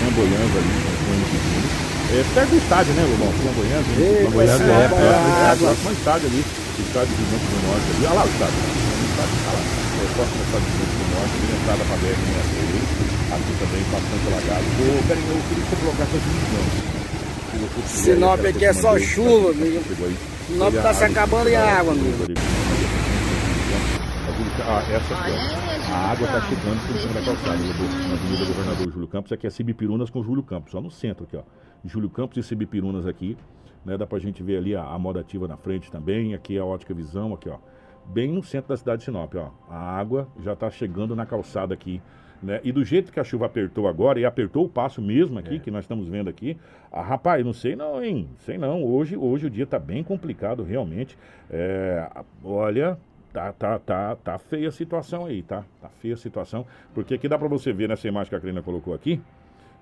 Flamboyante 0.00 0.56
ali, 0.56 0.72
com 1.04 1.12
o 1.12 1.28
Pepino. 1.28 1.86
É 2.08 2.34
perto 2.34 2.50
do 2.50 2.56
estádio, 2.56 2.94
né, 2.94 3.02
Lobão? 3.02 3.32
Flamboyante. 3.32 3.90
Ei, 4.00 4.22
Flamboyante 4.22 4.32
vai 4.32 4.84
é, 4.84 4.88
ser 4.88 4.94
é, 4.94 5.04
é, 5.04 5.10
é, 5.10 5.50
água. 5.50 5.66
próximo 5.66 5.88
ao 5.88 5.92
estádio 5.92 6.28
ali. 6.28 6.65
O 6.76 6.82
estádio 6.82 7.14
do 7.16 7.24
Banco 7.32 7.46
do 7.46 7.58
Norte 7.66 7.86
ali. 7.88 8.04
Olha 8.06 8.14
lá 8.14 8.24
o 8.24 8.28
estádio. 8.28 8.60
O 8.60 9.04
estádio 9.08 9.36
tá 9.44 9.50
lá. 9.56 9.60
É 9.96 10.06
próximo 10.12 10.36
ao 10.36 10.46
estádio 10.46 10.68
do 10.68 10.76
Banco 10.76 10.94
do 10.96 11.06
Norte. 11.16 11.34
Tem 11.40 11.56
entrada 11.56 11.82
para 11.88 11.96
BR 11.96 12.18
63. 12.20 13.16
Aqui 13.26 13.52
também, 13.56 13.82
bastante 13.90 14.24
alagado. 14.28 14.66
Ô, 14.76 15.00
Carinho, 15.08 15.32
eu 15.32 15.42
queria 15.48 15.64
que 15.64 15.70
você 15.70 15.76
colocasse 15.80 16.12
essa 16.16 16.28
divisão. 16.28 16.96
Sinop 17.86 18.44
aqui 18.44 18.64
é 18.64 18.72
só 18.72 18.98
chuva, 18.98 19.52
tá? 19.52 19.60
amigo. 19.60 19.80
Sinop 20.46 20.74
tá 20.74 20.90
a 20.90 20.94
se 20.94 21.04
acabando 21.04 21.48
em 21.48 21.56
água, 21.56 21.92
amigo. 21.92 22.26
Ah, 24.68 24.82
essa 24.90 25.14
aqui, 25.14 25.30
ó. 25.30 25.94
A 25.94 26.10
água 26.10 26.26
tá 26.26 26.40
chegando 26.42 26.86
por 26.86 26.98
cima 26.98 27.14
da 27.14 27.22
calçada, 27.22 27.56
na 27.56 28.14
Avenida 28.14 28.44
Governador 28.44 28.92
Júlio 28.92 29.08
Campos. 29.08 29.32
Aqui 29.32 29.46
é 29.46 29.50
Cibipirunas 29.50 30.10
com 30.10 30.22
Júlio 30.22 30.42
Campos, 30.42 30.72
só 30.72 30.80
no 30.80 30.90
centro 30.90 31.24
aqui, 31.24 31.36
ó. 31.36 31.42
Júlio 31.84 32.10
Campos 32.10 32.36
e 32.36 32.42
Cibipirunas 32.42 33.06
aqui, 33.06 33.36
né? 33.86 33.96
Dá 33.96 34.06
pra 34.06 34.18
gente 34.18 34.42
ver 34.42 34.58
ali 34.58 34.74
a, 34.74 34.82
a 34.82 34.98
moda 34.98 35.20
ativa 35.20 35.46
na 35.46 35.56
frente 35.56 35.90
também. 35.90 36.34
Aqui 36.34 36.56
é 36.56 36.60
a 36.60 36.64
Ótica 36.64 36.92
Visão, 36.92 37.32
aqui, 37.32 37.48
ó. 37.48 37.56
Bem 38.04 38.32
no 38.32 38.42
centro 38.42 38.68
da 38.68 38.76
cidade 38.76 38.98
de 38.98 39.04
Sinop, 39.04 39.32
ó. 39.36 39.50
A 39.70 39.78
água 39.78 40.28
já 40.42 40.54
tá 40.56 40.68
chegando 40.68 41.14
na 41.14 41.24
calçada 41.24 41.72
aqui. 41.72 42.02
Né? 42.42 42.60
E 42.62 42.70
do 42.70 42.84
jeito 42.84 43.10
que 43.10 43.18
a 43.18 43.24
chuva 43.24 43.46
apertou 43.46 43.88
agora, 43.88 44.20
e 44.20 44.24
apertou 44.24 44.64
o 44.64 44.68
passo 44.68 45.00
mesmo 45.00 45.38
aqui, 45.38 45.58
que 45.58 45.70
nós 45.70 45.84
estamos 45.84 46.06
vendo 46.06 46.28
aqui, 46.28 46.56
ah, 46.92 47.00
rapaz, 47.00 47.44
não 47.44 47.52
sei 47.52 47.74
não, 47.74 48.04
hein? 48.04 48.28
Sei 48.38 48.58
não. 48.58 48.84
Hoje, 48.84 49.16
hoje 49.16 49.46
o 49.46 49.50
dia 49.50 49.66
tá 49.66 49.78
bem 49.78 50.04
complicado, 50.04 50.62
realmente. 50.62 51.16
É, 51.48 52.08
olha, 52.44 52.98
tá, 53.32 53.52
tá, 53.52 53.78
tá, 53.78 54.16
tá 54.16 54.38
feia 54.38 54.68
a 54.68 54.72
situação 54.72 55.26
aí, 55.26 55.42
tá? 55.42 55.64
Tá 55.80 55.88
feia 55.88 56.14
a 56.14 56.16
situação. 56.16 56.66
Porque 56.92 57.14
aqui 57.14 57.28
dá 57.28 57.38
pra 57.38 57.48
você 57.48 57.72
ver 57.72 57.88
nessa 57.88 58.06
imagem 58.06 58.28
que 58.28 58.36
a 58.36 58.40
Karina 58.40 58.62
colocou 58.62 58.94
aqui, 58.94 59.20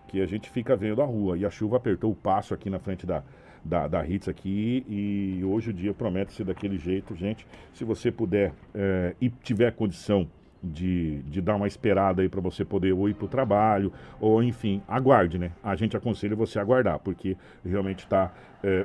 que 0.08 0.20
a 0.20 0.26
gente 0.26 0.48
fica 0.48 0.76
vendo 0.76 1.02
a 1.02 1.04
rua. 1.04 1.36
E 1.36 1.44
a 1.44 1.50
chuva 1.50 1.76
apertou 1.76 2.12
o 2.12 2.14
passo 2.14 2.54
aqui 2.54 2.70
na 2.70 2.78
frente 2.78 3.04
da, 3.04 3.24
da, 3.64 3.88
da 3.88 4.06
Hits 4.06 4.28
aqui. 4.28 4.84
E 4.88 5.44
hoje 5.44 5.70
o 5.70 5.72
dia 5.72 5.94
promete 5.94 6.32
ser 6.32 6.44
daquele 6.44 6.78
jeito, 6.78 7.14
gente. 7.14 7.46
Se 7.72 7.84
você 7.84 8.10
puder 8.10 8.52
é, 8.74 9.14
e 9.20 9.30
tiver 9.30 9.72
condição 9.72 10.28
de, 10.62 11.22
de 11.22 11.40
dar 11.40 11.56
uma 11.56 11.66
esperada 11.66 12.22
aí 12.22 12.28
para 12.28 12.40
você 12.40 12.64
poder 12.64 12.92
ou 12.92 13.08
ir 13.08 13.14
pro 13.14 13.28
trabalho, 13.28 13.92
ou 14.18 14.42
enfim, 14.42 14.80
aguarde, 14.88 15.38
né? 15.38 15.52
A 15.62 15.76
gente 15.76 15.96
aconselha 15.96 16.34
você 16.34 16.58
a 16.58 16.62
aguardar, 16.62 16.98
porque 16.98 17.36
realmente 17.62 18.00
está 18.00 18.32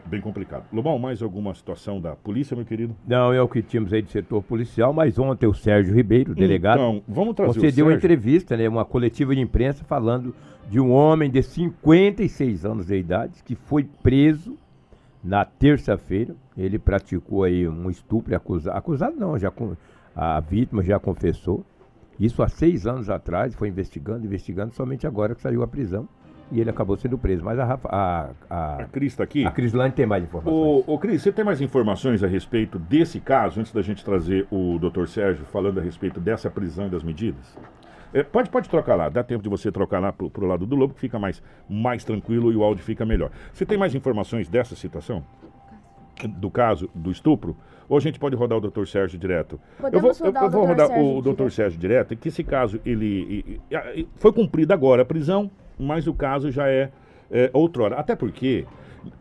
bem 0.06 0.20
complicado. 0.20 0.66
Lobão, 0.74 1.00
mais 1.00 1.22
alguma 1.22 1.54
situação 1.54 2.02
da 2.02 2.16
polícia, 2.16 2.54
meu 2.54 2.66
querido? 2.66 2.94
Não, 3.08 3.32
é 3.32 3.42
o 3.42 3.48
que 3.48 3.62
tínhamos 3.62 3.94
aí 3.94 4.02
de 4.02 4.12
setor 4.12 4.44
policial, 4.44 4.92
mas 4.92 5.18
ontem 5.18 5.48
o 5.48 5.54
Sérgio 5.54 5.96
Ribeiro, 5.96 6.36
delegado, 6.36 6.80
Então, 6.80 7.02
vamos 7.08 7.34
trazer 7.34 7.52
o 7.52 7.54
concedeu 7.54 7.86
uma 7.86 7.92
Sérgio. 7.94 8.06
entrevista, 8.06 8.58
né, 8.58 8.68
uma 8.68 8.84
coletiva 8.84 9.34
de 9.34 9.40
imprensa 9.40 9.86
falando 9.86 10.36
de 10.70 10.80
um 10.82 10.92
homem 10.92 11.32
de 11.32 11.42
56 11.42 12.66
anos 12.66 12.88
de 12.88 12.98
idade 12.98 13.42
que 13.44 13.56
foi 13.56 13.88
preso 14.04 14.58
na 15.24 15.44
terça-feira. 15.46 16.36
Ele 16.58 16.78
praticou 16.80 17.44
aí 17.44 17.68
um 17.68 17.90
estupro, 17.90 18.36
acusado, 18.36 18.78
acusado 18.78 19.16
não, 19.18 19.38
já 19.38 19.50
com, 19.52 19.76
a 20.16 20.40
vítima 20.40 20.84
já 20.84 21.00
confessou. 21.00 21.64
Isso 22.20 22.44
há 22.44 22.50
seis 22.50 22.86
anos 22.86 23.10
atrás, 23.10 23.56
foi 23.56 23.70
investigando, 23.70 24.26
investigando, 24.26 24.74
somente 24.74 25.08
agora 25.08 25.34
que 25.34 25.42
saiu 25.42 25.64
a 25.64 25.68
prisão 25.68 26.08
e 26.52 26.60
ele 26.60 26.70
acabou 26.70 26.98
sendo 26.98 27.18
preso. 27.18 27.46
Mas 27.46 27.58
a, 27.60 27.64
Rafa- 27.64 27.90
a, 27.90 28.30
a, 28.50 28.76
A 28.82 28.86
Cris 28.86 29.14
está 29.14 29.24
aqui. 29.24 29.46
a 29.46 29.52
Crislane 29.52 29.94
tem 29.94 30.06
mais 30.06 30.24
informações. 30.24 30.54
Ô, 30.54 30.84
ô 30.94 31.00
Cris, 31.00 31.22
você 31.22 31.32
tem 31.32 31.46
mais 31.46 31.62
informações 31.62 32.22
a 32.24 32.28
respeito 32.28 32.78
desse 32.78 33.20
caso, 33.22 33.60
antes 33.62 33.72
da 33.72 33.82
gente 33.82 34.04
trazer 34.04 34.46
o 34.52 34.78
doutor 34.80 35.08
Sérgio 35.08 35.46
falando 35.46 35.80
a 35.80 35.82
respeito 35.84 36.20
dessa 36.20 36.50
prisão 36.50 36.88
e 36.88 36.90
das 36.90 37.04
medidas? 37.04 37.58
É, 38.14 38.24
pode, 38.24 38.50
pode 38.50 38.68
trocar 38.70 38.96
lá, 38.96 39.08
dá 39.10 39.24
tempo 39.24 39.44
de 39.44 39.50
você 39.50 39.72
trocar 39.72 40.00
lá 40.00 40.12
pro, 40.12 40.30
pro 40.30 40.46
lado 40.48 40.66
do 40.66 40.76
lobo, 40.76 40.94
que 40.94 41.00
fica 41.00 41.20
mais, 41.20 41.42
mais 41.70 42.04
tranquilo 42.04 42.52
e 42.52 42.56
o 42.56 42.64
áudio 42.64 42.84
fica 42.84 43.06
melhor. 43.06 43.30
Você 43.54 43.66
tem 43.66 43.78
mais 43.78 43.94
informações 43.94 44.48
dessa 44.50 44.76
situação? 44.76 45.24
do 46.28 46.52
caso 46.52 46.90
do 46.94 47.10
estupro? 47.12 47.56
Ou 47.88 47.96
a 47.98 48.02
gente 48.02 48.20
pode 48.20 48.36
rodar 48.36 48.58
o 48.58 48.62
doutor 48.62 48.86
Sérgio 48.86 49.18
direto? 49.18 49.58
Podemos 49.80 50.20
eu 50.20 50.32
vou, 50.34 50.34
rodar 50.34 50.44
eu, 50.44 50.48
o 50.48 50.48
eu 50.48 50.52
vou 50.52 50.62
Dr. 50.62 50.68
rodar 50.70 50.88
Sérgio 50.88 51.06
o 51.06 51.22
doutor 51.22 51.36
direto. 51.38 51.54
Sérgio 51.56 51.80
direto, 51.80 52.16
que 52.18 52.28
esse 52.28 52.44
caso 52.44 52.80
ele 52.86 53.06
e- 53.50 53.62
e- 53.74 54.02
e- 54.02 54.08
foi 54.18 54.34
cumprida 54.34 54.74
agora 54.74 55.02
a 55.04 55.06
prisão, 55.06 55.50
mas 55.80 56.08
o 56.08 56.14
caso 56.14 56.52
já 56.52 56.68
é, 56.68 56.92
é 57.32 57.50
outrora. 57.54 57.96
Até 57.96 58.18
porque, 58.18 58.66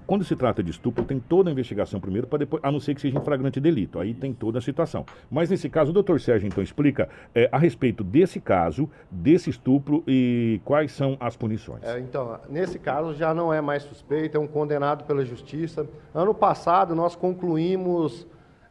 quando 0.07 0.25
se 0.25 0.35
trata 0.35 0.63
de 0.63 0.71
estupro, 0.71 1.05
tem 1.05 1.21
toda 1.21 1.51
a 1.51 1.53
investigação 1.53 2.01
primeiro, 2.01 2.27
para 2.27 2.39
depois, 2.39 2.63
a 2.65 2.71
não 2.71 2.81
ser 2.81 2.95
que 2.95 3.01
seja 3.01 3.19
em 3.19 3.23
flagrante 3.23 3.61
delito. 3.61 3.99
Aí 3.99 4.15
tem 4.15 4.33
toda 4.33 4.59
a 4.59 4.63
situação. 4.63 5.05
Mas 5.31 5.51
nesse 5.51 5.69
caso, 5.69 5.91
o 5.91 5.93
doutor 5.93 6.21
Sérgio 6.21 6.47
então 6.47 6.63
explica 6.63 7.09
é, 7.35 7.49
a 7.53 7.59
respeito 7.59 8.03
desse 8.03 8.41
caso, 8.41 8.89
desse 9.11 9.51
estupro 9.51 10.03
e 10.07 10.61
quais 10.65 10.93
são 10.93 11.17
as 11.21 11.37
punições. 11.37 11.83
É, 11.83 11.99
então, 11.99 12.39
nesse 12.49 12.79
caso 12.79 13.15
já 13.15 13.35
não 13.35 13.53
é 13.53 13.61
mais 13.61 13.83
suspeito, 13.83 14.37
é 14.37 14.41
um 14.41 14.47
condenado 14.47 15.05
pela 15.05 15.25
justiça. 15.25 15.87
Ano 16.15 16.35
passado 16.35 16.95
nós 16.95 17.15
concluímos 17.15 18.27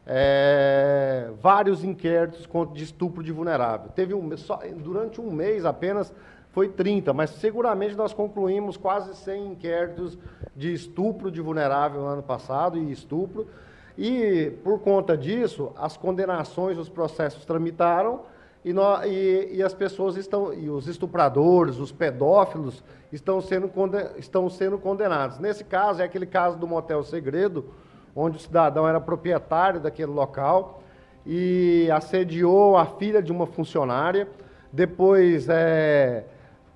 é, 0.05 1.29
vários 1.41 1.83
inquéritos 1.83 2.47
de 2.73 2.83
estupro 2.83 3.21
de 3.21 3.31
vulnerável. 3.31 3.89
Teve 3.89 4.13
um, 4.13 4.35
só, 4.37 4.59
durante 4.77 5.19
um 5.19 5.29
mês 5.31 5.65
apenas 5.65 6.13
foi 6.57 6.69
30, 6.69 7.13
mas 7.13 7.29
seguramente 7.29 7.93
nós 7.95 8.13
concluímos 8.15 8.77
quase 8.77 9.15
100 9.15 9.49
inquéritos 9.51 10.17
de 10.55 10.73
estupro 10.73 11.29
de 11.29 11.39
vulnerável 11.39 12.01
no 12.01 12.07
ano 12.07 12.23
passado 12.23 12.79
e 12.79 12.91
estupro. 12.91 13.45
E 13.95 14.53
por 14.63 14.79
conta 14.79 15.15
disso, 15.15 15.71
as 15.77 15.95
condenações, 15.95 16.79
os 16.79 16.89
processos 16.89 17.45
tramitaram 17.45 18.21
e, 18.65 18.73
nó- 18.73 19.03
e- 19.05 19.51
e 19.57 19.61
as 19.61 19.75
pessoas 19.75 20.15
estão, 20.17 20.51
e 20.51 20.67
os 20.67 20.87
estupradores, 20.87 21.77
os 21.77 21.91
pedófilos 21.91 22.83
estão 23.13 23.39
sendo, 23.39 23.69
estão 24.17 24.49
sendo 24.49 24.79
condenados. 24.79 25.37
Nesse 25.37 25.63
caso, 25.63 26.01
é 26.01 26.05
aquele 26.05 26.25
caso 26.25 26.57
do 26.57 26.65
Motel 26.65 27.03
Segredo, 27.03 27.65
onde 28.15 28.37
o 28.37 28.39
cidadão 28.39 28.87
era 28.87 28.99
proprietário 28.99 29.79
daquele 29.79 30.11
local 30.11 30.81
e 31.23 31.87
assediou 31.93 32.75
a 32.75 32.87
filha 32.87 33.21
de 33.21 33.31
uma 33.31 33.45
funcionária, 33.45 34.27
depois, 34.73 35.47
é, 35.49 36.25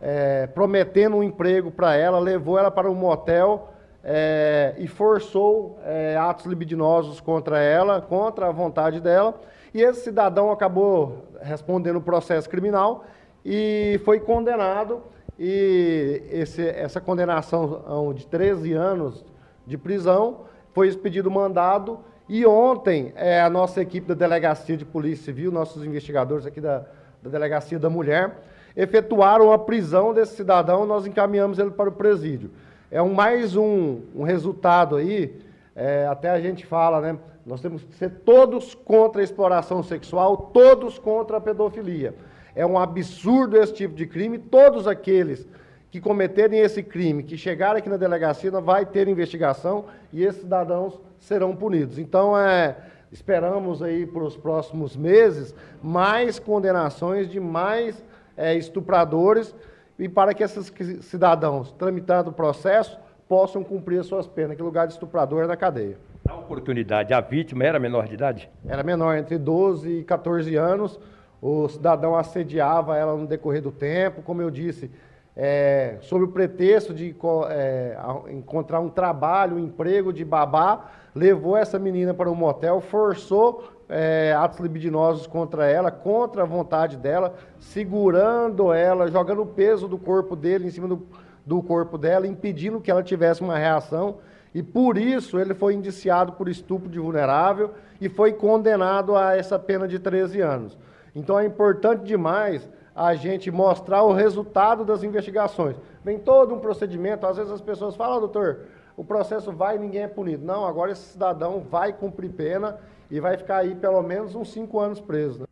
é, 0.01 0.47
prometendo 0.47 1.15
um 1.17 1.23
emprego 1.23 1.69
para 1.71 1.95
ela, 1.95 2.19
levou 2.19 2.57
ela 2.57 2.71
para 2.71 2.89
um 2.89 2.95
motel 2.95 3.69
é, 4.03 4.73
e 4.79 4.87
forçou 4.87 5.79
é, 5.85 6.17
atos 6.17 6.45
libidinosos 6.45 7.21
contra 7.21 7.59
ela, 7.59 8.01
contra 8.01 8.47
a 8.47 8.51
vontade 8.51 8.99
dela. 8.99 9.39
E 9.73 9.81
esse 9.81 10.01
cidadão 10.01 10.51
acabou 10.51 11.25
respondendo 11.41 11.97
o 11.97 12.01
processo 12.01 12.49
criminal 12.49 13.05
e 13.45 13.99
foi 14.03 14.19
condenado. 14.19 15.01
E 15.39 16.23
esse- 16.31 16.67
essa 16.67 16.99
condenação 16.99 18.13
de 18.13 18.27
13 18.27 18.73
anos 18.73 19.23
de 19.65 19.77
prisão 19.77 20.41
foi 20.73 20.87
expedido 20.87 21.29
mandado. 21.31 21.99
E 22.27 22.45
ontem, 22.45 23.11
é, 23.15 23.41
a 23.41 23.49
nossa 23.49 23.81
equipe 23.81 24.07
da 24.07 24.13
Delegacia 24.13 24.75
de 24.77 24.85
Polícia 24.85 25.25
Civil, 25.25 25.51
nossos 25.51 25.83
investigadores 25.85 26.45
aqui 26.45 26.59
da, 26.61 26.85
da 27.21 27.29
Delegacia 27.29 27.77
da 27.79 27.89
Mulher, 27.89 28.31
efetuaram 28.75 29.51
a 29.51 29.59
prisão 29.59 30.13
desse 30.13 30.35
cidadão, 30.35 30.85
nós 30.85 31.05
encaminhamos 31.05 31.59
ele 31.59 31.71
para 31.71 31.89
o 31.89 31.93
presídio. 31.93 32.51
É 32.89 33.01
um, 33.01 33.13
mais 33.13 33.55
um, 33.55 34.01
um 34.15 34.23
resultado 34.23 34.95
aí, 34.95 35.39
é, 35.75 36.05
até 36.07 36.29
a 36.29 36.39
gente 36.39 36.65
fala, 36.65 36.99
né? 36.99 37.17
Nós 37.45 37.61
temos 37.61 37.83
que 37.83 37.95
ser 37.95 38.09
todos 38.25 38.75
contra 38.75 39.21
a 39.21 39.23
exploração 39.23 39.81
sexual, 39.81 40.37
todos 40.53 40.99
contra 40.99 41.37
a 41.37 41.41
pedofilia. 41.41 42.13
É 42.55 42.65
um 42.65 42.77
absurdo 42.77 43.57
esse 43.57 43.73
tipo 43.73 43.95
de 43.95 44.05
crime, 44.05 44.37
todos 44.37 44.87
aqueles 44.87 45.47
que 45.89 45.99
cometerem 45.99 46.59
esse 46.59 46.83
crime, 46.83 47.23
que 47.23 47.37
chegarem 47.37 47.79
aqui 47.79 47.89
na 47.89 47.97
delegacia, 47.97 48.51
vai 48.51 48.85
ter 48.85 49.07
investigação 49.07 49.85
e 50.13 50.23
esses 50.23 50.41
cidadãos 50.41 50.99
serão 51.19 51.55
punidos. 51.55 51.97
Então, 51.97 52.37
é, 52.37 52.77
esperamos 53.11 53.81
aí 53.81 54.05
para 54.05 54.23
os 54.23 54.37
próximos 54.37 54.95
meses 54.95 55.53
mais 55.81 56.39
condenações 56.39 57.29
de 57.29 57.39
mais 57.39 58.01
é, 58.41 58.55
estupradores 58.55 59.55
e 59.99 60.09
para 60.09 60.33
que 60.33 60.43
esses 60.43 60.73
cidadãos, 61.05 61.71
tramitando 61.73 62.31
o 62.31 62.33
processo, 62.33 62.97
possam 63.29 63.63
cumprir 63.63 63.99
as 63.99 64.07
suas 64.07 64.27
penas, 64.27 64.57
que 64.57 64.63
lugar 64.63 64.87
de 64.87 64.93
estuprador 64.93 65.43
é 65.43 65.47
na 65.47 65.55
cadeia. 65.55 65.97
A 66.27 66.35
oportunidade, 66.35 67.13
a 67.13 67.21
vítima 67.21 67.63
era 67.63 67.79
menor 67.79 68.07
de 68.07 68.15
idade? 68.15 68.49
Era 68.67 68.83
menor, 68.83 69.15
entre 69.15 69.37
12 69.37 69.99
e 69.99 70.03
14 70.03 70.55
anos. 70.55 70.99
O 71.39 71.69
cidadão 71.69 72.15
assediava 72.15 72.97
ela 72.97 73.15
no 73.15 73.27
decorrer 73.27 73.61
do 73.61 73.71
tempo, 73.71 74.21
como 74.23 74.41
eu 74.41 74.49
disse, 74.49 74.91
é, 75.35 75.97
sob 76.01 76.25
o 76.25 76.27
pretexto 76.27 76.93
de 76.93 77.15
é, 77.49 77.97
encontrar 78.29 78.79
um 78.79 78.89
trabalho, 78.89 79.55
um 79.55 79.59
emprego 79.59 80.11
de 80.11 80.25
babá, 80.25 80.91
levou 81.15 81.55
essa 81.55 81.79
menina 81.79 82.13
para 82.13 82.29
um 82.29 82.35
motel, 82.35 82.81
forçou 82.81 83.63
é, 83.91 84.33
atos 84.33 84.59
libidinosos 84.59 85.27
contra 85.27 85.69
ela, 85.69 85.91
contra 85.91 86.43
a 86.43 86.45
vontade 86.45 86.95
dela, 86.95 87.35
segurando 87.59 88.71
ela, 88.71 89.11
jogando 89.11 89.41
o 89.41 89.45
peso 89.45 89.85
do 89.85 89.97
corpo 89.97 90.33
dele 90.33 90.67
em 90.67 90.71
cima 90.71 90.87
do, 90.87 91.05
do 91.45 91.61
corpo 91.61 91.97
dela, 91.97 92.25
impedindo 92.25 92.79
que 92.79 92.89
ela 92.89 93.03
tivesse 93.03 93.41
uma 93.41 93.57
reação. 93.57 94.19
E 94.55 94.63
por 94.63 94.97
isso 94.97 95.37
ele 95.37 95.53
foi 95.53 95.73
indiciado 95.73 96.33
por 96.33 96.47
estupro 96.47 96.89
de 96.89 96.99
vulnerável 96.99 97.71
e 97.99 98.07
foi 98.07 98.31
condenado 98.31 99.15
a 99.15 99.35
essa 99.35 99.59
pena 99.59 99.87
de 99.87 99.99
13 99.99 100.39
anos. 100.39 100.77
Então 101.13 101.37
é 101.37 101.45
importante 101.45 102.05
demais 102.05 102.67
a 102.95 103.13
gente 103.13 103.51
mostrar 103.51 104.03
o 104.03 104.13
resultado 104.13 104.85
das 104.85 105.03
investigações. 105.03 105.75
Vem 106.03 106.17
todo 106.17 106.55
um 106.55 106.59
procedimento, 106.59 107.25
às 107.25 107.37
vezes 107.37 107.51
as 107.51 107.61
pessoas 107.61 107.95
falam, 107.95 108.17
"Ah, 108.17 108.19
doutor, 108.19 108.59
o 108.95 109.03
processo 109.03 109.51
vai 109.51 109.75
e 109.75 109.79
ninguém 109.79 110.03
é 110.03 110.07
punido. 110.07 110.45
Não, 110.45 110.65
agora 110.65 110.91
esse 110.91 111.13
cidadão 111.13 111.61
vai 111.61 111.93
cumprir 111.93 112.31
pena 112.31 112.77
e 113.11 113.19
vai 113.19 113.37
ficar 113.37 113.57
aí 113.57 113.75
pelo 113.75 114.01
menos 114.01 114.33
uns 114.33 114.51
cinco 114.51 114.79
anos 114.79 114.99
preso. 114.99 115.41
né? 115.41 115.45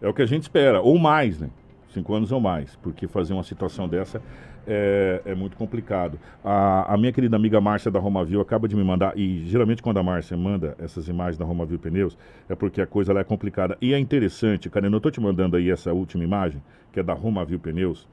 É 0.00 0.06
o 0.08 0.12
que 0.12 0.20
a 0.20 0.26
gente 0.26 0.42
espera, 0.42 0.82
ou 0.82 0.98
mais, 0.98 1.40
né? 1.40 1.48
Cinco 1.88 2.14
anos 2.14 2.30
ou 2.30 2.38
mais, 2.38 2.76
porque 2.76 3.08
fazer 3.08 3.32
uma 3.32 3.42
situação 3.42 3.88
dessa 3.88 4.20
é, 4.66 5.22
é 5.24 5.34
muito 5.34 5.56
complicado. 5.56 6.18
A, 6.44 6.92
a 6.92 6.96
minha 6.98 7.10
querida 7.10 7.34
amiga 7.34 7.58
Márcia 7.58 7.90
da 7.90 7.98
Romavil 7.98 8.38
acaba 8.42 8.68
de 8.68 8.76
me 8.76 8.84
mandar, 8.84 9.16
e 9.16 9.44
geralmente 9.46 9.82
quando 9.82 9.96
a 9.96 10.02
Márcia 10.02 10.36
manda 10.36 10.76
essas 10.78 11.08
imagens 11.08 11.38
da 11.38 11.44
Romavil 11.46 11.78
Pneus, 11.78 12.18
é 12.50 12.54
porque 12.54 12.82
a 12.82 12.86
coisa 12.86 13.18
é 13.18 13.24
complicada. 13.24 13.78
E 13.80 13.94
é 13.94 13.98
interessante, 13.98 14.68
Karen, 14.68 14.92
eu 14.92 15.00
tô 15.00 15.10
te 15.10 15.20
mandando 15.20 15.56
aí 15.56 15.70
essa 15.70 15.94
última 15.94 16.22
imagem, 16.22 16.62
que 16.92 17.00
é 17.00 17.02
da 17.02 17.14
Romavil 17.14 17.58
Pneus. 17.58 18.06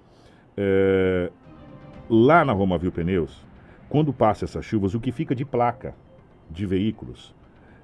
É, 0.55 1.29
lá 2.09 2.45
na 2.45 2.53
Romavil 2.53 2.91
Pneus, 2.91 3.45
quando 3.89 4.13
passa 4.13 4.45
essas 4.45 4.63
chuvas, 4.63 4.95
o 4.95 4.99
que 5.01 5.11
fica 5.11 5.35
de 5.35 5.43
placa 5.43 5.93
de 6.49 6.65
veículos 6.65 7.35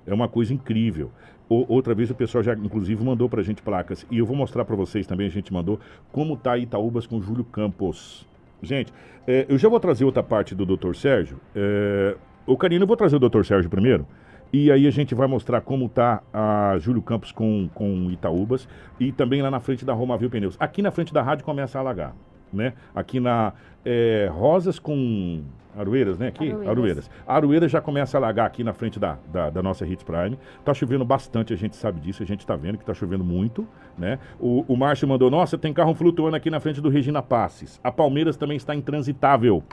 é 0.05 0.13
uma 0.13 0.27
coisa 0.27 0.53
incrível. 0.53 1.11
O- 1.47 1.65
outra 1.73 1.95
vez 1.95 2.09
o 2.11 2.15
pessoal 2.15 2.43
já, 2.43 2.53
inclusive, 2.53 3.03
mandou 3.03 3.27
pra 3.27 3.41
gente 3.41 3.61
placas. 3.61 4.05
E 4.11 4.19
eu 4.19 4.25
vou 4.25 4.35
mostrar 4.35 4.65
pra 4.65 4.75
vocês 4.75 5.07
também, 5.07 5.27
a 5.27 5.31
gente 5.31 5.51
mandou, 5.51 5.79
como 6.11 6.37
tá 6.37 6.57
Itaúbas 6.57 7.07
com 7.07 7.19
Júlio 7.21 7.43
Campos. 7.43 8.27
Gente, 8.61 8.93
é, 9.27 9.45
eu 9.49 9.57
já 9.57 9.69
vou 9.69 9.79
trazer 9.79 10.05
outra 10.05 10.21
parte 10.21 10.53
do 10.53 10.65
Dr. 10.65 10.93
Sérgio. 10.93 11.39
É, 11.55 12.15
ô, 12.45 12.55
Karina, 12.57 12.83
eu 12.83 12.87
vou 12.87 12.97
trazer 12.97 13.15
o 13.15 13.19
Dr. 13.19 13.43
Sérgio 13.43 13.69
primeiro. 13.69 14.05
E 14.51 14.71
aí 14.71 14.85
a 14.87 14.91
gente 14.91 15.13
vai 15.15 15.27
mostrar 15.27 15.61
como 15.61 15.87
tá 15.87 16.21
a 16.33 16.75
Júlio 16.79 17.01
Campos 17.01 17.31
com, 17.31 17.69
com 17.73 18.09
Itaúbas. 18.11 18.67
E 18.99 19.11
também 19.11 19.41
lá 19.41 19.49
na 19.49 19.59
frente 19.59 19.85
da 19.85 19.93
Romavil 19.93 20.29
Pneus. 20.29 20.55
Aqui 20.59 20.81
na 20.81 20.91
frente 20.91 21.13
da 21.13 21.21
rádio 21.21 21.45
começa 21.45 21.77
a 21.77 21.81
alagar. 21.81 22.15
Né? 22.51 22.73
Aqui 22.95 23.19
na 23.19 23.53
é, 23.91 24.29
Rosas 24.31 24.77
com 24.77 25.41
Aroeiras, 25.75 26.19
né? 26.19 26.27
Aqui, 26.27 26.51
Aroeiras. 26.51 27.09
Aroeiras. 27.25 27.71
Já 27.71 27.81
começa 27.81 28.17
a 28.17 28.19
alagar 28.19 28.45
aqui 28.45 28.63
na 28.63 28.71
frente 28.71 28.99
da, 28.99 29.17
da, 29.31 29.49
da 29.49 29.63
nossa 29.63 29.83
Hits 29.83 30.03
Prime. 30.03 30.37
Tá 30.63 30.75
chovendo 30.75 31.03
bastante, 31.03 31.53
a 31.53 31.55
gente 31.55 31.75
sabe 31.75 31.99
disso, 31.99 32.21
a 32.21 32.25
gente 32.25 32.45
tá 32.45 32.55
vendo 32.55 32.77
que 32.77 32.85
tá 32.85 32.93
chovendo 32.93 33.23
muito, 33.23 33.67
né? 33.97 34.19
O, 34.39 34.63
o 34.67 34.77
Márcio 34.77 35.07
mandou, 35.07 35.31
nossa, 35.31 35.57
tem 35.57 35.73
carro 35.73 35.95
flutuando 35.95 36.35
aqui 36.35 36.51
na 36.51 36.59
frente 36.59 36.79
do 36.79 36.89
Regina 36.89 37.23
Passes. 37.23 37.79
A 37.83 37.91
Palmeiras 37.91 38.37
também 38.37 38.57
está 38.57 38.75
intransitável. 38.75 39.63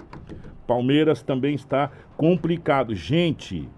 Palmeiras 0.66 1.22
também 1.22 1.54
está 1.54 1.90
complicado. 2.16 2.94
Gente, 2.94 3.68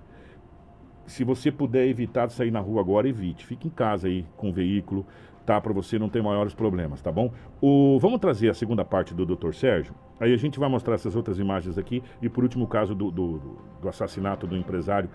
se 1.04 1.24
você 1.24 1.50
puder 1.50 1.88
evitar 1.88 2.26
de 2.26 2.32
sair 2.32 2.52
na 2.52 2.60
rua 2.60 2.80
agora, 2.80 3.08
evite. 3.08 3.44
Fique 3.44 3.66
em 3.66 3.70
casa 3.70 4.06
aí 4.06 4.24
com 4.36 4.50
o 4.50 4.52
veículo, 4.52 5.04
tá? 5.44 5.60
Para 5.60 5.72
você 5.72 5.98
não 5.98 6.08
ter 6.08 6.22
maiores 6.22 6.54
problemas, 6.54 7.02
tá 7.02 7.10
bom? 7.10 7.32
O, 7.60 7.98
vamos 7.98 8.20
trazer 8.20 8.50
a 8.50 8.54
segunda 8.54 8.84
parte 8.84 9.12
do 9.12 9.26
Dr. 9.26 9.52
Sérgio. 9.52 9.94
Aí 10.20 10.32
a 10.32 10.36
gente 10.36 10.58
vai 10.58 10.68
mostrar 10.68 10.94
essas 10.94 11.14
outras 11.16 11.38
imagens 11.38 11.78
aqui. 11.78 12.02
E 12.20 12.28
por 12.28 12.42
último, 12.44 12.64
o 12.64 12.68
caso 12.68 12.94
do, 12.94 13.10
do, 13.10 13.38
do 13.80 13.88
assassinato 13.88 14.46
do 14.46 14.56
empresário 14.56 15.08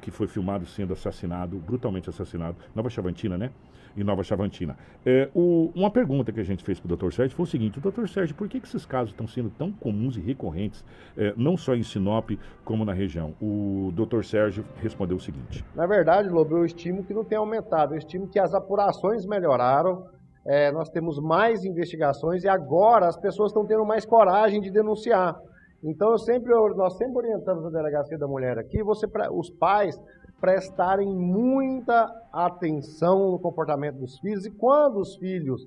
que 0.00 0.10
foi 0.10 0.26
filmado 0.26 0.66
sendo 0.66 0.92
assassinado, 0.92 1.56
brutalmente 1.58 2.08
assassinado, 2.08 2.56
Nova 2.74 2.88
Chavantina, 2.88 3.36
né? 3.36 3.50
Em 3.96 4.04
Nova 4.04 4.22
Chavantina. 4.22 4.76
É, 5.04 5.28
o- 5.34 5.72
uma 5.74 5.90
pergunta 5.90 6.30
que 6.30 6.38
a 6.38 6.44
gente 6.44 6.62
fez 6.62 6.78
para 6.78 6.92
o 6.92 6.96
Dr. 6.96 7.10
Sérgio 7.12 7.36
foi 7.36 7.42
o 7.44 7.46
seguinte: 7.46 7.80
Dr. 7.80 8.06
Sérgio, 8.06 8.34
por 8.36 8.48
que, 8.48 8.60
que 8.60 8.66
esses 8.66 8.86
casos 8.86 9.10
estão 9.10 9.26
sendo 9.26 9.50
tão 9.50 9.72
comuns 9.72 10.16
e 10.16 10.20
recorrentes, 10.20 10.84
é, 11.16 11.34
não 11.36 11.56
só 11.56 11.74
em 11.74 11.82
Sinop, 11.82 12.30
como 12.64 12.84
na 12.84 12.92
região? 12.92 13.34
O 13.42 13.92
Dr. 13.96 14.22
Sérgio 14.22 14.64
respondeu 14.80 15.16
o 15.16 15.20
seguinte. 15.20 15.64
Na 15.74 15.86
verdade, 15.86 16.28
Lobo, 16.28 16.58
eu 16.58 16.64
estimo 16.64 17.02
que 17.02 17.12
não 17.12 17.24
tem 17.24 17.36
aumentado. 17.38 17.94
Eu 17.94 17.98
estimo 17.98 18.28
que 18.28 18.38
as 18.38 18.54
apurações 18.54 19.26
melhoraram. 19.26 20.06
É, 20.48 20.72
nós 20.72 20.88
temos 20.88 21.20
mais 21.20 21.62
investigações 21.62 22.42
e 22.42 22.48
agora 22.48 23.06
as 23.06 23.18
pessoas 23.18 23.50
estão 23.50 23.66
tendo 23.66 23.84
mais 23.84 24.06
coragem 24.06 24.62
de 24.62 24.70
denunciar. 24.70 25.36
Então, 25.84 26.12
eu 26.12 26.18
sempre, 26.18 26.50
nós 26.74 26.96
sempre 26.96 27.18
orientamos 27.18 27.66
a 27.66 27.70
delegacia 27.70 28.16
da 28.16 28.26
mulher 28.26 28.58
aqui, 28.58 28.82
você, 28.82 29.06
os 29.30 29.50
pais, 29.50 29.94
prestarem 30.40 31.06
muita 31.06 32.08
atenção 32.32 33.30
no 33.30 33.38
comportamento 33.38 33.98
dos 33.98 34.18
filhos 34.20 34.46
e 34.46 34.50
quando 34.50 34.98
os 35.00 35.16
filhos 35.16 35.60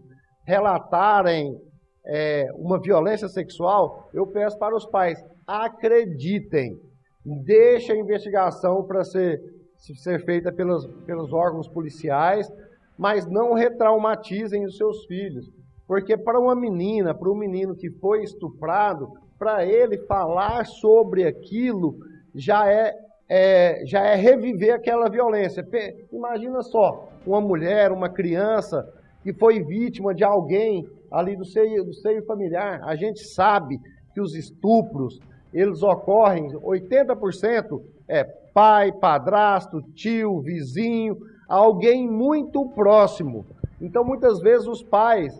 relatarem 0.46 1.56
é, 2.06 2.48
uma 2.56 2.80
violência 2.80 3.28
sexual, 3.28 4.10
eu 4.14 4.26
peço 4.26 4.58
para 4.58 4.76
os 4.76 4.86
pais, 4.88 5.24
acreditem, 5.46 6.76
deixe 7.46 7.92
a 7.92 7.96
investigação 7.96 8.84
para 8.84 9.04
ser, 9.04 9.40
ser 9.78 10.26
feita 10.26 10.52
pelos, 10.52 10.88
pelos 11.06 11.32
órgãos 11.32 11.68
policiais, 11.68 12.48
mas 13.02 13.26
não 13.26 13.54
retraumatizem 13.56 14.64
os 14.64 14.78
seus 14.78 15.06
filhos. 15.08 15.50
Porque 15.88 16.16
para 16.16 16.40
uma 16.40 16.54
menina, 16.54 17.16
para 17.16 17.32
um 17.32 17.36
menino 17.36 17.76
que 17.76 17.90
foi 17.90 18.22
estuprado, 18.22 19.12
para 19.40 19.66
ele 19.66 19.98
falar 20.06 20.68
sobre 20.68 21.26
aquilo 21.26 21.98
já 22.36 22.72
é, 22.72 22.94
é, 23.28 23.84
já 23.88 24.02
é 24.02 24.14
reviver 24.14 24.76
aquela 24.76 25.10
violência. 25.10 25.68
Imagina 26.14 26.62
só, 26.62 27.10
uma 27.26 27.42
mulher, 27.42 27.92
uma 27.92 28.08
criança 28.08 28.88
que 29.24 29.34
foi 29.34 29.64
vítima 29.64 30.14
de 30.14 30.24
alguém 30.24 30.88
ali 31.12 31.36
do 31.36 31.44
seio, 31.44 31.84
do 31.84 31.96
seio 31.96 32.24
familiar. 32.24 32.82
A 32.84 32.96
gente 32.96 33.24
sabe 33.24 33.80
que 34.14 34.22
os 34.22 34.36
estupros, 34.36 35.20
eles 35.52 35.82
ocorrem, 35.82 36.50
80% 36.50 37.82
é 38.08 38.24
pai, 38.54 38.92
padrasto, 38.92 39.82
tio, 39.96 40.40
vizinho, 40.42 41.18
alguém 41.52 42.10
muito 42.10 42.66
próximo. 42.70 43.46
Então, 43.82 44.04
muitas 44.04 44.40
vezes, 44.40 44.68
os 44.68 44.82
pais, 44.84 45.34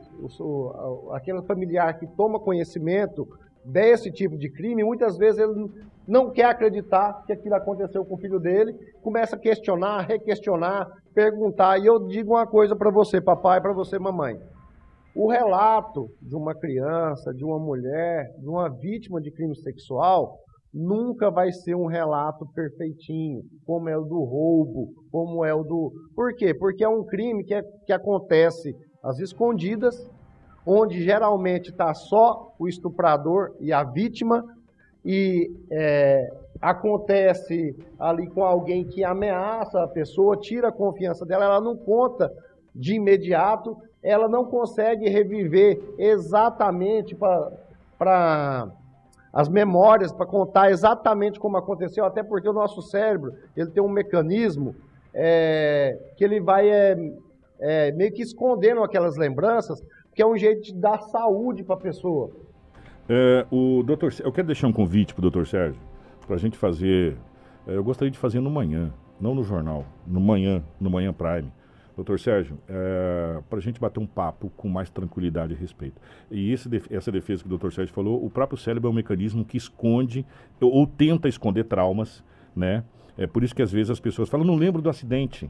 aquele 1.12 1.42
familiar 1.44 1.98
que 1.98 2.08
toma 2.08 2.40
conhecimento 2.40 3.28
desse 3.64 4.12
tipo 4.12 4.38
de 4.38 4.50
crime, 4.50 4.84
muitas 4.84 5.18
vezes 5.18 5.40
ele 5.40 5.72
não 6.08 6.32
quer 6.32 6.46
acreditar 6.46 7.24
que 7.26 7.32
aquilo 7.32 7.56
aconteceu 7.56 8.04
com 8.04 8.16
o 8.16 8.18
filho 8.18 8.40
dele, 8.40 8.74
começa 9.02 9.36
a 9.36 9.40
questionar, 9.40 10.02
requestionar, 10.02 10.90
perguntar. 11.14 11.78
E 11.78 11.86
eu 11.86 12.08
digo 12.08 12.34
uma 12.34 12.48
coisa 12.48 12.76
para 12.76 12.90
você, 12.90 13.22
papai, 13.22 13.62
para 13.62 13.72
você, 13.72 14.00
mamãe. 14.00 14.38
O 15.16 15.30
relato 15.30 16.10
de 16.22 16.36
uma 16.36 16.56
criança, 16.56 17.34
de 17.34 17.46
uma 17.46 17.60
mulher, 17.60 18.34
de 18.40 18.50
uma 18.50 18.68
vítima 18.70 19.22
de 19.22 19.30
crime 19.30 19.56
sexual, 19.56 20.40
nunca 20.74 21.30
vai 21.30 21.52
ser 21.52 21.76
um 21.76 21.86
relato 21.86 22.46
perfeitinho, 22.54 23.44
como 23.66 23.90
é 23.90 23.98
o 23.98 24.06
do 24.06 24.24
roubo, 24.24 24.94
como 25.12 25.44
é 25.44 25.54
o 25.54 25.64
do. 25.64 25.92
Por 26.16 26.34
quê? 26.34 26.54
Porque 26.54 26.84
é 26.84 26.90
um 26.90 27.04
crime 27.04 27.44
que, 27.44 27.54
é, 27.54 27.62
que 27.86 27.92
acontece 27.92 28.76
às 29.04 29.20
escondidas, 29.20 30.10
onde 30.66 31.04
geralmente 31.04 31.72
está 31.72 31.94
só 31.94 32.54
o 32.58 32.68
estuprador 32.68 33.56
e 33.60 33.74
a 33.74 33.84
vítima, 33.84 34.46
e 35.04 35.52
é, 35.72 36.32
acontece 36.62 37.76
ali 38.00 38.28
com 38.28 38.44
alguém 38.44 38.86
que 38.86 39.04
ameaça 39.04 39.84
a 39.84 39.88
pessoa, 39.88 40.38
tira 40.38 40.70
a 40.70 40.72
confiança 40.72 41.26
dela, 41.26 41.46
ela 41.46 41.62
não 41.62 41.76
conta 41.76 42.32
de 42.74 42.94
imediato, 42.94 43.76
ela 44.02 44.30
não 44.30 44.46
consegue 44.46 45.10
reviver 45.10 45.82
exatamente 45.98 47.16
para 47.98 48.72
as 49.34 49.48
memórias, 49.48 50.12
para 50.12 50.26
contar 50.26 50.72
exatamente 50.72 51.40
como 51.40 51.58
aconteceu, 51.58 52.06
até 52.06 52.22
porque 52.22 52.48
o 52.48 52.54
nosso 52.54 52.82
cérebro 52.82 53.34
ele 53.56 53.70
tem 53.70 53.82
um 53.82 53.90
mecanismo 53.90 54.76
é, 55.14 55.98
que 56.18 56.24
ele 56.24 56.40
vai 56.40 56.70
é, 56.70 56.98
é, 57.60 57.92
meio 57.92 58.12
que 58.12 58.22
escondendo 58.22 58.84
aquelas 58.84 59.16
lembranças, 59.18 59.82
que 60.14 60.22
é 60.22 60.26
um 60.26 60.38
jeito 60.38 60.64
de 60.64 60.74
dar 60.74 61.00
saúde 61.04 61.64
para 61.64 61.76
a 61.76 61.80
pessoa. 61.80 62.30
É, 63.08 63.46
o 63.52 63.84
doutor, 63.84 64.14
eu 64.24 64.32
quero 64.32 64.48
deixar 64.48 64.68
um 64.68 64.74
convite 64.74 65.14
para 65.14 65.20
o 65.20 65.24
doutor 65.24 65.48
Sérgio, 65.48 65.82
para 66.26 66.36
a 66.36 66.40
gente 66.40 66.58
fazer. 66.58 67.18
é, 67.68 67.76
eu 67.76 67.84
gostaria 67.84 68.12
de 68.12 68.18
fazer 68.18 68.40
no 68.42 68.50
manhã, 68.50 68.92
não 69.20 69.34
no 69.34 69.44
jornal, 69.44 69.86
no 70.06 70.20
manhã, 70.20 70.64
no 70.80 70.90
manhã 70.90 71.14
Prime. 71.14 71.52
Doutor 72.02 72.20
Sérgio, 72.20 72.58
é, 72.68 73.42
para 73.48 73.60
a 73.60 73.62
gente 73.62 73.80
bater 73.80 74.00
um 74.00 74.08
papo 74.08 74.52
com 74.58 74.68
mais 74.68 74.90
tranquilidade 74.90 75.54
a 75.54 75.58
respeito. 75.58 76.02
E 76.32 76.52
esse, 76.52 76.68
essa 76.90 77.12
defesa 77.12 77.44
que 77.44 77.48
o 77.48 77.50
doutor 77.50 77.72
Sérgio 77.72 77.94
falou, 77.94 78.26
o 78.26 78.28
próprio 78.28 78.58
cérebro 78.58 78.88
é 78.90 78.92
um 78.92 78.96
mecanismo 78.96 79.46
que 79.46 79.56
esconde 79.56 80.26
ou, 80.60 80.72
ou 80.72 80.88
tenta 80.88 81.30
esconder 81.30 81.66
traumas, 81.66 82.24
né? 82.56 82.84
É 83.16 83.28
por 83.28 83.44
isso 83.44 83.54
que 83.54 83.62
às 83.62 83.72
vezes 83.72 83.92
as 83.92 84.00
pessoas 84.00 84.30
falam, 84.30 84.44
não 84.48 84.56
lembro 84.56 84.82
do 84.82 84.90
acidente. 84.90 85.48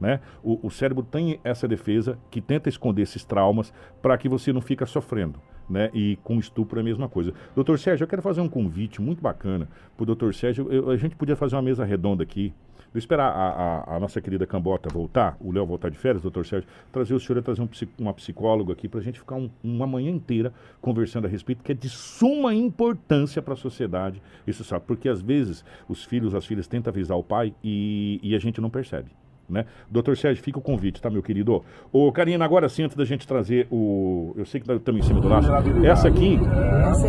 Né? 0.00 0.20
O, 0.42 0.68
o 0.68 0.70
cérebro 0.70 1.02
tem 1.02 1.40
essa 1.42 1.66
defesa 1.66 2.16
que 2.30 2.40
tenta 2.40 2.68
esconder 2.68 3.02
esses 3.02 3.24
traumas 3.24 3.72
para 4.00 4.16
que 4.16 4.28
você 4.28 4.52
não 4.52 4.60
fica 4.60 4.86
sofrendo. 4.86 5.40
Né? 5.68 5.90
E 5.92 6.16
com 6.22 6.38
estupro 6.38 6.78
é 6.78 6.82
a 6.82 6.84
mesma 6.84 7.08
coisa. 7.08 7.32
Doutor 7.56 7.76
Sérgio, 7.76 8.04
eu 8.04 8.08
quero 8.08 8.22
fazer 8.22 8.40
um 8.40 8.48
convite 8.48 9.02
muito 9.02 9.20
bacana 9.20 9.68
para 9.96 10.02
o 10.04 10.06
doutor 10.06 10.32
Sérgio. 10.32 10.70
Eu- 10.72 10.90
a 10.90 10.96
gente 10.96 11.16
podia 11.16 11.34
fazer 11.34 11.56
uma 11.56 11.62
mesa 11.62 11.84
redonda 11.84 12.22
aqui. 12.22 12.54
Vou 12.92 12.98
esperar 12.98 13.26
a, 13.30 13.48
a- 13.92 13.96
a 13.96 14.00
nossa 14.00 14.20
querida 14.20 14.46
Cambota 14.46 14.88
voltar, 14.92 15.36
o 15.40 15.50
Léo 15.50 15.64
voltar 15.64 15.88
de 15.90 15.96
férias, 15.96 16.22
doutor 16.22 16.44
Sérgio, 16.44 16.68
trazer 16.92 17.14
o 17.14 17.20
senhor 17.20 17.38
e 17.38 17.42
trazer 17.42 17.62
um 17.62 17.68
uma 17.98 18.12
psicóloga 18.12 18.72
aqui 18.74 18.86
para 18.88 19.00
a 19.00 19.02
gente 19.02 19.18
ficar 19.18 19.36
um- 19.36 19.48
uma 19.64 19.86
manhã 19.86 20.10
inteira 20.10 20.52
conversando 20.80 21.26
a 21.26 21.28
respeito, 21.28 21.62
que 21.62 21.72
é 21.72 21.74
de 21.74 21.88
suma 21.88 22.54
importância 22.54 23.40
para 23.40 23.54
a 23.54 23.56
sociedade. 23.56 24.20
Isso 24.46 24.62
sabe, 24.64 24.84
porque 24.86 25.08
às 25.08 25.22
vezes 25.22 25.64
os 25.88 26.04
filhos, 26.04 26.34
as 26.34 26.44
filhas 26.44 26.66
tentam 26.66 26.90
avisar 26.90 27.16
o 27.16 27.22
pai 27.22 27.54
e, 27.64 28.20
e 28.22 28.34
a 28.34 28.38
gente 28.38 28.60
não 28.60 28.68
percebe 28.70 29.10
né? 29.48 29.66
Doutor 29.90 30.16
Sérgio, 30.16 30.42
fica 30.42 30.58
o 30.58 30.62
convite, 30.62 31.02
tá, 31.02 31.10
meu 31.10 31.22
querido? 31.22 31.62
Ô, 31.92 32.10
Karina, 32.10 32.42
agora 32.42 32.68
sim, 32.70 32.84
antes 32.84 32.96
da 32.96 33.04
gente 33.04 33.26
trazer 33.26 33.66
o. 33.70 34.32
Eu 34.36 34.46
sei 34.46 34.60
que 34.60 34.72
estamos 34.72 35.04
em 35.04 35.06
cima 35.06 35.20
do 35.20 35.28
laço. 35.28 35.50
Essa 35.84 36.08
aqui 36.08 36.38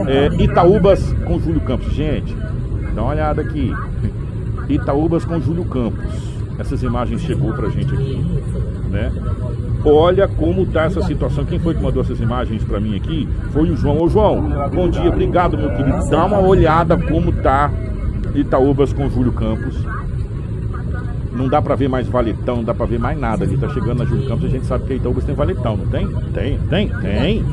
é 0.09 0.43
Itaúbas 0.43 1.13
com 1.25 1.39
Júlio 1.39 1.61
Campos. 1.61 1.93
Gente, 1.93 2.33
dá 2.93 3.01
uma 3.03 3.11
olhada 3.11 3.41
aqui. 3.41 3.71
Itaúbas 4.69 5.25
com 5.25 5.39
Júlio 5.39 5.65
Campos. 5.65 6.33
Essas 6.59 6.83
imagens 6.83 7.21
chegou 7.21 7.53
pra 7.53 7.69
gente 7.69 7.93
aqui, 7.93 8.23
né? 8.89 9.11
Olha 9.83 10.27
como 10.27 10.65
tá 10.65 10.83
essa 10.83 11.01
situação. 11.01 11.43
Quem 11.45 11.59
foi 11.59 11.73
que 11.73 11.81
mandou 11.81 12.01
essas 12.01 12.19
imagens 12.19 12.63
pra 12.63 12.79
mim 12.79 12.95
aqui? 12.95 13.27
Foi 13.51 13.69
o 13.69 13.75
João. 13.75 14.01
Ô, 14.01 14.07
João, 14.07 14.41
bom 14.73 14.87
dia, 14.87 15.09
obrigado, 15.09 15.57
meu 15.57 15.69
querido. 15.71 16.09
Dá 16.09 16.25
uma 16.25 16.39
olhada 16.39 16.95
como 16.97 17.31
tá 17.31 17.71
Itaúbas 18.35 18.93
com 18.93 19.09
Júlio 19.09 19.33
Campos. 19.33 19.75
Não 21.33 21.49
dá 21.49 21.61
pra 21.61 21.75
ver 21.75 21.89
mais 21.89 22.07
valetão, 22.07 22.57
não 22.57 22.63
dá 22.63 22.73
pra 22.73 22.85
ver 22.85 22.99
mais 22.99 23.19
nada 23.19 23.43
ali. 23.43 23.57
Tá 23.57 23.67
chegando 23.69 23.99
na 23.99 24.05
Júlio 24.05 24.27
Campos, 24.27 24.45
a 24.45 24.49
gente 24.49 24.65
sabe 24.65 24.85
que 24.85 24.93
Itaúbas 24.93 25.25
tem 25.25 25.35
valetão, 25.35 25.75
não 25.75 25.87
tem? 25.87 26.07
Tem, 26.33 26.59
tem, 26.69 26.87
tem. 26.87 27.45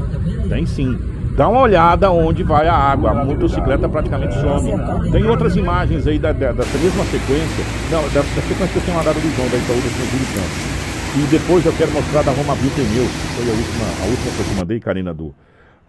Tem 0.49 0.67
sim. 0.67 0.99
Dá 1.41 1.49
uma 1.49 1.63
olhada 1.63 2.11
onde 2.11 2.43
vai 2.43 2.69
a 2.69 2.75
água. 2.75 3.13
A 3.13 3.25
motocicleta 3.25 3.89
praticamente 3.89 4.35
some. 4.35 4.73
Tem 5.11 5.25
outras 5.25 5.57
imagens 5.57 6.07
aí 6.07 6.19
da, 6.19 6.33
da- 6.33 6.53
dessa 6.53 6.77
mesma 6.77 7.03
sequência. 7.07 7.65
Não, 7.91 8.03
da, 8.03 8.21
da 8.21 8.43
sequência 8.43 8.69
que 8.69 8.77
eu 8.77 8.83
tenho 8.83 8.95
mandado 8.99 9.15
do 9.15 9.35
João, 9.35 9.49
da 9.49 9.57
Júlio 9.57 10.27
Campos. 10.37 11.17
E 11.17 11.39
depois 11.39 11.65
eu 11.65 11.73
quero 11.73 11.93
mostrar 11.93 12.23
da 12.25 12.31
Romavil 12.31 12.71
Pneus. 12.73 13.11
Foi 13.35 13.49
a 13.49 13.55
última, 13.57 13.85
a 13.87 14.07
última 14.11 14.33
que 14.33 14.39
eu 14.39 14.45
te 14.45 14.61
mandei, 14.61 14.81
Karina 14.81 15.15
Du. 15.15 15.35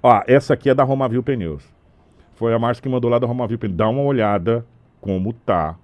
Ó, 0.01 0.21
essa 0.25 0.53
aqui 0.53 0.69
é 0.69 0.73
da 0.73 0.85
Romavil 0.85 1.21
Pneus. 1.21 1.65
Foi 2.35 2.53
a 2.53 2.57
Márcia 2.57 2.81
que 2.81 2.87
mandou 2.87 3.11
lá 3.11 3.19
da 3.19 3.27
Romavil 3.27 3.59
Pneus. 3.59 3.75
Dá 3.75 3.89
uma 3.89 4.03
olhada 4.03 4.65
como 5.01 5.33
tá 5.33 5.75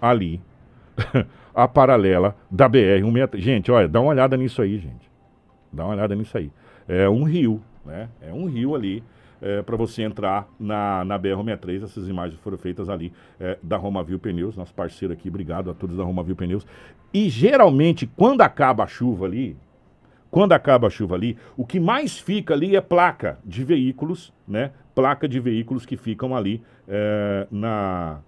ali 0.00 0.40
a 1.54 1.68
paralela 1.68 2.34
da 2.50 2.70
BR-163. 2.70 3.38
Gente, 3.38 3.70
olha, 3.70 3.86
dá 3.86 4.00
uma 4.00 4.08
olhada 4.08 4.34
nisso 4.34 4.62
aí, 4.62 4.78
gente. 4.78 5.10
Dá 5.70 5.84
uma 5.84 5.92
olhada 5.92 6.14
nisso 6.14 6.38
aí. 6.38 6.50
É 6.88 7.06
um 7.06 7.22
rio, 7.22 7.60
né? 7.84 8.08
É 8.20 8.32
um 8.32 8.46
rio 8.46 8.74
ali 8.74 9.02
para 9.64 9.74
você 9.74 10.02
entrar 10.02 10.46
na, 10.58 11.02
na 11.02 11.18
BR-163. 11.18 11.84
Essas 11.84 12.08
imagens 12.08 12.38
foram 12.40 12.58
feitas 12.58 12.90
ali 12.90 13.10
é, 13.40 13.58
da 13.62 13.78
Romavil 13.78 14.18
Pneus, 14.18 14.54
nosso 14.54 14.74
parceiro 14.74 15.14
aqui. 15.14 15.30
Obrigado 15.30 15.70
a 15.70 15.74
todos 15.74 15.96
da 15.96 16.04
Romavil 16.04 16.36
Pneus. 16.36 16.66
E 17.12 17.28
geralmente, 17.30 18.06
quando 18.06 18.42
acaba 18.42 18.84
a 18.84 18.86
chuva 18.86 19.24
ali, 19.24 19.56
quando 20.30 20.52
acaba 20.52 20.86
a 20.86 20.90
chuva 20.90 21.16
ali, 21.16 21.36
o 21.56 21.66
que 21.66 21.80
mais 21.80 22.18
fica 22.18 22.54
ali 22.54 22.76
é 22.76 22.80
placa 22.80 23.38
de 23.44 23.64
veículos, 23.64 24.32
né? 24.46 24.70
Placa 24.94 25.26
de 25.26 25.40
veículos 25.40 25.84
que 25.84 25.96
ficam 25.96 26.36
ali 26.36 26.62
é, 26.86 27.48
na, 27.50 28.20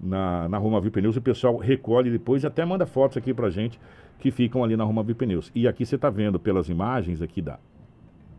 na, 0.00 0.48
na 0.48 0.58
Romavil 0.58 0.90
Pneus. 0.90 1.16
O 1.16 1.20
pessoal 1.20 1.56
recolhe 1.56 2.10
depois 2.10 2.42
e 2.42 2.46
até 2.46 2.64
manda 2.64 2.86
fotos 2.86 3.16
aqui 3.18 3.34
pra 3.34 3.50
gente 3.50 3.78
que 4.18 4.30
ficam 4.30 4.64
ali 4.64 4.76
na 4.76 4.84
Romavil 4.84 5.14
Pneus. 5.14 5.50
E 5.54 5.68
aqui 5.68 5.84
você 5.84 5.98
tá 5.98 6.08
vendo 6.08 6.38
pelas 6.38 6.68
imagens 6.68 7.20
aqui 7.20 7.42
da, 7.42 7.58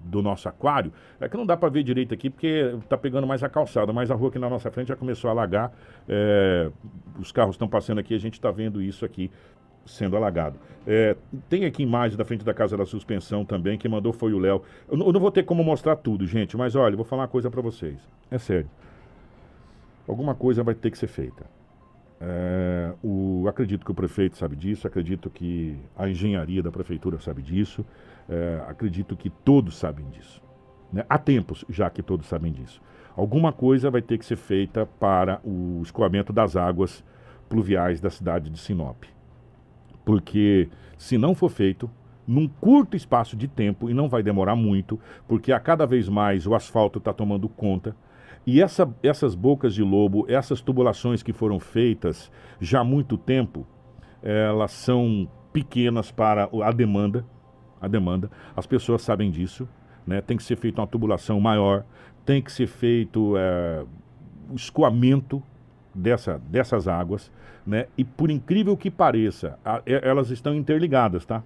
do 0.04 0.22
nosso 0.22 0.47
aquário, 0.49 0.91
é 1.20 1.28
que 1.30 1.38
não 1.38 1.45
dá 1.45 1.56
para 1.56 1.70
ver 1.70 1.84
direito 1.84 2.14
aqui 2.14 2.30
porque 2.30 2.76
tá 2.89 2.97
pegando 2.97 3.26
mais 3.26 3.43
a 3.43 3.49
calçada, 3.49 3.91
mas 3.93 4.12
a 4.12 4.16
rua 4.16 4.30
aqui 4.30 4.39
na 4.39 4.49
nossa 4.49 4.70
frente 4.70 4.88
já 4.89 4.95
começou 4.95 5.30
a 5.30 5.32
alagar, 5.32 5.72
é, 6.08 6.70
os 7.20 7.32
carros 7.32 7.56
estão 7.56 7.68
passando 7.68 7.99
aqui, 7.99 8.14
a 8.14 8.20
gente 8.20 8.34
está 8.34 8.51
vendo 8.51 8.82
isso 8.82 9.06
aqui 9.06 9.32
sendo 9.86 10.16
alagado. 10.16 10.58
É, 10.88 11.16
tem 11.49 11.66
aqui 11.66 11.84
imagem 11.84 12.18
da 12.18 12.24
frente 12.24 12.43
da 12.45 12.54
Casa 12.54 12.78
da 12.78 12.86
Suspensão 12.86 13.43
também, 13.43 13.78
quem 13.78 13.89
mandou 13.91 14.14
foi 14.14 14.34
o 14.34 14.39
Léo. 14.39 14.62
Eu, 14.89 14.97
não- 14.97 15.08
eu 15.08 15.14
não 15.14 15.20
vou 15.20 15.32
ter 15.32 15.43
como 15.43 15.64
mostrar 15.64 15.95
tudo, 15.97 16.26
gente, 16.26 16.56
mas 16.56 16.76
olha, 16.76 16.95
vou 16.95 17.06
falar 17.06 17.24
uma 17.24 17.28
coisa 17.28 17.49
para 17.51 17.62
vocês. 17.62 17.97
É 18.32 18.38
sério. 18.38 18.70
Alguma 20.08 20.36
coisa 20.36 20.64
vai 20.64 20.76
ter 20.76 20.91
que 20.91 20.97
ser 20.97 21.08
feita. 21.08 21.45
É, 22.26 22.93
o, 23.03 23.45
acredito 23.49 23.84
que 23.84 23.91
o 23.91 23.93
prefeito 23.93 24.38
sabe 24.38 24.55
disso, 24.55 24.88
acredito 24.88 25.30
que 25.30 25.78
a 25.93 26.07
engenharia 26.07 26.63
da 26.63 26.71
prefeitura 26.71 27.19
sabe 27.19 27.41
disso, 27.41 27.86
é, 28.30 28.63
acredito 28.65 29.17
que 29.17 29.30
todos 29.30 29.76
sabem 29.76 30.09
disso. 30.09 30.41
né? 30.91 31.05
Há 31.09 31.17
tempos 31.17 31.65
já 31.67 31.89
que 31.89 32.01
todos 32.01 32.26
sabem 32.28 32.53
disso. 32.53 32.82
Alguma 33.13 33.51
coisa 33.51 33.91
vai 33.91 34.01
ter 34.01 34.17
que 34.17 34.26
ser 34.26 34.38
feita 34.38 34.86
para 34.86 35.41
o 35.43 35.82
escoamento 35.84 36.32
das 36.32 36.55
águas 36.55 37.03
pluviais 37.49 37.99
da 37.99 38.09
cidade 38.09 38.49
de 38.49 38.57
Sinop. 38.57 39.03
Porque 40.05 40.69
se 40.97 41.17
não 41.17 41.36
for 41.36 41.49
feito, 41.49 41.91
num 42.26 42.47
curto 42.47 42.95
espaço 42.95 43.36
de 43.36 43.49
tempo, 43.49 43.89
e 43.89 43.93
não 43.93 44.07
vai 44.07 44.24
demorar 44.24 44.55
muito, 44.55 44.97
porque 45.28 45.51
a 45.51 45.59
cada 45.59 45.86
vez 45.86 46.07
mais 46.07 46.47
o 46.47 46.55
asfalto 46.55 46.99
está 46.99 47.11
tomando 47.11 47.49
conta, 47.49 47.93
e 48.46 48.62
essa, 48.62 48.94
essas 49.02 49.36
bocas 49.36 49.74
de 49.74 49.82
lobo, 49.82 50.26
essas 50.28 50.62
tubulações 50.62 51.24
que 51.24 51.32
foram 51.32 51.60
feitas 51.60 52.32
já 52.60 52.82
há 52.82 52.84
muito 52.84 53.18
tempo, 53.18 53.66
elas 54.22 54.72
são 54.72 55.28
pequenas 55.52 56.12
para 56.12 56.50
a 56.64 56.72
demanda. 56.72 57.26
A 57.80 57.88
demanda. 57.88 58.30
As 58.56 58.66
pessoas 58.66 59.02
sabem 59.02 59.30
disso. 59.30 59.68
Né? 60.06 60.22
Tem 60.22 60.36
que 60.36 60.44
ser 60.44 60.58
feita 60.58 60.82
uma 60.82 60.88
tubulação 60.88 61.39
maior, 61.39 61.86
tem 62.26 62.41
que 62.41 62.52
ser 62.52 62.68
feito 62.68 63.36
é, 63.38 63.86
o 64.50 64.56
escoamento 64.56 65.41
dessa, 65.94 66.38
dessas 66.39 66.88
águas. 66.88 67.32
Né? 67.66 67.88
E 67.98 68.04
por 68.04 68.30
incrível 68.30 68.76
que 68.76 68.91
pareça, 68.91 69.58
a, 69.64 69.82
elas 69.86 70.30
estão 70.30 70.54
interligadas, 70.54 71.26
tá? 71.26 71.44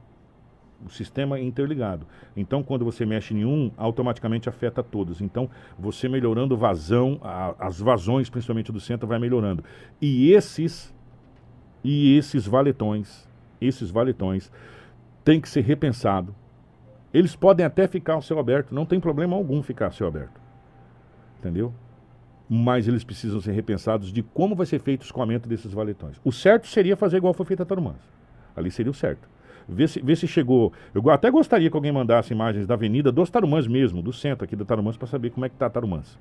O 0.86 0.90
sistema 0.90 1.40
interligado. 1.40 2.06
Então, 2.36 2.62
quando 2.62 2.86
você 2.86 3.06
mexe 3.06 3.34
em 3.34 3.46
um, 3.46 3.72
automaticamente 3.78 4.48
afeta 4.48 4.84
todos. 4.84 5.22
Então, 5.22 5.50
você 5.78 6.08
melhorando 6.08 6.56
vazão, 6.56 7.20
a, 7.24 7.56
as 7.60 7.80
vazões, 7.80 8.30
principalmente 8.30 8.72
do 8.72 8.80
centro, 8.80 9.08
vai 9.08 9.20
melhorando. 9.20 9.64
E 10.02 10.32
esses, 10.32 10.94
e 11.84 12.16
esses 12.18 12.46
valetões, 12.46 13.28
esses 13.60 13.90
valetões, 13.90 14.52
tem 15.24 15.42
que 15.42 15.50
ser 15.50 15.62
repensado. 15.62 16.34
Eles 17.14 17.36
podem 17.36 17.66
até 17.66 17.88
ficar 17.88 18.14
ao 18.14 18.22
céu 18.22 18.38
aberto, 18.38 18.74
não 18.74 18.86
tem 18.86 19.00
problema 19.00 19.36
algum 19.36 19.64
ficar 19.64 19.86
ao 19.86 19.92
céu 19.92 20.08
aberto. 20.08 20.40
Entendeu? 21.40 21.74
Mas 22.50 22.88
eles 22.88 23.04
precisam 23.04 23.42
ser 23.42 23.52
repensados 23.52 24.12
de 24.12 24.22
como 24.22 24.56
vai 24.56 24.66
ser 24.66 24.80
feito 24.80 25.02
o 25.02 25.06
escoamento 25.06 25.50
desses 25.50 25.74
valetões. 25.74 26.18
O 26.24 26.32
certo 26.32 26.68
seria 26.68 26.96
fazer 26.96 27.18
igual 27.18 27.34
foi 27.34 27.46
feito 27.46 27.64
a 27.64 27.66
Tarumãs. 27.66 27.98
Ali 28.56 28.72
seria 28.72 28.92
o 28.92 28.96
certo 28.96 29.28
Vê 29.68 29.88
se, 29.88 30.02
vê 30.02 30.16
se 30.16 30.28
chegou. 30.28 30.72
Eu 30.94 31.10
até 31.10 31.30
gostaria 31.30 31.70
que 31.70 31.76
alguém 31.76 31.92
mandasse 31.92 32.34
imagens 32.34 32.66
da 32.66 32.76
avenida 32.76 33.12
dos 33.12 33.30
Tarumãs 33.30 33.68
mesmo, 33.68 34.02
do 34.02 34.14
centro 34.14 34.46
aqui 34.46 34.56
da 34.56 34.64
Tarumãs, 34.64 34.96
para 34.96 35.08
saber 35.08 35.30
como 35.32 35.46
é 35.46 35.50
que 35.50 35.62
a 35.64 35.70
Tarumãs. 35.70 36.18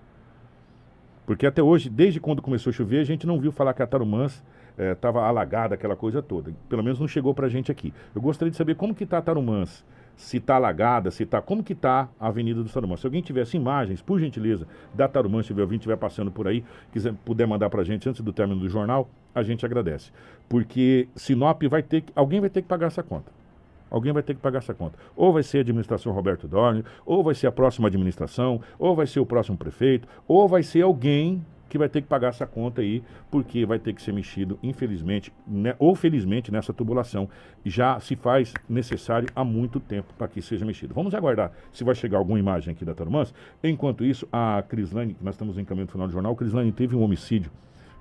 Porque 1.27 1.45
até 1.45 1.63
hoje, 1.63 1.91
desde 1.91 2.21
quando 2.21 2.41
começou 2.41 2.71
a 2.71 2.73
chover, 2.73 3.01
a 3.01 3.05
gente 3.05 3.27
não 3.27 3.39
viu 3.41 3.51
falar 3.51 3.75
que 3.75 3.83
a 3.83 3.87
Tarumãs 3.87 4.43
estava 4.79 5.21
eh, 5.21 5.25
alagada, 5.25 5.75
aquela 5.75 5.97
coisa 5.97 6.23
toda. 6.23 6.53
Pelo 6.69 6.85
menos 6.85 7.01
não 7.01 7.09
chegou 7.09 7.35
para 7.35 7.47
a 7.47 7.49
gente 7.49 7.71
aqui. 7.71 7.93
Eu 8.15 8.23
gostaria 8.23 8.51
de 8.51 8.57
saber 8.57 8.77
como 8.77 8.95
que 8.95 9.05
está 9.05 9.21
Tarumãs. 9.21 9.85
Se 10.17 10.39
está 10.39 10.55
alagada, 10.55 11.11
se 11.11 11.25
está... 11.25 11.43
Como 11.43 11.63
que 11.63 11.75
está 11.75 12.09
a 12.19 12.29
Avenida 12.29 12.63
dos 12.63 12.73
Tarumãs? 12.73 13.01
Se 13.01 13.07
alguém 13.07 13.21
tivesse 13.21 13.57
imagens, 13.57 14.01
por 14.01 14.19
gentileza, 14.19 14.67
da 14.95 15.07
Tarumãs, 15.07 15.47
se 15.47 15.53
alguém 15.53 15.77
estiver 15.77 15.97
passando 15.97 16.31
por 16.31 16.49
aí, 16.49 16.65
quiser, 16.91 17.13
puder 17.25 17.47
mandar 17.47 17.69
para 17.69 17.83
a 17.83 17.85
gente 17.85 18.09
antes 18.09 18.23
do 18.23 18.33
término 18.33 18.61
do 18.61 18.69
jornal, 18.69 19.11
a 19.35 19.43
gente 19.43 19.67
agradece. 19.67 20.11
Porque 20.49 21.09
Sinop 21.15 21.63
vai 21.65 21.83
ter 21.83 22.03
que... 22.03 22.13
Alguém 22.15 22.41
vai 22.41 22.49
ter 22.49 22.63
que 22.63 22.69
pagar 22.69 22.87
essa 22.87 23.03
conta. 23.03 23.36
Alguém 23.91 24.13
vai 24.13 24.23
ter 24.23 24.35
que 24.35 24.41
pagar 24.41 24.59
essa 24.59 24.75
conta. 24.75 24.99
Ou 25.15 25.33
vai 25.33 25.43
ser 25.43 25.59
a 25.59 25.61
administração 25.61 26.13
Roberto 26.13 26.49
Dorne, 26.49 26.85
ou 27.05 27.23
vai 27.23 27.35
ser 27.35 27.47
a 27.47 27.53
próxima 27.53 27.89
administração, 27.89 28.61
ou 28.79 28.95
vai 28.95 29.07
ser 29.07 29.21
o 29.21 29.27
próximo 29.27 29.57
prefeito, 29.57 30.09
ou 30.27 30.49
vai 30.49 30.63
ser 30.63 30.83
alguém 30.83 31.45
que 31.69 31.79
vai 31.79 31.89
ter 31.89 32.01
que 32.01 32.09
pagar 32.09 32.29
essa 32.29 32.47
conta 32.47 32.81
aí, 32.81 33.03
porque 33.31 33.67
vai 33.67 33.79
ter 33.79 33.93
que 33.93 34.01
ser 34.01 34.13
mexido, 34.13 34.59
infelizmente, 34.63 35.33
né, 35.47 35.75
ou 35.79 35.95
felizmente, 35.95 36.53
nessa 36.53 36.73
tubulação. 36.73 37.29
Já 37.65 37.99
se 37.99 38.15
faz 38.17 38.53
necessário 38.69 39.29
há 39.35 39.45
muito 39.45 39.81
tempo 39.81 40.15
para 40.17 40.29
que 40.29 40.41
seja 40.41 40.65
mexido. 40.65 40.95
Vamos 40.95 41.15
aguardar 41.15 41.53
se 41.73 41.85
vai 41.85 41.95
chegar 41.95 42.19
alguma 42.19 42.39
imagem 42.39 42.73
aqui 42.73 42.85
da 42.85 42.95
Tarumãs. 42.95 43.35
Enquanto 43.63 44.05
isso, 44.05 44.29
a 44.33 44.63
Crislane, 44.69 45.17
nós 45.21 45.35
estamos 45.35 45.59
em 45.59 45.65
caminho 45.65 45.87
do 45.87 45.93
final 45.93 46.07
do 46.07 46.13
jornal, 46.13 46.37
Crislane 46.37 46.73
teve 46.73 46.95
um 46.95 47.03
homicídio 47.03 47.51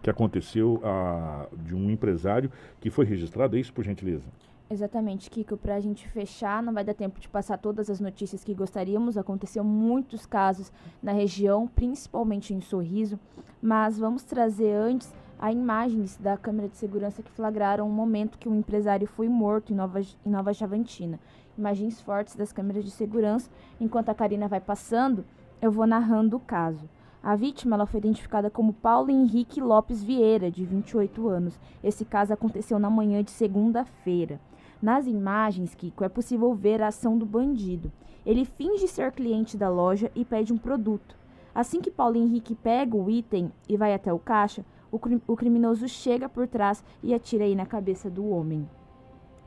que 0.01 0.09
aconteceu 0.09 0.79
a, 0.83 1.47
de 1.65 1.75
um 1.75 1.89
empresário 1.89 2.51
que 2.79 2.91
foi 2.91 3.05
registrado. 3.05 3.57
É 3.57 3.59
isso, 3.59 3.73
por 3.73 3.83
gentileza? 3.83 4.23
Exatamente, 4.68 5.30
Kiko. 5.30 5.57
Para 5.57 5.76
a 5.76 5.80
gente 5.80 6.07
fechar, 6.07 6.63
não 6.63 6.74
vai 6.74 6.84
dar 6.84 6.95
tempo 6.95 7.20
de 7.20 7.30
passar 7.30 7.57
todas 7.57 7.88
as 7.89 7.99
notícias 7.99 8.43
que 8.43 8.53
gostaríamos. 8.53 9.18
Aconteceu 9.18 9.63
muitos 9.63 10.26
casos 10.26 10.72
na 11.03 11.11
região, 11.11 11.68
principalmente 11.68 12.53
em 12.53 12.61
Sorriso. 12.61 13.20
Mas 13.61 13.99
vamos 13.99 14.24
trazer 14.24 14.74
antes 14.74 15.13
a 15.38 15.51
imagens 15.51 16.18
da 16.18 16.36
câmera 16.36 16.68
de 16.68 16.78
segurança 16.78 17.22
que 17.22 17.32
flagraram 17.32 17.88
o 17.88 17.91
momento 17.91 18.39
que 18.39 18.49
um 18.49 18.55
empresário 18.55 19.05
foi 19.05 19.30
morto 19.30 19.72
em 19.72 19.76
Nova, 19.76 20.01
em 20.01 20.30
Nova 20.30 20.51
Chavantina. 20.51 21.20
Imagens 21.55 22.01
fortes 22.01 22.36
das 22.36 22.51
câmeras 22.51 22.84
de 22.84 22.91
segurança. 22.91 23.49
Enquanto 23.80 24.09
a 24.09 24.16
Karina 24.16 24.47
vai 24.47 24.59
passando, 24.59 25.24
eu 25.61 25.72
vou 25.72 25.86
narrando 25.86 26.38
o 26.38 26.39
caso. 26.39 26.89
A 27.22 27.36
vítima 27.36 27.76
ela 27.76 27.86
foi 27.86 27.99
identificada 27.99 28.49
como 28.49 28.74
Paulo 28.74 29.09
Henrique 29.09 29.59
Lopes 29.61 30.03
Vieira, 30.03 30.49
de 30.51 30.63
28 30.63 31.28
anos. 31.28 31.59
Esse 31.84 32.05
caso 32.05 32.34
aconteceu 32.34 32.78
na 32.78 32.89
manhã 32.89 33.24
de 33.24 33.32
segunda-feira. 33.32 34.39
Nas 34.82 35.07
imagens, 35.07 35.73
Kiko, 35.73 36.03
é 36.03 36.09
possível 36.09 36.53
ver 36.53 36.82
a 36.82 36.88
ação 36.88 37.17
do 37.17 37.26
bandido. 37.26 37.91
Ele 38.26 38.45
finge 38.45 38.88
ser 38.88 39.11
cliente 39.11 39.57
da 39.57 39.69
loja 39.69 40.11
e 40.15 40.26
pede 40.26 40.51
um 40.51 40.57
produto. 40.57 41.15
Assim 41.53 41.80
que 41.80 41.91
Paulo 41.91 42.17
Henrique 42.17 42.53
pega 42.55 42.97
o 42.97 43.09
item 43.09 43.51
e 43.69 43.78
vai 43.78 43.93
até 43.93 44.11
o 44.11 44.19
caixa, 44.19 44.65
o, 44.91 44.99
o 45.28 45.36
criminoso 45.36 45.88
chega 45.88 46.28
por 46.28 46.47
trás 46.47 46.84
e 47.01 47.13
atira 47.13 47.45
aí 47.45 47.55
na 47.55 47.65
cabeça 47.65 48.09
do 48.09 48.28
homem. 48.28 48.67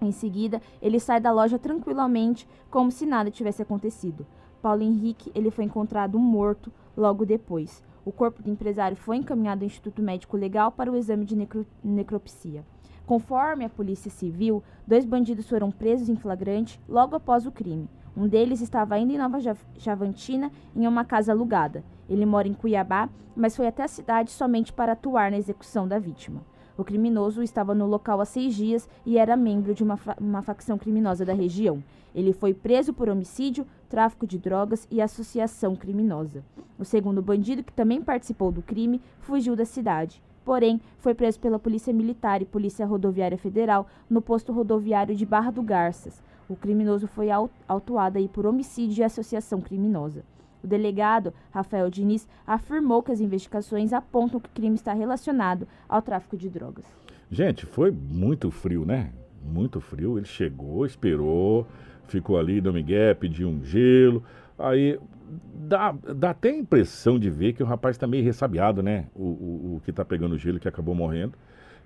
Em 0.01 0.12
seguida, 0.12 0.62
ele 0.81 1.01
sai 1.01 1.20
da 1.20 1.33
loja 1.33 1.59
tranquilamente, 1.59 2.49
como 2.70 2.91
se 2.91 3.05
nada 3.05 3.31
tivesse 3.31 3.62
acontecido. 3.62 4.26
Paulo 4.62 4.83
Henrique 4.83 5.31
ele 5.35 5.51
foi 5.51 5.64
encontrado 5.64 6.18
morto 6.18 6.72
logo 6.97 7.26
depois. 7.26 7.83
O 8.05 8.12
corpo 8.12 8.43
do 8.43 8.51
empresário 8.51 8.97
foi 8.97 9.16
encaminhado 9.16 9.62
ao 9.62 9.66
Instituto 9.66 10.01
Médico 10.01 10.37
Legal 10.37 10.72
para 10.72 10.91
o 10.91 10.97
exame 10.97 11.24
de 11.24 11.37
necro 11.37 11.66
necropsia. 11.83 12.64
Conforme 13.09 13.64
a 13.64 13.70
Polícia 13.70 14.11
Civil, 14.11 14.62
dois 14.86 15.06
bandidos 15.06 15.48
foram 15.48 15.70
presos 15.70 16.11
em 16.11 16.14
flagrante 16.14 16.78
logo 16.86 17.16
após 17.16 17.46
o 17.46 17.50
crime. 17.50 17.88
Um 18.14 18.28
deles 18.28 18.61
estava 18.61 18.96
ainda 18.96 19.14
em 19.14 19.16
Nova 19.16 19.38
Chavantina, 19.78 20.52
em 20.76 20.86
uma 20.86 21.06
casa 21.06 21.32
alugada. 21.32 21.82
Ele 22.06 22.26
mora 22.26 22.46
em 22.46 22.52
Cuiabá, 22.52 23.09
mas 23.34 23.56
foi 23.56 23.66
até 23.66 23.82
a 23.82 23.88
cidade 23.88 24.30
somente 24.30 24.74
para 24.74 24.92
atuar 24.92 25.30
na 25.30 25.38
execução 25.38 25.88
da 25.88 25.98
vítima. 25.98 26.42
O 26.76 26.84
criminoso 26.84 27.42
estava 27.42 27.74
no 27.74 27.86
local 27.86 28.20
há 28.20 28.26
seis 28.26 28.54
dias 28.54 28.86
e 29.06 29.16
era 29.16 29.38
membro 29.38 29.74
de 29.74 29.82
uma, 29.82 29.96
fa 29.96 30.14
uma 30.20 30.42
facção 30.42 30.76
criminosa 30.76 31.24
da 31.24 31.32
região. 31.32 31.82
Ele 32.14 32.34
foi 32.34 32.52
preso 32.52 32.92
por 32.92 33.09
homicídio, 33.09 33.66
tráfico 33.88 34.26
de 34.26 34.38
drogas 34.38 34.86
e 34.90 35.00
associação 35.00 35.74
criminosa. 35.74 36.44
O 36.78 36.84
segundo 36.84 37.22
bandido, 37.22 37.64
que 37.64 37.72
também 37.72 38.02
participou 38.02 38.52
do 38.52 38.61
crime, 38.61 39.00
fugiu 39.18 39.56
da 39.56 39.64
cidade 39.64 40.22
porém 40.49 40.80
foi 40.96 41.12
preso 41.12 41.38
pela 41.38 41.59
Polícia 41.59 41.92
Militar 41.92 42.40
e 42.40 42.46
Polícia 42.46 42.86
Rodoviária 42.86 43.36
Federal 43.36 43.86
no 44.09 44.22
posto 44.22 44.51
rodoviário 44.51 45.14
de 45.14 45.26
Barra 45.26 45.51
do 45.51 45.62
Garças. 45.62 46.22
O 46.49 46.57
criminoso 46.57 47.07
foi 47.07 47.28
autuado 47.68 48.18
por 48.30 48.46
homicídio 48.46 49.03
e 49.03 49.05
associação 49.05 49.61
criminosa. 49.61 50.24
O 50.64 50.66
delegado, 50.66 51.34
Rafael 51.51 51.90
Diniz, 51.90 52.26
afirmou 52.46 53.03
que 53.03 53.12
as 53.12 53.20
investigações 53.20 53.92
apontam 53.92 54.40
que 54.40 54.49
o 54.49 54.53
crime 54.55 54.76
está 54.76 54.94
relacionado 54.94 55.68
ao 55.86 56.01
tráfico 56.01 56.34
de 56.34 56.49
drogas. 56.49 56.86
Gente, 57.30 57.66
foi 57.66 57.90
muito 57.90 58.51
frio, 58.51 58.86
né? 58.86 59.12
Muito 59.44 59.82
frio. 59.82 60.16
Ele 60.16 60.24
chegou, 60.24 60.86
esperou, 60.86 61.66
ficou 62.07 62.38
ali 62.38 62.59
no 62.62 62.72
Miguel, 62.72 63.14
pediu 63.16 63.51
um 63.51 63.62
gelo. 63.62 64.24
Aí 64.59 64.99
dá, 65.55 65.93
dá 65.93 66.31
até 66.31 66.51
a 66.51 66.57
impressão 66.57 67.18
de 67.18 67.31
ver 67.31 67.53
que 67.53 67.62
o 67.62 67.66
rapaz 67.66 67.97
está 67.97 68.07
meio 68.07 68.24
ressabiado, 68.24 68.83
né? 68.83 69.07
O, 69.14 69.22
o, 69.22 69.76
o 69.76 69.81
que 69.85 69.91
está 69.91 70.05
pegando 70.05 70.35
o 70.35 70.39
gelo, 70.39 70.59
que 70.59 70.68
acabou 70.68 70.95
morrendo. 70.95 71.35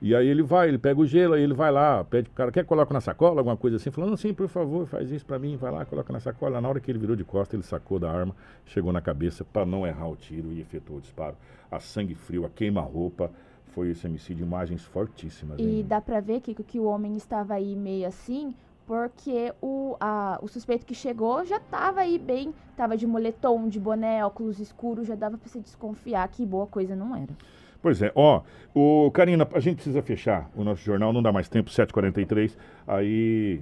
E 0.01 0.16
aí 0.16 0.26
ele 0.26 0.43
vai, 0.43 0.68
ele 0.68 0.78
pega 0.78 1.01
o 1.01 1.07
gelo, 1.07 1.34
aí 1.34 1.43
ele 1.43 1.55
vai 1.55 1.70
lá, 1.70 2.03
pede 2.03 2.28
pro 2.28 2.36
cara, 2.36 2.51
quer 2.51 2.64
coloca 2.64 2.93
na 2.93 3.01
sacola, 3.01 3.40
alguma 3.40 3.57
coisa 3.57 3.76
assim, 3.76 3.88
falando 3.93 4.14
assim, 4.14 4.34
por 4.34 4.49
favor, 4.49 4.84
faz 4.84 5.12
isso 5.12 5.24
para 5.24 5.38
mim, 5.38 5.57
vai 5.57 5.70
lá, 5.70 5.84
coloca 5.84 6.12
na 6.12 6.18
sacola. 6.18 6.61
Na 6.61 6.68
hora 6.68 6.80
que 6.80 6.90
ele 6.90 6.99
virou 6.99 7.14
de 7.14 7.22
costa, 7.22 7.55
ele 7.55 7.62
sacou 7.62 8.01
da 8.01 8.11
arma, 8.11 8.34
chegou 8.66 8.93
na 8.93 9.01
cabeça 9.01 9.45
para 9.45 9.64
não 9.64 9.86
errar 9.86 10.09
o 10.09 10.16
tiro 10.16 10.53
e 10.53 10.61
efetuou 10.61 10.99
o 10.99 11.01
disparo. 11.01 11.36
A 11.70 11.78
sangue 11.78 12.16
frio, 12.16 12.45
a 12.45 12.51
queima-roupa, 12.51 13.30
foi 13.66 13.90
esse 13.90 14.05
homicídio, 14.07 14.45
imagens 14.45 14.84
fortíssimas. 14.84 15.61
E 15.61 15.62
hein? 15.62 15.86
dá 15.86 16.01
para 16.01 16.20
ver, 16.20 16.40
Kiko, 16.40 16.64
que 16.64 16.80
o 16.80 16.84
homem 16.84 17.16
estava 17.16 17.55
aí 17.55 17.76
meio 17.76 18.07
assim, 18.07 18.53
porque 18.87 19.53
o, 19.61 19.97
a, 20.01 20.39
o 20.43 20.49
suspeito 20.49 20.85
que 20.85 20.95
chegou 20.95 21.45
já 21.45 21.57
estava 21.57 22.01
aí 22.01 22.18
bem, 22.18 22.53
estava 22.70 22.97
de 22.97 23.07
moletom, 23.07 23.68
de 23.68 23.78
boné, 23.78 24.24
óculos 24.24 24.59
escuros, 24.59 25.07
já 25.07 25.14
dava 25.14 25.39
para 25.39 25.49
se 25.49 25.61
desconfiar 25.61 26.26
que 26.28 26.45
boa 26.45 26.66
coisa 26.66 26.97
não 26.97 27.14
era. 27.14 27.33
Pois 27.80 28.01
é, 28.01 28.12
ó, 28.14 28.43
o 28.74 29.11
Karina, 29.11 29.49
a 29.53 29.61
gente 29.61 29.76
precisa 29.76 30.01
fechar 30.03 30.49
o 30.55 30.62
nosso 30.62 30.83
jornal, 30.83 31.12
não 31.12 31.22
dá 31.22 31.33
mais 31.33 31.49
tempo, 31.49 31.68
7h43, 31.68 32.57
aí, 32.87 33.61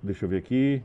deixa 0.00 0.24
eu 0.24 0.28
ver 0.28 0.38
aqui. 0.38 0.82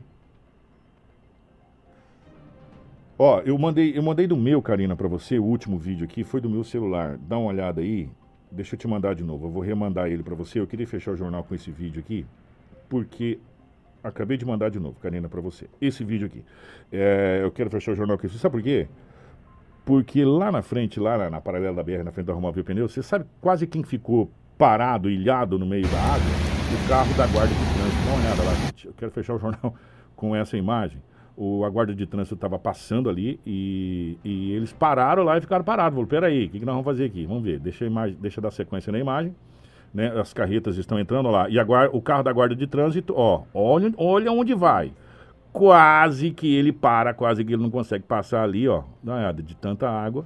Ó, 3.16 3.40
eu 3.40 3.56
mandei, 3.56 3.96
eu 3.96 4.02
mandei 4.02 4.26
do 4.26 4.36
meu, 4.36 4.60
Karina, 4.60 4.96
para 4.96 5.06
você, 5.06 5.38
o 5.38 5.44
último 5.44 5.78
vídeo 5.78 6.04
aqui, 6.04 6.24
foi 6.24 6.40
do 6.40 6.50
meu 6.50 6.64
celular, 6.64 7.16
dá 7.16 7.38
uma 7.38 7.46
olhada 7.46 7.80
aí, 7.80 8.08
deixa 8.50 8.74
eu 8.74 8.78
te 8.78 8.88
mandar 8.88 9.14
de 9.14 9.22
novo, 9.22 9.46
eu 9.46 9.50
vou 9.50 9.62
remandar 9.62 10.08
ele 10.10 10.24
para 10.24 10.34
você, 10.34 10.58
eu 10.58 10.66
queria 10.66 10.86
fechar 10.86 11.12
o 11.12 11.16
jornal 11.16 11.44
com 11.44 11.54
esse 11.54 11.70
vídeo 11.70 12.00
aqui, 12.00 12.26
porque 12.88 13.38
Acabei 14.04 14.36
de 14.36 14.44
mandar 14.44 14.70
de 14.70 14.78
novo, 14.78 15.00
Karina, 15.00 15.30
para 15.30 15.40
você. 15.40 15.66
Esse 15.80 16.04
vídeo 16.04 16.26
aqui. 16.26 16.44
É, 16.92 17.40
eu 17.42 17.50
quero 17.50 17.70
fechar 17.70 17.92
o 17.92 17.96
jornal 17.96 18.16
aqui. 18.16 18.28
Você 18.28 18.36
sabe 18.36 18.52
por 18.52 18.62
quê? 18.62 18.86
Porque 19.82 20.22
lá 20.22 20.52
na 20.52 20.60
frente, 20.60 21.00
lá 21.00 21.16
na, 21.16 21.30
na 21.30 21.40
paralela 21.40 21.74
da 21.76 21.82
BR, 21.82 22.04
na 22.04 22.12
frente 22.12 22.26
da 22.26 22.34
Romovil 22.34 22.62
Pneus, 22.62 22.92
você 22.92 23.02
sabe 23.02 23.24
quase 23.40 23.66
quem 23.66 23.82
ficou 23.82 24.30
parado, 24.58 25.08
ilhado 25.08 25.58
no 25.58 25.64
meio 25.64 25.88
da 25.88 25.98
água, 25.98 26.26
o 26.84 26.88
carro 26.88 27.14
da 27.16 27.26
guarda 27.26 27.54
de 27.54 27.74
trânsito. 27.74 28.04
Dá 28.04 28.12
uma 28.12 28.20
olhada 28.20 28.42
lá, 28.42 28.54
gente. 28.66 28.86
Eu 28.88 28.92
quero 28.92 29.10
fechar 29.10 29.34
o 29.36 29.38
jornal 29.38 29.74
com 30.14 30.36
essa 30.36 30.54
imagem. 30.58 31.02
O, 31.34 31.64
a 31.64 31.70
guarda 31.70 31.94
de 31.94 32.06
trânsito 32.06 32.34
estava 32.34 32.58
passando 32.58 33.08
ali 33.08 33.40
e, 33.44 34.18
e 34.22 34.52
eles 34.52 34.70
pararam 34.70 35.22
lá 35.22 35.38
e 35.38 35.40
ficaram 35.40 35.64
parados. 35.64 35.94
Falaram, 35.94 36.08
peraí, 36.08 36.44
o 36.44 36.50
que, 36.50 36.60
que 36.60 36.66
nós 36.66 36.74
vamos 36.74 36.84
fazer 36.84 37.06
aqui? 37.06 37.24
Vamos 37.24 37.42
ver, 37.42 37.58
deixa, 37.58 37.84
a 37.84 37.88
imagem, 37.88 38.18
deixa 38.20 38.38
dar 38.38 38.50
sequência 38.50 38.92
na 38.92 38.98
imagem. 38.98 39.34
Né? 39.94 40.08
As 40.18 40.32
carretas 40.32 40.76
estão 40.76 40.98
entrando 40.98 41.30
lá. 41.30 41.48
E 41.48 41.58
a 41.58 41.64
guarda, 41.64 41.96
o 41.96 42.02
carro 42.02 42.24
da 42.24 42.32
guarda 42.32 42.56
de 42.56 42.66
trânsito, 42.66 43.14
ó, 43.16 43.44
olha, 43.54 43.94
olha 43.96 44.32
onde 44.32 44.52
vai. 44.52 44.92
Quase 45.52 46.32
que 46.32 46.52
ele 46.52 46.72
para, 46.72 47.14
quase 47.14 47.44
que 47.44 47.52
ele 47.52 47.62
não 47.62 47.70
consegue 47.70 48.04
passar 48.04 48.42
ali, 48.42 48.66
ó. 48.66 48.82
De 49.36 49.54
tanta 49.54 49.88
água. 49.88 50.24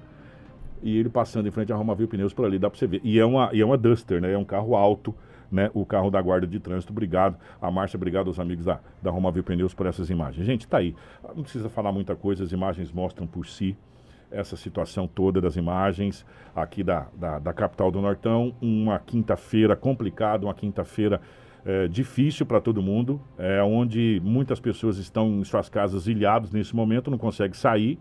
E 0.82 0.96
ele 0.96 1.10
passando 1.10 1.46
em 1.46 1.50
frente 1.50 1.72
a 1.72 1.76
Roma 1.76 1.94
Viu 1.94 2.08
Pneus 2.08 2.32
por 2.32 2.46
ali, 2.46 2.58
dá 2.58 2.70
para 2.70 2.78
você 2.78 2.86
ver. 2.86 3.00
E 3.04 3.18
é 3.18 3.24
uma, 3.26 3.50
e 3.52 3.60
é 3.60 3.66
uma 3.66 3.76
Duster, 3.76 4.22
né? 4.22 4.32
É 4.32 4.38
um 4.38 4.44
carro 4.44 4.74
alto 4.74 5.14
né, 5.50 5.70
o 5.74 5.84
carro 5.84 6.10
da 6.10 6.20
Guarda 6.20 6.46
de 6.46 6.60
Trânsito. 6.60 6.92
Obrigado 6.92 7.36
a 7.60 7.70
Márcia, 7.70 7.96
obrigado 7.96 8.28
aos 8.28 8.38
amigos 8.38 8.64
da, 8.64 8.80
da 9.02 9.10
Romavil 9.10 9.42
Pneus 9.42 9.74
por 9.74 9.86
essas 9.86 10.10
imagens. 10.10 10.46
Gente, 10.46 10.66
tá 10.68 10.78
aí. 10.78 10.94
Não 11.34 11.42
precisa 11.42 11.68
falar 11.68 11.92
muita 11.92 12.14
coisa, 12.14 12.44
as 12.44 12.52
imagens 12.52 12.92
mostram 12.92 13.26
por 13.26 13.46
si 13.46 13.76
essa 14.30 14.56
situação 14.56 15.06
toda 15.06 15.40
das 15.40 15.56
imagens 15.56 16.24
aqui 16.54 16.82
da, 16.82 17.06
da, 17.14 17.38
da 17.38 17.52
capital 17.52 17.90
do 17.90 18.00
Nortão. 18.00 18.54
Uma 18.60 18.98
quinta-feira 18.98 19.74
complicada, 19.74 20.46
uma 20.46 20.54
quinta-feira 20.54 21.20
é, 21.64 21.88
difícil 21.88 22.46
para 22.46 22.60
todo 22.60 22.82
mundo, 22.82 23.20
é, 23.36 23.62
onde 23.62 24.20
muitas 24.24 24.60
pessoas 24.60 24.98
estão 24.98 25.40
em 25.40 25.44
suas 25.44 25.68
casas 25.68 26.06
ilhados 26.06 26.50
nesse 26.50 26.74
momento, 26.74 27.10
não 27.10 27.18
conseguem 27.18 27.54
sair, 27.54 27.98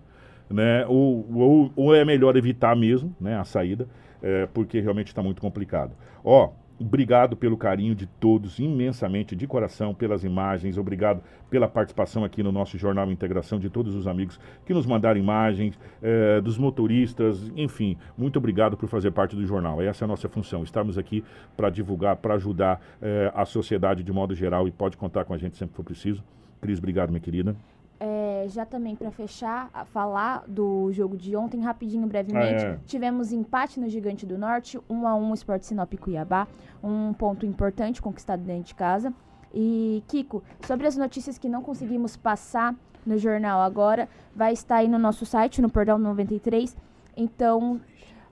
né? 0.49 0.86
Ou, 0.88 1.28
ou, 1.34 1.71
ou 1.75 1.95
é 1.95 2.05
melhor 2.05 2.38
evitar 2.38 2.75
mesmo 2.75 3.15
né, 3.19 3.38
a 3.38 3.43
saída, 3.43 3.88
é, 4.21 4.47
porque 4.53 4.80
realmente 4.80 5.07
está 5.07 5.21
muito 5.21 5.41
complicado. 5.41 5.91
Ó, 6.23 6.51
Obrigado 6.80 7.36
pelo 7.36 7.57
carinho 7.57 7.95
de 7.95 8.05
todos, 8.05 8.59
imensamente, 8.59 9.36
de 9.36 9.47
coração, 9.47 9.95
pelas 9.95 10.23
imagens. 10.23 10.78
Obrigado 10.78 11.23
pela 11.49 11.67
participação 11.67 12.23
aqui 12.23 12.43
no 12.43 12.51
nosso 12.51 12.78
Jornal 12.78 13.11
Integração, 13.11 13.59
de 13.59 13.67
todos 13.67 13.95
os 13.95 14.05
amigos 14.05 14.39
que 14.63 14.75
nos 14.75 14.86
mandaram 14.86 15.19
imagens, 15.19 15.78
eh, 16.03 16.39
dos 16.39 16.55
motoristas, 16.57 17.51
enfim. 17.55 17.97
Muito 18.15 18.38
obrigado 18.38 18.78
por 18.78 18.88
fazer 18.88 19.09
parte 19.09 19.36
do 19.36 19.43
jornal. 19.43 19.82
Essa 19.82 20.03
é 20.03 20.05
a 20.05 20.07
nossa 20.07 20.30
função, 20.30 20.63
estarmos 20.63 20.99
aqui 20.99 21.23
para 21.55 21.71
divulgar, 21.71 22.15
para 22.17 22.36
ajudar 22.36 22.80
eh, 23.01 23.32
a 23.34 23.43
sociedade 23.43 24.03
de 24.03 24.11
modo 24.11 24.36
geral 24.36 24.67
e 24.67 24.71
pode 24.71 24.97
contar 24.97 25.25
com 25.25 25.34
a 25.34 25.38
gente 25.38 25.57
sempre 25.57 25.71
que 25.71 25.78
for 25.78 25.84
preciso. 25.84 26.23
Cris, 26.61 26.78
obrigado, 26.78 27.09
minha 27.09 27.19
querida. 27.19 27.55
É, 28.48 28.50
já 28.50 28.66
também 28.66 28.95
para 28.95 29.12
fechar, 29.12 29.70
falar 29.88 30.43
do 30.48 30.91
jogo 30.91 31.18
de 31.18 31.36
ontem, 31.36 31.62
rapidinho, 31.62 32.08
brevemente. 32.08 32.66
Ah, 32.66 32.70
é. 32.70 32.80
Tivemos 32.86 33.32
empate 33.32 33.80
no 33.80 33.89
Gigante 33.89 34.26
do 34.26 34.38
Norte, 34.38 34.80
1 34.89 34.95
um 34.95 35.08
a 35.08 35.16
1 35.16 35.24
um, 35.24 35.34
Sport 35.34 35.64
Sinop 35.64 35.93
Cuiabá. 35.95 36.48
Um 36.84 37.14
ponto 37.14 37.45
importante 37.45 38.02
conquistado 38.02 38.41
dentro 38.43 38.64
de 38.64 38.76
casa. 38.76 39.14
E, 39.54 40.04
Kiko, 40.08 40.43
sobre 40.66 40.88
as 40.88 40.95
notícias 40.98 41.38
que 41.38 41.50
não 41.50 41.62
conseguimos 41.62 42.16
passar 42.16 42.76
no 43.06 43.18
jornal 43.18 43.62
agora, 43.62 44.10
vai 44.36 44.54
estar 44.54 44.78
aí 44.78 44.88
no 44.88 45.00
nosso 45.00 45.26
site, 45.26 45.62
no 45.62 45.70
Portal 45.70 45.98
93. 45.98 46.76
Então, 47.16 47.80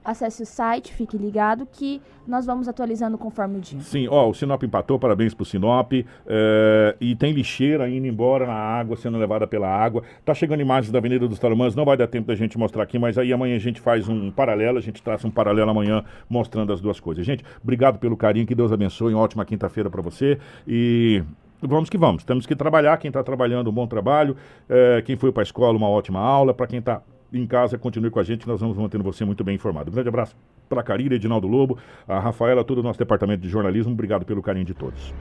acesse 0.05 0.43
o 0.43 0.45
site, 0.45 0.93
fique 0.93 1.17
ligado 1.17 1.67
que 1.69 2.01
nós 2.27 2.45
vamos 2.45 2.67
atualizando 2.67 3.17
conforme 3.17 3.57
o 3.57 3.59
dia. 3.59 3.79
Sim, 3.81 4.07
ó, 4.07 4.29
o 4.29 4.33
Sinop 4.33 4.61
empatou, 4.63 4.99
parabéns 4.99 5.33
pro 5.33 5.43
Sinop. 5.43 5.91
É, 6.27 6.95
e 7.01 7.15
tem 7.15 7.33
lixeira 7.33 7.89
indo 7.89 8.05
embora 8.05 8.45
na 8.45 8.53
água, 8.53 8.95
sendo 8.95 9.17
levada 9.17 9.47
pela 9.47 9.67
água. 9.67 10.03
Tá 10.23 10.33
chegando 10.33 10.61
imagens 10.61 10.91
da 10.91 10.99
Avenida 10.99 11.27
dos 11.27 11.39
Tarumãs, 11.39 11.75
não 11.75 11.83
vai 11.83 11.97
dar 11.97 12.07
tempo 12.07 12.27
da 12.27 12.35
gente 12.35 12.57
mostrar 12.57 12.83
aqui, 12.83 12.99
mas 12.99 13.17
aí 13.17 13.33
amanhã 13.33 13.55
a 13.55 13.59
gente 13.59 13.81
faz 13.81 14.07
um 14.07 14.31
paralelo, 14.31 14.77
a 14.77 14.81
gente 14.81 15.01
traça 15.01 15.27
um 15.27 15.31
paralelo 15.31 15.69
amanhã 15.71 16.03
mostrando 16.29 16.71
as 16.71 16.79
duas 16.79 16.99
coisas. 16.99 17.25
Gente, 17.25 17.43
obrigado 17.61 17.97
pelo 17.97 18.15
carinho, 18.15 18.45
que 18.45 18.55
Deus 18.55 18.71
abençoe, 18.71 19.13
uma 19.13 19.23
ótima 19.23 19.43
quinta-feira 19.43 19.89
para 19.89 20.01
você 20.01 20.37
e 20.67 21.23
vamos 21.61 21.89
que 21.89 21.97
vamos. 21.97 22.23
Temos 22.23 22.45
que 22.45 22.55
trabalhar. 22.55 22.97
Quem 22.97 23.09
está 23.09 23.23
trabalhando, 23.23 23.69
um 23.69 23.73
bom 23.73 23.87
trabalho. 23.87 24.35
É, 24.69 25.01
quem 25.03 25.15
foi 25.15 25.31
para 25.31 25.41
a 25.41 25.45
escola, 25.45 25.77
uma 25.77 25.89
ótima 25.89 26.19
aula. 26.19 26.53
Para 26.53 26.67
quem 26.67 26.79
está 26.79 27.01
em 27.39 27.47
casa, 27.47 27.77
continue 27.77 28.09
com 28.09 28.19
a 28.19 28.23
gente, 28.23 28.47
nós 28.47 28.59
vamos 28.59 28.77
mantendo 28.77 29.03
você 29.03 29.25
muito 29.25 29.43
bem 29.43 29.55
informado. 29.55 29.89
Um 29.89 29.93
grande 29.93 30.09
abraço 30.09 30.35
para 30.69 30.81
a 30.81 30.83
Carira, 30.83 31.15
Edinaldo 31.15 31.47
Lobo, 31.47 31.77
a 32.07 32.19
Rafaela, 32.19 32.63
todo 32.63 32.79
o 32.79 32.83
nosso 32.83 32.99
departamento 32.99 33.41
de 33.41 33.49
jornalismo. 33.49 33.91
Obrigado 33.91 34.25
pelo 34.25 34.41
carinho 34.41 34.65
de 34.65 34.73
todos. 34.73 35.13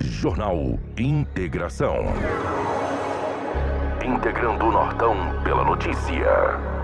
Jornal 0.00 0.78
Integração. 0.98 1.96
Integrando 4.04 4.66
o 4.66 4.72
Nortão 4.72 5.14
pela 5.44 5.64
notícia. 5.64 6.81